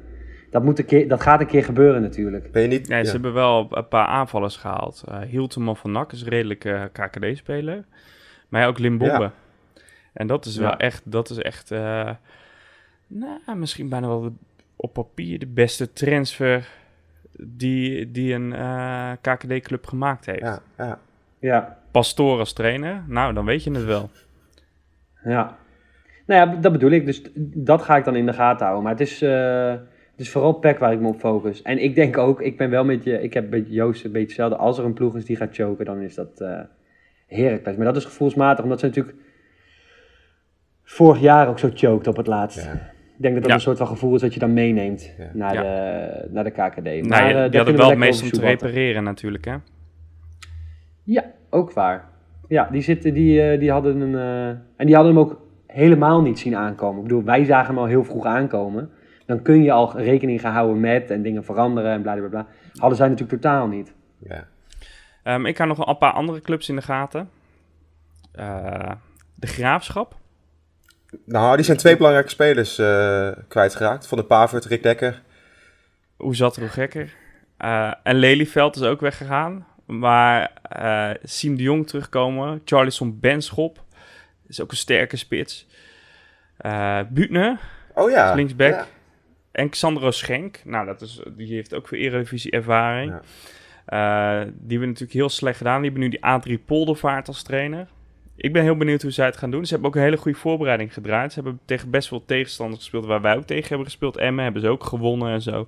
dat, 0.50 0.62
moet 0.64 0.78
een 0.78 0.84
keer, 0.84 1.08
dat 1.08 1.20
gaat 1.20 1.40
een 1.40 1.46
keer 1.46 1.64
gebeuren 1.64 2.02
natuurlijk. 2.02 2.52
ben 2.52 2.62
je 2.62 2.68
niet... 2.68 2.88
ja, 2.88 2.96
ja. 2.96 3.04
ze 3.04 3.10
hebben 3.10 3.32
wel 3.32 3.66
een 3.70 3.88
paar 3.88 4.06
aanvallers 4.06 4.56
gehaald. 4.56 5.04
Eh 5.08 5.20
Hilteman 5.20 5.76
van 5.76 5.92
Nak 5.92 6.12
is 6.12 6.22
een 6.22 6.28
redelijke 6.28 6.90
KKD-speler. 6.92 7.84
Maar 8.48 8.60
ja, 8.60 8.66
ook 8.66 8.78
Limbombe. 8.78 9.22
Ja. 9.22 9.32
En 10.12 10.26
dat 10.26 10.44
is 10.44 10.56
wel 10.56 10.76
echt, 10.76 11.02
dat 11.04 11.30
is 11.30 11.38
echt, 11.38 11.70
eh, 11.70 12.10
nou, 13.06 13.56
misschien 13.56 13.88
bijna 13.88 14.06
wel 14.06 14.20
de- 14.20 14.32
op 14.76 14.92
papier 14.92 15.38
de 15.38 15.46
beste 15.46 15.92
transfer 15.92 16.68
die, 17.40 18.10
die 18.10 18.34
een 18.34 18.52
eh, 18.52 19.12
KKD-club 19.20 19.86
gemaakt 19.86 20.26
heeft. 20.26 20.40
Ja, 20.40 20.62
ja. 20.78 20.98
Ja, 21.38 21.81
Pastoor 21.92 22.38
als 22.38 22.52
trainer, 22.52 23.04
nou, 23.06 23.34
dan 23.34 23.44
weet 23.44 23.64
je 23.64 23.70
het 23.70 23.84
wel. 23.84 24.10
ja. 25.24 25.56
Nou 26.26 26.50
ja, 26.50 26.56
dat 26.60 26.72
bedoel 26.72 26.90
ik. 26.90 27.06
Dus 27.06 27.22
dat 27.54 27.82
ga 27.82 27.96
ik 27.96 28.04
dan 28.04 28.16
in 28.16 28.26
de 28.26 28.32
gaten 28.32 28.62
houden. 28.66 28.82
Maar 28.84 28.92
het 28.92 29.00
is, 29.00 29.22
eh, 29.22 29.70
het 30.10 30.20
is 30.20 30.30
vooral 30.30 30.52
PEC 30.52 30.78
waar 30.78 30.92
ik 30.92 31.00
me 31.00 31.08
op 31.08 31.18
focus. 31.18 31.62
En 31.62 31.78
ik 31.82 31.94
denk 31.94 32.18
ook, 32.18 32.40
ik 32.40 32.56
ben 32.56 32.70
wel 32.70 32.84
met 32.84 33.04
je... 33.04 33.22
Ik 33.22 33.34
heb 33.34 33.50
met 33.50 33.66
Joost 33.68 34.04
een 34.04 34.12
beetje 34.12 34.26
hetzelfde. 34.26 34.56
Als 34.56 34.78
er 34.78 34.84
een 34.84 34.92
ploeg 34.92 35.16
is 35.16 35.24
die 35.24 35.36
gaat 35.36 35.54
choken, 35.54 35.84
dan 35.84 36.00
is 36.00 36.14
dat 36.14 36.40
eh 36.40 36.60
Heracles. 37.26 37.76
Maar 37.76 37.84
dat 37.86 37.96
is 37.96 38.04
gevoelsmatig, 38.04 38.64
omdat 38.64 38.80
ze 38.80 38.86
natuurlijk 38.86 39.16
vorig 40.84 41.20
jaar 41.20 41.48
ook 41.48 41.58
zo 41.58 41.70
choked 41.74 42.06
op 42.06 42.16
het 42.16 42.26
laatst. 42.26 42.64
Ja. 42.64 42.72
Ik 43.16 43.28
denk 43.28 43.34
dat 43.34 43.42
dat 43.42 43.46
Ja. 43.46 43.54
een 43.54 43.60
soort 43.62 43.78
van 43.78 43.86
gevoel 43.86 44.14
is 44.14 44.20
dat 44.20 44.34
je 44.34 44.40
dan 44.40 44.52
meeneemt 44.52 45.14
Ja. 45.18 45.30
naar, 45.34 45.54
Ja. 45.54 45.62
De, 45.62 46.28
naar 46.30 46.44
de 46.44 46.50
KKD. 46.50 46.82
Maar, 46.84 46.84
nou, 46.84 47.22
eh, 47.22 47.28
ja, 47.28 47.32
daar 47.32 47.50
die 47.50 47.58
hadden 47.58 47.76
wel 47.76 47.88
het 47.90 47.98
meest 47.98 48.22
om 48.22 48.30
te 48.30 48.40
repareren 48.40 49.04
natuurlijk, 49.04 49.44
hè. 49.44 49.54
Ja, 51.02 51.24
ook 51.52 51.72
waar. 51.72 52.08
Ja, 52.48 52.68
die, 52.70 52.82
zitten, 52.82 53.14
die, 53.14 53.42
eh, 53.42 53.58
die 53.58 53.70
hadden 53.70 54.00
een. 54.00 54.14
eh, 54.14 54.48
en 54.76 54.86
die 54.86 54.94
hadden 54.94 55.14
hem 55.14 55.22
ook 55.24 55.40
helemaal 55.66 56.22
niet 56.22 56.38
zien 56.38 56.56
aankomen. 56.56 56.96
Ik 56.96 57.02
bedoel, 57.08 57.22
wij 57.24 57.44
zagen 57.44 57.66
hem 57.66 57.78
al 57.78 57.86
heel 57.88 58.04
vroeg 58.04 58.24
aankomen. 58.26 58.90
Dan 59.26 59.42
kun 59.42 59.62
je 59.62 59.72
al 59.72 59.96
rekening 59.96 60.40
gaan 60.40 60.52
houden 60.52 60.80
met 60.80 61.10
en 61.10 61.22
dingen 61.22 61.44
veranderen 61.44 61.92
en 61.92 62.02
bla 62.02 62.14
bla 62.14 62.28
bla. 62.28 62.46
Hadden 62.76 62.96
zij 62.98 63.08
natuurlijk 63.08 63.42
totaal 63.42 63.66
niet. 63.66 63.92
ja. 64.18 64.46
Ehm, 65.22 65.46
ik 65.46 65.56
hou 65.56 65.68
nog 65.68 65.86
een 65.86 65.98
paar 65.98 66.12
andere 66.12 66.40
clubs 66.40 66.68
in 66.68 66.76
de 66.76 66.82
gaten. 66.82 67.30
Eh, 68.32 68.90
de 69.34 69.46
Graafschap. 69.46 70.14
Nou, 71.24 71.56
die 71.56 71.64
zijn 71.64 71.76
twee 71.76 71.96
belangrijke 71.96 72.30
spelers 72.30 72.78
eh, 72.78 73.28
kwijtgeraakt. 73.48 74.06
Van 74.06 74.18
de 74.18 74.24
Pavert, 74.24 74.64
Rick 74.64 74.82
Dekker. 74.82 75.22
Hoe 76.16 76.36
zat 76.36 76.56
er 76.56 76.62
hoe 76.62 76.70
gekker? 76.70 77.14
Eh, 77.56 77.92
en 78.02 78.16
Lelyveld 78.16 78.76
is 78.76 78.82
ook 78.82 79.00
weggegaan. 79.00 79.66
Maar 79.86 80.52
eh 80.62 81.10
Siem 81.22 81.56
de 81.56 81.62
Jong 81.62 81.86
terugkomen. 81.86 82.62
Charlison 82.64 83.18
Benschop. 83.20 83.84
Is 84.46 84.60
ook 84.60 84.70
een 84.70 84.76
sterke 84.76 85.16
spits. 85.16 85.66
Eh 86.56 87.00
Buutner, 87.10 87.58
Oh 87.94 88.10
ja. 88.10 88.34
linksback. 88.34 88.72
Ja. 88.72 88.86
En 89.52 89.68
Xandro 89.68 90.10
Schenk. 90.10 90.60
Nou, 90.64 90.86
dat 90.86 91.00
is, 91.00 91.22
die 91.36 91.54
heeft 91.54 91.74
ook 91.74 91.88
veel 91.88 91.98
Eredivisie 91.98 92.50
ervaring. 92.50 93.10
Ja. 93.10 93.20
Eh, 93.86 94.40
die 94.46 94.68
hebben 94.70 94.88
natuurlijk 94.88 95.12
heel 95.12 95.28
slecht 95.28 95.56
gedaan. 95.56 95.82
Die 95.82 95.90
hebben 95.90 96.08
nu 96.08 96.18
die 96.18 96.58
A3 96.58 96.64
Poldervaart 96.64 97.28
als 97.28 97.42
trainer. 97.42 97.86
Ik 98.36 98.52
ben 98.52 98.62
heel 98.62 98.76
benieuwd 98.76 99.02
hoe 99.02 99.10
zij 99.10 99.26
het 99.26 99.36
gaan 99.36 99.50
doen. 99.50 99.64
Ze 99.66 99.72
hebben 99.72 99.88
ook 99.90 99.96
een 99.96 100.02
hele 100.02 100.16
goede 100.16 100.38
voorbereiding 100.38 100.92
gedraaid. 100.94 101.32
Ze 101.32 101.40
hebben 101.40 101.60
tegen 101.64 101.90
best 101.90 102.08
veel 102.08 102.24
tegenstanders 102.24 102.80
gespeeld 102.80 103.06
waar 103.06 103.20
wij 103.20 103.36
ook 103.36 103.44
tegen 103.46 103.68
hebben 103.68 103.86
gespeeld. 103.86 104.16
Emmen 104.16 104.44
hebben 104.44 104.62
ze 104.62 104.68
ook 104.68 104.84
gewonnen 104.84 105.32
en 105.32 105.42
zo. 105.42 105.66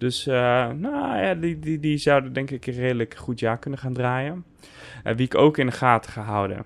Dus 0.00 0.26
uh, 0.26 0.34
nou 0.68 1.18
ja, 1.18 1.34
die, 1.34 1.58
die, 1.58 1.80
die 1.80 1.98
zouden 1.98 2.32
denk 2.32 2.50
ik 2.50 2.66
een 2.66 2.74
redelijk 2.74 3.14
goed 3.14 3.40
jaar 3.40 3.58
kunnen 3.58 3.78
gaan 3.78 3.92
draaien. 3.92 4.44
Uh, 5.04 5.14
wie 5.14 5.26
ik 5.26 5.34
ook 5.34 5.58
in 5.58 5.66
de 5.66 5.72
gaten 5.72 6.12
ga 6.12 6.22
houden. 6.22 6.64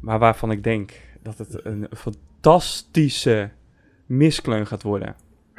Maar 0.00 0.18
waarvan 0.18 0.50
ik 0.50 0.64
denk 0.64 0.92
dat 1.22 1.38
het 1.38 1.64
een 1.64 1.88
fantastische 1.96 3.50
miskleun 4.06 4.66
gaat 4.66 4.82
worden. 4.82 5.14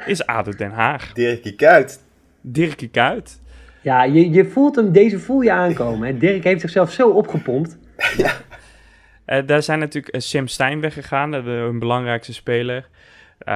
Is 0.06 0.26
ADO 0.26 0.50
Den 0.50 0.70
Haag. 0.70 1.12
Dirkie 1.12 1.54
Kuyt. 1.54 2.02
Dirkie 2.40 2.88
Kuyt. 2.88 3.40
Ja, 3.82 4.04
je, 4.04 4.30
je 4.30 4.44
voelt 4.44 4.76
hem, 4.76 4.92
deze 4.92 5.18
voel 5.18 5.40
je 5.40 5.52
aankomen. 5.52 6.08
Hè? 6.08 6.18
Dirk 6.18 6.44
heeft 6.44 6.60
zichzelf 6.60 6.92
zo 6.92 7.08
opgepompt. 7.08 7.78
Uh, 9.26 9.38
daar 9.46 9.62
zijn 9.62 9.78
natuurlijk 9.78 10.22
Sam 10.22 10.46
Stein 10.46 10.80
weggegaan, 10.80 11.30
de, 11.30 11.38
hun 11.38 11.78
belangrijkste 11.78 12.32
speler. 12.32 12.88
Uh, 13.44 13.54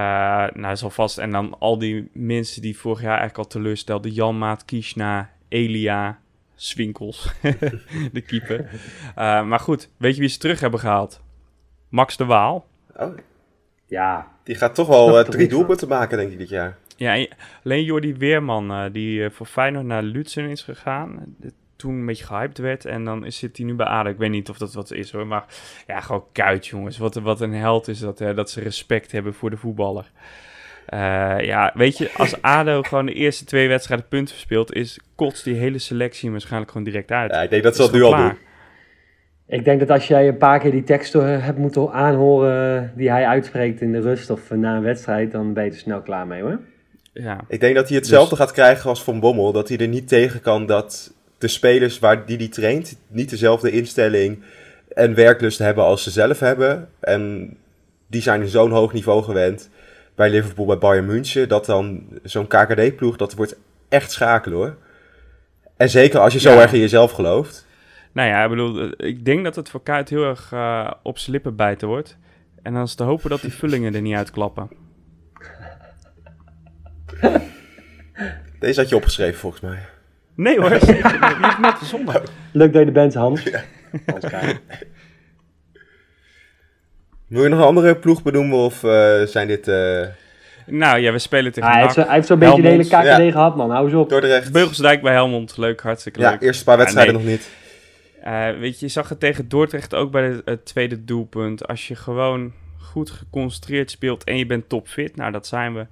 nou, 0.55 0.73
is 0.73 0.83
alvast. 0.83 1.19
En 1.19 1.31
dan 1.31 1.57
al 1.59 1.79
die 1.79 2.11
mensen 2.13 2.63
die 2.63 2.79
vorig 2.79 3.01
jaar 3.01 3.19
eigenlijk 3.19 3.39
al 3.39 3.47
teleurstelden. 3.47 4.11
Jan 4.11 4.39
Maat, 4.39 4.65
Kishna, 4.65 5.31
Elia, 5.49 6.19
Swinkels, 6.55 7.33
de 8.13 8.21
keeper. 8.27 8.71
Uh, 9.19 9.45
maar 9.45 9.61
goed, 9.61 9.89
weet 9.97 10.15
je 10.15 10.21
wie 10.21 10.29
ze 10.29 10.39
terug 10.39 10.61
hebben 10.61 10.81
gehaald? 10.81 11.23
Max 11.89 12.17
de 12.17 12.25
Waal. 12.25 12.67
Oh. 12.97 13.17
Ja. 13.87 14.33
Die 14.43 14.55
gaat 14.55 14.75
toch 14.75 14.89
wel 14.89 15.09
uh, 15.19 15.25
drie 15.25 15.49
doelpunten 15.49 15.89
maken, 15.89 16.19
denk 16.19 16.33
ik, 16.33 16.39
dit 16.39 16.49
jaar. 16.49 16.77
Ja, 16.97 17.27
alleen 17.65 17.85
Jordi 17.85 18.15
Weerman, 18.15 18.71
uh, 18.71 18.93
die 18.93 19.19
uh, 19.19 19.31
voor 19.31 19.47
Feyenoord 19.47 19.87
naar 19.87 20.03
Lutzen 20.03 20.49
is 20.49 20.63
gegaan. 20.63 21.37
Toen 21.77 21.95
een 21.95 22.07
beetje 22.07 22.25
gehyped 22.25 22.59
werd. 22.59 22.85
En 22.85 23.05
dan 23.05 23.33
zit 23.33 23.57
hij 23.57 23.67
nu 23.67 23.75
bij 23.75 23.87
ADO. 23.87 24.11
Ik 24.11 24.19
weet 24.19 24.31
niet 24.31 24.49
of 24.49 24.59
dat 24.59 24.75
wat 24.75 24.93
is 24.93 25.13
hoor. 25.13 25.27
Maar 25.27 25.45
ja, 25.87 26.01
gewoon 26.01 26.25
kuit 26.33 26.67
jongens. 26.67 26.99
Wat, 26.99 27.15
wat 27.15 27.41
een 27.41 27.55
held 27.55 27.89
is 27.89 27.99
dat. 27.99 28.19
Hè, 28.19 28.35
dat 28.35 28.51
ze 28.51 28.61
respect 28.61 29.13
hebben 29.13 29.35
voor 29.35 29.51
de 29.51 29.57
voetballer. 29.57 30.11
Uh, 30.89 31.41
ja, 31.41 31.73
weet 31.75 31.99
je, 31.99 32.11
als 32.17 32.43
ADO 32.43 32.83
gewoon 32.89 33.07
de 33.07 33.13
eerste 33.13 33.45
twee 33.45 33.69
wedstrijden 33.69 34.09
punten 34.09 34.35
verspeelt, 34.35 34.75
is 34.75 35.01
kots 35.15 35.43
die 35.43 35.55
hele 35.55 35.79
selectie 35.79 36.31
waarschijnlijk 36.31 36.71
gewoon 36.71 36.87
direct 36.87 37.11
uit. 37.11 37.31
Ja, 37.31 37.43
ik 37.43 37.51
denk 37.51 37.63
dat 37.63 37.77
ze 37.77 37.83
dat 37.83 37.93
nu 37.93 38.03
al 38.03 38.17
doen. 38.17 38.33
Ik 39.47 39.65
denk 39.65 39.81
dat 39.81 39.91
als 39.91 40.07
jij 40.07 40.29
een 40.29 40.37
paar 40.37 40.59
keer 40.59 40.71
die 40.71 40.85
tekst 40.85 41.13
hebt 41.13 41.59
moeten 41.59 41.93
aanhoren 41.93 42.93
die 42.97 43.11
hij 43.11 43.27
uitspreekt 43.27 43.81
in 43.81 43.93
de 43.93 44.01
rust 44.01 44.31
of 44.31 44.51
na 44.51 44.77
een 44.77 44.83
wedstrijd, 44.83 45.33
dan 45.33 45.53
ben 45.53 45.65
je 45.65 45.71
er 45.71 45.77
snel 45.77 46.03
klaar 46.03 46.27
mee 46.27 46.43
hoor. 46.43 46.61
Ja. 47.13 47.41
Ik 47.49 47.61
denk 47.61 47.75
dat 47.75 47.89
hij 47.89 47.97
hetzelfde 47.97 48.37
dus... 48.37 48.39
gaat 48.39 48.53
krijgen 48.53 48.91
als 48.91 49.05
Van 49.05 49.21
Bommel. 49.21 49.53
Dat 49.53 49.69
hij 49.69 49.79
er 49.79 49.89
niet 49.89 50.09
tegen 50.09 50.41
kan 50.41 50.67
dat 50.67 51.15
de 51.45 51.51
spelers 51.51 51.99
waar 51.99 52.27
die 52.27 52.37
hij 52.37 52.49
traint 52.49 52.97
niet 53.07 53.31
dezelfde 53.31 53.71
instelling 53.71 54.43
en 54.95 55.15
werklust 55.15 55.59
hebben 55.59 55.85
als 55.85 56.03
ze 56.03 56.11
zelf 56.11 56.39
hebben. 56.39 56.89
En 57.01 57.57
die 58.07 58.23
zijn 58.23 58.41
in 58.41 58.49
zo'n 58.49 58.71
hoog 58.71 58.93
niveau 58.93 59.23
gewend 59.23 59.71
bij 60.15 60.31
Liverpool, 60.31 60.67
bij 60.67 60.79
Bayern 60.79 61.07
München. 61.07 61.49
Dat 61.49 61.67
dan 61.67 62.03
zo'n 62.23 62.47
KKD-ploeg, 62.47 63.17
dat 63.17 63.35
wordt 63.35 63.57
echt 63.89 64.11
schakelen 64.11 64.59
hoor. 64.59 64.77
En 65.77 65.91
zeker 65.91 66.21
als 66.21 66.33
je 66.33 66.41
zo 66.41 66.53
ja. 66.53 66.61
erg 66.61 66.73
in 66.73 66.81
jezelf 66.81 67.13
gelooft. 67.13 67.67
Nou 68.13 68.29
ja, 68.29 68.43
ik 68.43 68.51
bedoel, 68.51 68.93
ik 68.97 69.25
denk 69.25 69.45
dat 69.45 69.57
het 69.57 69.69
voor 69.69 69.83
Kuit 69.83 70.09
heel 70.09 70.25
erg 70.25 70.51
uh, 70.53 70.91
op 71.03 71.19
zijn 71.19 71.33
lippen 71.33 71.57
bijten 71.57 71.89
wordt. 71.89 72.17
En 72.63 72.73
dan 72.73 72.83
is 72.83 72.95
te 72.95 73.03
hopen 73.03 73.31
dat 73.31 73.41
die 73.41 73.53
vullingen 73.61 73.95
er 73.95 74.03
niet 74.03 74.17
uitklappen. 74.17 74.69
Deze 78.59 78.81
had 78.81 78.89
je 78.89 78.97
opgeschreven 78.97 79.41
volgens 79.41 79.63
mij. 79.63 79.79
Nee 80.37 80.61
hoor, 80.61 80.71
zeker 80.81 81.39
niet. 81.41 81.59
Net 81.61 81.79
verzonnen. 81.79 82.23
Leuk 82.53 82.73
dat 82.73 82.81
je 82.81 82.87
de 82.87 82.93
band 82.93 83.15
hand. 83.15 83.43
Ja. 83.43 83.63
Wil 87.29 87.43
je 87.43 87.49
nog 87.49 87.59
een 87.59 87.65
andere 87.65 87.97
ploeg 87.97 88.23
benoemen 88.23 88.59
of 88.59 88.83
uh, 88.83 89.23
zijn 89.23 89.47
dit... 89.49 89.69
Uh... 89.69 90.01
Nou 90.67 90.99
ja, 90.99 91.13
we 91.13 91.19
spelen 91.19 91.53
tegen 91.53 91.69
Ah, 91.69 91.75
hij, 91.75 91.83
heeft 91.83 91.95
zo, 91.95 92.01
hij 92.03 92.15
heeft 92.15 92.27
zo'n 92.27 92.39
beetje 92.39 92.63
de 92.63 92.69
hele. 92.69 92.85
KKD 92.85 92.91
Ja. 92.91 93.31
gehad, 93.31 93.57
man. 93.57 93.71
Hou 93.71 93.85
eens 93.85 93.95
op. 93.95 94.09
Dordrecht. 94.09 94.53
Beugelsdijk 94.53 95.03
bij 95.03 95.13
Helmond. 95.13 95.57
Leuk, 95.57 95.81
hartstikke 95.81 96.21
Ja, 96.21 96.31
leuk. 96.31 96.41
eerste 96.41 96.65
paar 96.65 96.77
wedstrijden 96.77 97.15
nee. 97.15 97.23
nog 97.23 97.31
niet. 97.33 97.51
Eh, 98.23 98.49
weet 98.59 98.79
je, 98.81 98.87
je 98.87 98.93
zag 98.93 99.09
het 99.09 99.21
tegen 99.21 99.49
Dordrecht 99.49 99.95
ook 99.95 100.11
bij 100.11 100.29
de- 100.31 100.43
het 100.45 100.65
tweede 100.65 101.05
doelpunt. 101.05 101.69
Als 101.69 101.89
je 101.89 101.95
gewoon 101.97 102.53
goed 102.81 103.11
geconcentreerd 103.11 103.91
speelt 103.91 104.25
en 104.25 104.39
je 104.39 104.47
bent 104.47 104.69
topfit, 104.69 105.17
nou 105.17 105.33
dat 105.33 105.47
zijn 105.47 105.75
we, 105.75 105.87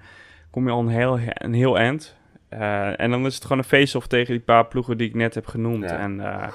kom 0.51 0.65
je 0.67 0.73
al 0.73 0.81
een 0.81 0.89
heel, 0.89 1.19
een 1.35 1.55
heel 1.55 1.79
eind. 1.79 2.17
Eh, 2.59 3.01
en 3.01 3.11
dan 3.11 3.27
is 3.27 3.35
het 3.35 3.43
gewoon 3.43 3.59
een 3.59 3.65
face-off 3.65 4.07
tegen 4.07 4.33
die 4.33 4.43
paar 4.43 4.67
ploegen 4.67 4.97
die 4.99 5.09
ik 5.09 5.15
net 5.15 5.35
heb 5.35 5.47
genoemd. 5.47 5.83
Ja. 5.91 5.99
En 5.99 6.21
eh, 6.21 6.49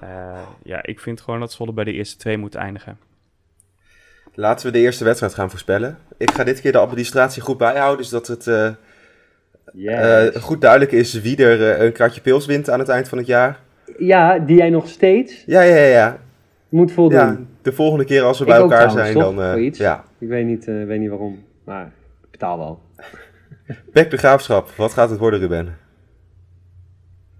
eh, 0.00 0.38
ja, 0.62 0.82
ik 0.82 1.00
vind 1.00 1.20
gewoon 1.20 1.40
dat 1.40 1.52
Zwolle 1.52 1.72
bij 1.72 1.84
de 1.84 1.92
eerste 1.92 2.16
twee 2.16 2.36
moet 2.38 2.54
eindigen. 2.54 2.98
Laten 4.34 4.66
we 4.66 4.72
de 4.72 4.78
eerste 4.78 5.04
wedstrijd 5.04 5.34
gaan 5.34 5.50
voorspellen. 5.50 5.98
Ik 6.16 6.30
ga 6.30 6.44
dit 6.44 6.60
keer 6.60 6.72
de 6.72 6.78
administratie 6.78 7.42
goed 7.42 7.58
bijhouden, 7.58 8.04
zodat 8.06 8.26
het 8.26 8.46
eh, 8.46 8.70
Yes. 9.72 10.32
eh, 10.34 10.42
goed 10.42 10.60
duidelijk 10.60 10.92
is 10.92 11.20
wie 11.20 11.44
er 11.44 11.80
een 11.80 11.92
kratje 11.92 12.20
pils 12.20 12.46
wint 12.46 12.70
aan 12.70 12.78
het 12.78 12.88
eind 12.88 13.08
van 13.08 13.18
het 13.18 13.26
jaar. 13.26 13.58
ja, 13.98 14.38
die 14.38 14.56
jij 14.56 14.70
nog 14.70 14.88
steeds 14.88 15.42
Ja, 15.46 15.60
ja, 15.62 15.76
ja. 15.76 15.86
ja. 15.86 16.18
moet 16.68 16.92
voldoen. 16.92 17.18
ja 17.18 17.36
de 17.62 17.72
volgende 17.72 18.04
keer 18.04 18.22
als 18.22 18.38
we 18.38 18.44
Ik 18.44 18.50
bij 18.50 18.58
ook 18.60 18.70
elkaar 18.70 18.88
trouwens, 18.88 19.12
zijn, 19.12 19.24
toch? 19.24 19.34
dan... 19.34 19.44
eh, 19.44 19.50
Voor 19.52 19.60
iets. 19.60 19.78
ja. 19.78 20.04
Ik 20.18 20.28
weet 20.28 20.46
niet, 20.46 20.68
eh, 20.68 20.84
weet 20.84 21.00
niet 21.00 21.08
waarom, 21.08 21.44
maar 21.64 21.84
ik 22.24 22.30
betaal 22.30 22.58
wel. 22.58 22.80
Pek 23.92 24.10
de 24.10 24.16
Graafschap, 24.16 24.68
wat 24.70 24.92
gaat 24.92 25.10
het 25.10 25.18
worden, 25.18 25.40
Ruben? 25.40 25.78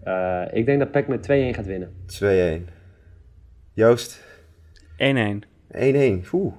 Eh, 0.03 0.43
ik 0.53 0.66
denk 0.66 0.78
dat 0.78 0.91
PEC 0.91 1.09
met 1.09 1.22
2-1 1.22 1.55
gaat 1.55 1.66
winnen. 1.66 1.93
2-1. 2.07 2.68
Joost, 3.72 4.24
1-1. 4.97 5.43
1-1. 5.72 6.24
Oeh. 6.33 6.55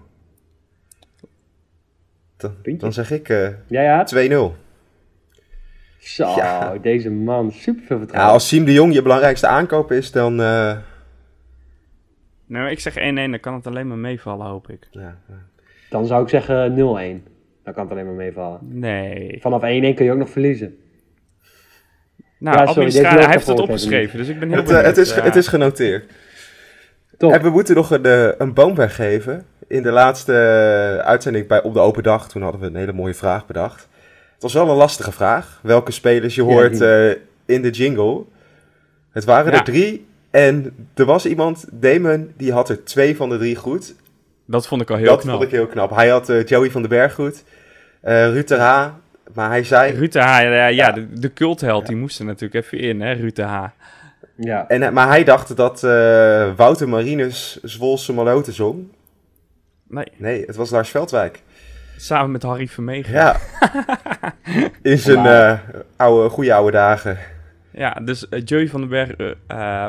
Dan, 2.78 2.94
zeg 2.94 3.12
ik 3.12 3.30
eh, 3.30 3.50
Ja, 3.68 3.82
ja. 3.82 4.04
2-0. 4.04 4.56
Zo, 6.00 6.28
Ja. 6.36 6.78
deze 6.78 7.10
man, 7.10 7.52
super 7.52 7.84
veel 7.86 7.96
Ja, 7.96 8.02
vertrouwen. 8.02 8.34
als 8.34 8.48
Siem 8.48 8.66
de 8.66 8.74
Jong 8.74 8.94
je 8.94 9.02
belangrijkste 9.02 9.48
aankoop 9.48 9.92
is, 9.92 10.12
dan... 10.12 10.42
eh, 10.42 10.78
Nou, 12.46 12.70
ik 12.70 12.80
zeg 12.80 12.96
1-1, 12.98 13.00
dan 13.32 13.40
kan 13.40 13.54
het 13.54 13.68
alleen 13.68 13.88
maar 13.88 13.98
meevallen, 13.98 14.48
hoop 14.48 14.70
ik. 14.70 14.88
ja, 14.92 15.18
ja. 15.28 15.36
Dan 15.90 16.06
zou 16.06 16.24
ik 16.24 16.30
zeggen 16.30 16.74
0-1. 16.76 17.31
Dan 17.64 17.74
kan 17.74 17.84
het 17.84 17.92
alleen 17.92 18.06
maar 18.06 18.14
meevallen. 18.14 18.60
Nee. 18.62 19.38
Vanaf 19.42 19.62
1-1 19.62 19.64
kun 19.66 20.06
je 20.06 20.12
ook 20.12 20.18
nog 20.18 20.30
verliezen. 20.30 20.78
Nou, 22.40 22.58
Ja, 22.58 22.66
sorry, 22.74 22.92
hij 22.92 23.30
heeft 23.30 23.48
het 23.48 23.60
opgeschreven, 23.60 24.18
dus 24.18 24.28
ik 24.28 24.40
ben 24.40 24.48
heel 24.50 24.58
Het, 24.58 24.68
eh, 24.70 24.76
benieuwd. 24.76 24.96
het, 24.96 25.08
is, 25.08 25.16
Ja. 25.16 25.22
het 25.24 25.36
is 25.36 25.48
genoteerd. 25.48 26.12
Top. 27.18 27.32
En 27.32 27.42
we 27.42 27.50
moeten 27.50 27.76
nog 27.76 27.92
een, 27.92 28.06
eh, 28.06 28.30
een 28.38 28.54
boom 28.54 28.76
weggeven. 28.76 29.46
In 29.68 29.84
de 29.84 29.92
laatste 29.92 30.34
eh, 30.34 31.06
uitzending 31.08 31.48
bij 31.48 31.64
Op 31.64 31.74
de 31.74 31.80
Open 31.80 32.04
Dag, 32.04 32.30
toen 32.30 32.42
hadden 32.42 32.62
we 32.62 32.68
een 32.68 32.76
hele 32.76 32.94
mooie 32.94 33.14
vraag 33.14 33.46
bedacht. 33.46 33.88
Het 34.34 34.42
was 34.42 34.54
wel 34.54 34.70
een 34.70 34.76
lastige 34.76 35.12
vraag. 35.12 35.60
Welke 35.64 35.92
spelers 35.92 36.36
je 36.36 36.42
hoort 36.42 36.82
eh, 36.82 37.10
in 37.46 37.62
de 37.62 37.70
jingle. 37.70 38.24
Het 39.12 39.24
waren 39.24 39.52
Ja. 39.52 39.58
er 39.58 39.64
drie. 39.64 40.06
En 40.32 40.76
er 40.94 41.06
was 41.06 41.26
iemand, 41.26 41.66
Damon, 41.72 42.32
die 42.38 42.52
had 42.52 42.70
er 42.70 42.84
twee 42.84 43.16
van 43.16 43.30
de 43.30 43.38
drie 43.38 43.56
goed. 43.56 43.96
Dat 44.52 44.68
vond 44.68 44.82
ik 44.82 44.90
al 44.90 44.96
heel 44.98 45.06
dat 45.06 45.22
knap. 45.22 45.34
vond 45.34 45.44
ik 45.46 45.52
heel 45.52 45.68
knap. 45.68 45.96
Hij 45.96 46.10
had 46.10 46.30
eh, 46.30 46.46
Joey 46.46 46.72
van 46.72 46.82
den 46.82 46.90
Berg 46.90 47.14
goed. 47.14 47.44
eh 48.02 48.26
Ruud 48.26 48.50
H. 48.50 48.88
Maar 49.34 49.50
hij 49.50 49.64
zei... 49.64 49.94
Ruud 49.94 50.12
de 50.12 50.20
H, 50.20 50.24
ja, 50.24 50.40
ja, 50.40 50.68
ja, 50.68 50.92
de, 50.92 51.14
de 51.14 51.34
cultheld, 51.34 51.88
die 51.88 51.96
moest 51.96 52.20
er 52.20 52.26
natuurlijk 52.26 52.66
even 52.66 52.80
in, 52.80 53.02
hè, 53.02 53.12
Ruud 53.12 53.36
de 53.36 53.44
H. 53.44 53.64
Ja. 54.36 54.68
En, 54.68 54.84
eh, 54.84 54.90
maar 54.92 55.08
hij 55.08 55.24
dacht 55.24 55.56
dat 55.56 55.84
eh, 55.84 56.50
Wouter 56.56 56.90
Marinus 56.90 57.60
Zwolse 57.64 58.14
Maloten 58.14 58.54
zong. 58.54 58.88
Nee, 59.88 60.06
Nee, 60.18 60.44
het 60.46 60.56
was 60.56 60.70
Lars 60.70 60.90
Veldwijk. 60.90 61.42
samen 61.98 62.32
met 62.32 62.44
Harry 62.44 62.68
Vermegen. 62.68 63.14
Ja. 63.14 63.36
In 64.92 64.98
zijn 64.98 65.26
eh, 65.26 65.60
oude, 65.96 66.30
goede 66.30 66.54
oude 66.54 66.72
dagen. 66.72 67.18
Ja, 67.74 67.92
dus 68.04 68.28
Joey 68.46 68.68
van 68.68 68.80
den 68.82 68.90
Berg... 68.90 69.36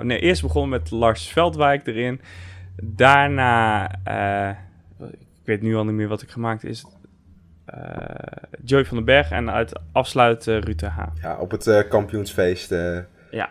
nee, 0.03 0.19
eerst 0.19 0.43
begonnen 0.43 0.71
met 0.71 0.91
Lars 0.91 1.29
Veldwijk 1.29 1.87
erin. 1.87 2.21
Daarna... 2.83 3.89
eh, 4.05 4.49
ik 5.11 5.49
weet 5.49 5.63
nu 5.63 5.77
al 5.77 5.85
niet 5.85 5.95
meer 5.95 6.09
wat 6.09 6.23
ik 6.23 6.31
gemaakt 6.31 6.65
is. 6.65 6.85
Eh 7.67 7.77
Joey 8.65 8.85
van 8.85 8.97
den 8.97 9.07
Berg 9.07 9.31
en 9.31 9.51
uit 9.51 9.73
afsluit 9.93 10.47
eh, 10.47 10.59
Ruud 10.59 10.79
de 10.79 10.87
H. 10.87 10.99
Ja, 11.23 11.37
op 11.39 11.51
het 11.51 11.67
eh, 11.67 11.89
kampioensfeest. 11.89 12.73
eh, 12.73 12.99
Ja. 13.31 13.49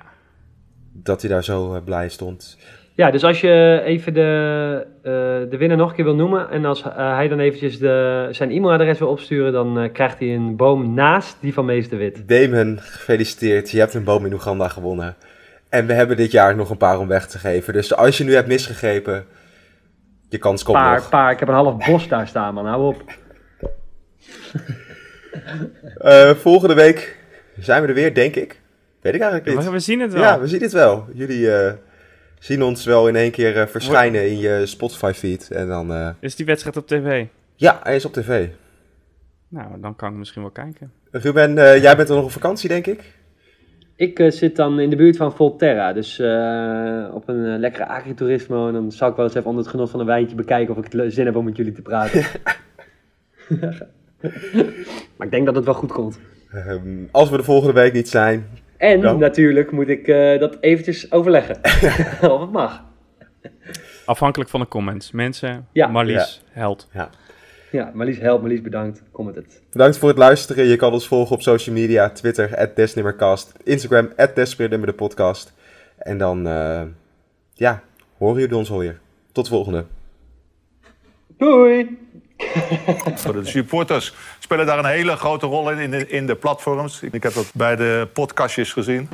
dat 0.93 1.21
hij 1.21 1.29
daar 1.31 1.43
zo 1.43 1.81
blij 1.85 2.09
stond. 2.09 2.57
ja, 2.95 3.11
dus 3.11 3.23
als 3.23 3.41
je 3.41 3.81
even 3.85 4.13
de, 4.13 4.87
eh, 5.03 5.11
de 5.49 5.57
winnaar 5.57 5.77
nog 5.77 5.89
een 5.89 5.95
keer 5.95 6.05
wil 6.05 6.15
noemen... 6.15 6.49
en 6.49 6.65
als 6.65 6.83
hij 6.83 7.27
dan 7.27 7.39
eventjes 7.39 7.79
de, 7.79 8.27
zijn 8.31 8.51
e-mailadres 8.51 8.99
wil 8.99 9.07
opsturen... 9.09 9.51
dan 9.53 9.79
eh, 9.79 9.91
krijgt 9.93 10.19
hij 10.19 10.35
een 10.35 10.55
boom 10.55 10.93
naast 10.93 11.37
die 11.41 11.53
van 11.53 11.65
Meester 11.65 11.97
Wit. 11.97 12.27
Damon, 12.27 12.77
gefeliciteerd. 12.79 13.71
Je 13.71 13.79
hebt 13.79 13.93
een 13.93 14.03
boom 14.03 14.25
in 14.25 14.33
Oeganda 14.33 14.67
gewonnen. 14.67 15.15
En 15.71 15.85
we 15.85 15.93
hebben 15.93 16.17
dit 16.17 16.31
jaar 16.31 16.55
nog 16.55 16.69
een 16.69 16.77
paar 16.77 16.99
om 16.99 17.07
weg 17.07 17.27
te 17.27 17.37
geven. 17.37 17.73
Dus 17.73 17.95
als 17.95 18.17
je 18.17 18.23
nu 18.23 18.33
hebt 18.33 18.47
misgegrepen, 18.47 19.25
je 20.29 20.37
kans 20.37 20.63
komt 20.63 20.77
Paar, 20.77 20.95
nog. 20.95 21.09
paar. 21.09 21.31
Ik 21.31 21.39
heb 21.39 21.47
een 21.47 21.53
half 21.53 21.85
bos 21.85 22.07
daar 22.07 22.27
staan, 22.27 22.53
man. 22.53 22.65
Hou 22.65 22.95
op. 22.95 23.03
Eh, 25.97 26.29
volgende 26.35 26.73
week 26.73 27.17
zijn 27.59 27.81
we 27.81 27.87
er 27.87 27.93
weer, 27.93 28.13
denk 28.13 28.35
ik. 28.35 28.61
Weet 29.01 29.13
ik 29.13 29.21
eigenlijk 29.21 29.45
niet. 29.55 29.63
Maar 29.63 29.73
we 29.73 29.79
zien 29.79 29.99
het 29.99 30.13
wel. 30.13 30.21
Ja, 30.21 30.39
we 30.39 30.47
zien 30.47 30.61
het 30.61 30.71
wel. 30.71 31.07
Jullie 31.13 31.51
eh, 31.55 31.73
zien 32.39 32.63
ons 32.63 32.85
wel 32.85 33.07
in 33.07 33.15
één 33.15 33.31
keer 33.31 33.57
eh, 33.61 33.67
verschijnen 33.67 34.29
in 34.29 34.37
je 34.39 34.65
Spotify-feed. 34.65 35.51
En 35.51 35.67
dan... 35.67 35.93
eh, 35.93 36.09
Is 36.19 36.35
die 36.35 36.45
wedstrijd 36.45 36.77
op 36.77 36.87
tv? 36.87 37.25
ja, 37.55 37.79
hij 37.83 37.95
is 37.95 38.05
op 38.05 38.13
tv. 38.13 38.47
Nou, 39.47 39.79
dan 39.81 39.95
kan 39.95 40.11
ik 40.11 40.15
misschien 40.17 40.41
wel 40.41 40.51
kijken. 40.51 40.91
Ruben, 41.11 41.57
eh, 41.57 41.81
jij 41.81 41.95
bent 41.95 42.09
er 42.09 42.15
nog 42.15 42.23
op 42.25 42.31
vakantie, 42.31 42.69
denk 42.69 42.87
ik? 42.87 43.03
Ik 44.01 44.19
eh, 44.19 44.31
zit 44.31 44.55
dan 44.55 44.79
in 44.79 44.89
de 44.89 44.95
buurt 44.95 45.17
van 45.17 45.35
Volterra. 45.35 45.93
Dus 45.93 46.19
eh, 46.19 47.05
op 47.13 47.27
een 47.27 47.45
eh, 47.45 47.59
lekkere 47.59 47.87
agriturismo. 47.87 48.67
En 48.67 48.73
dan 48.73 48.91
zal 48.91 49.09
ik 49.09 49.15
wel 49.15 49.25
eens 49.25 49.35
even 49.35 49.47
onder 49.47 49.63
het 49.63 49.71
genot 49.71 49.89
van 49.89 49.99
een 49.99 50.05
wijntje 50.05 50.35
bekijken... 50.35 50.77
of 50.77 50.85
ik 50.85 50.91
het 50.91 51.13
zin 51.13 51.25
heb 51.25 51.35
om 51.35 51.45
met 51.45 51.57
jullie 51.57 51.71
te 51.71 51.81
praten. 51.81 52.25
maar 55.17 55.27
ik 55.27 55.31
denk 55.31 55.45
dat 55.45 55.55
het 55.55 55.65
wel 55.65 55.73
goed 55.73 55.91
komt. 55.91 56.19
Ehm, 56.51 57.03
als 57.11 57.29
we 57.29 57.37
de 57.37 57.43
volgende 57.43 57.73
week 57.73 57.93
niet 57.93 58.09
zijn, 58.09 58.45
En 58.77 59.19
natuurlijk 59.19 59.71
moet 59.71 59.87
ik 59.87 60.07
eh, 60.07 60.39
dat 60.39 60.57
eventjes 60.59 61.11
overleggen. 61.11 61.55
of 62.33 62.41
het 62.41 62.51
mag. 62.51 62.83
Afhankelijk 64.05 64.49
van 64.49 64.59
de 64.59 64.67
comments. 64.67 65.11
Mensen, 65.11 65.67
Ja. 65.71 65.87
Marlies, 65.87 66.43
held. 66.51 66.89
Ja, 66.93 67.09
Marlies 67.93 68.17
help, 68.17 68.41
Marlies 68.41 68.61
bedankt. 68.61 69.01
Comment 69.11 69.35
het. 69.35 69.61
Bedankt 69.71 69.97
voor 69.97 70.09
het 70.09 70.17
luisteren. 70.17 70.65
Je 70.65 70.75
kan 70.75 70.93
ons 70.93 71.07
volgen 71.07 71.35
op 71.35 71.41
social 71.41 71.75
media. 71.75 72.09
Twitter, 72.09 72.71
Desnimmercast. 72.75 73.53
Instagram, 73.63 74.09
de 74.15 74.93
podcast. 74.95 75.53
En 75.97 76.17
dan, 76.17 76.47
eh, 76.47 76.81
ja, 77.53 77.83
horen 78.17 78.41
jullie 78.41 78.57
ons 78.57 78.71
alweer. 78.71 78.99
Tot 79.31 79.45
de 79.45 79.51
volgende. 79.51 79.85
Doei! 81.37 81.97
Voor 83.15 83.33
de 83.33 83.45
supporters 83.45 84.15
spelen 84.39 84.65
daar 84.65 84.79
een 84.79 84.85
hele 84.85 85.15
grote 85.15 85.45
rol 85.45 85.71
in, 85.71 85.77
in 85.77 85.91
de, 85.91 86.07
in 86.07 86.27
de 86.27 86.35
platforms. 86.35 87.01
Ik 87.01 87.23
heb 87.23 87.33
dat 87.33 87.51
bij 87.53 87.75
de 87.75 88.07
podcastjes 88.13 88.73
gezien. 88.73 89.09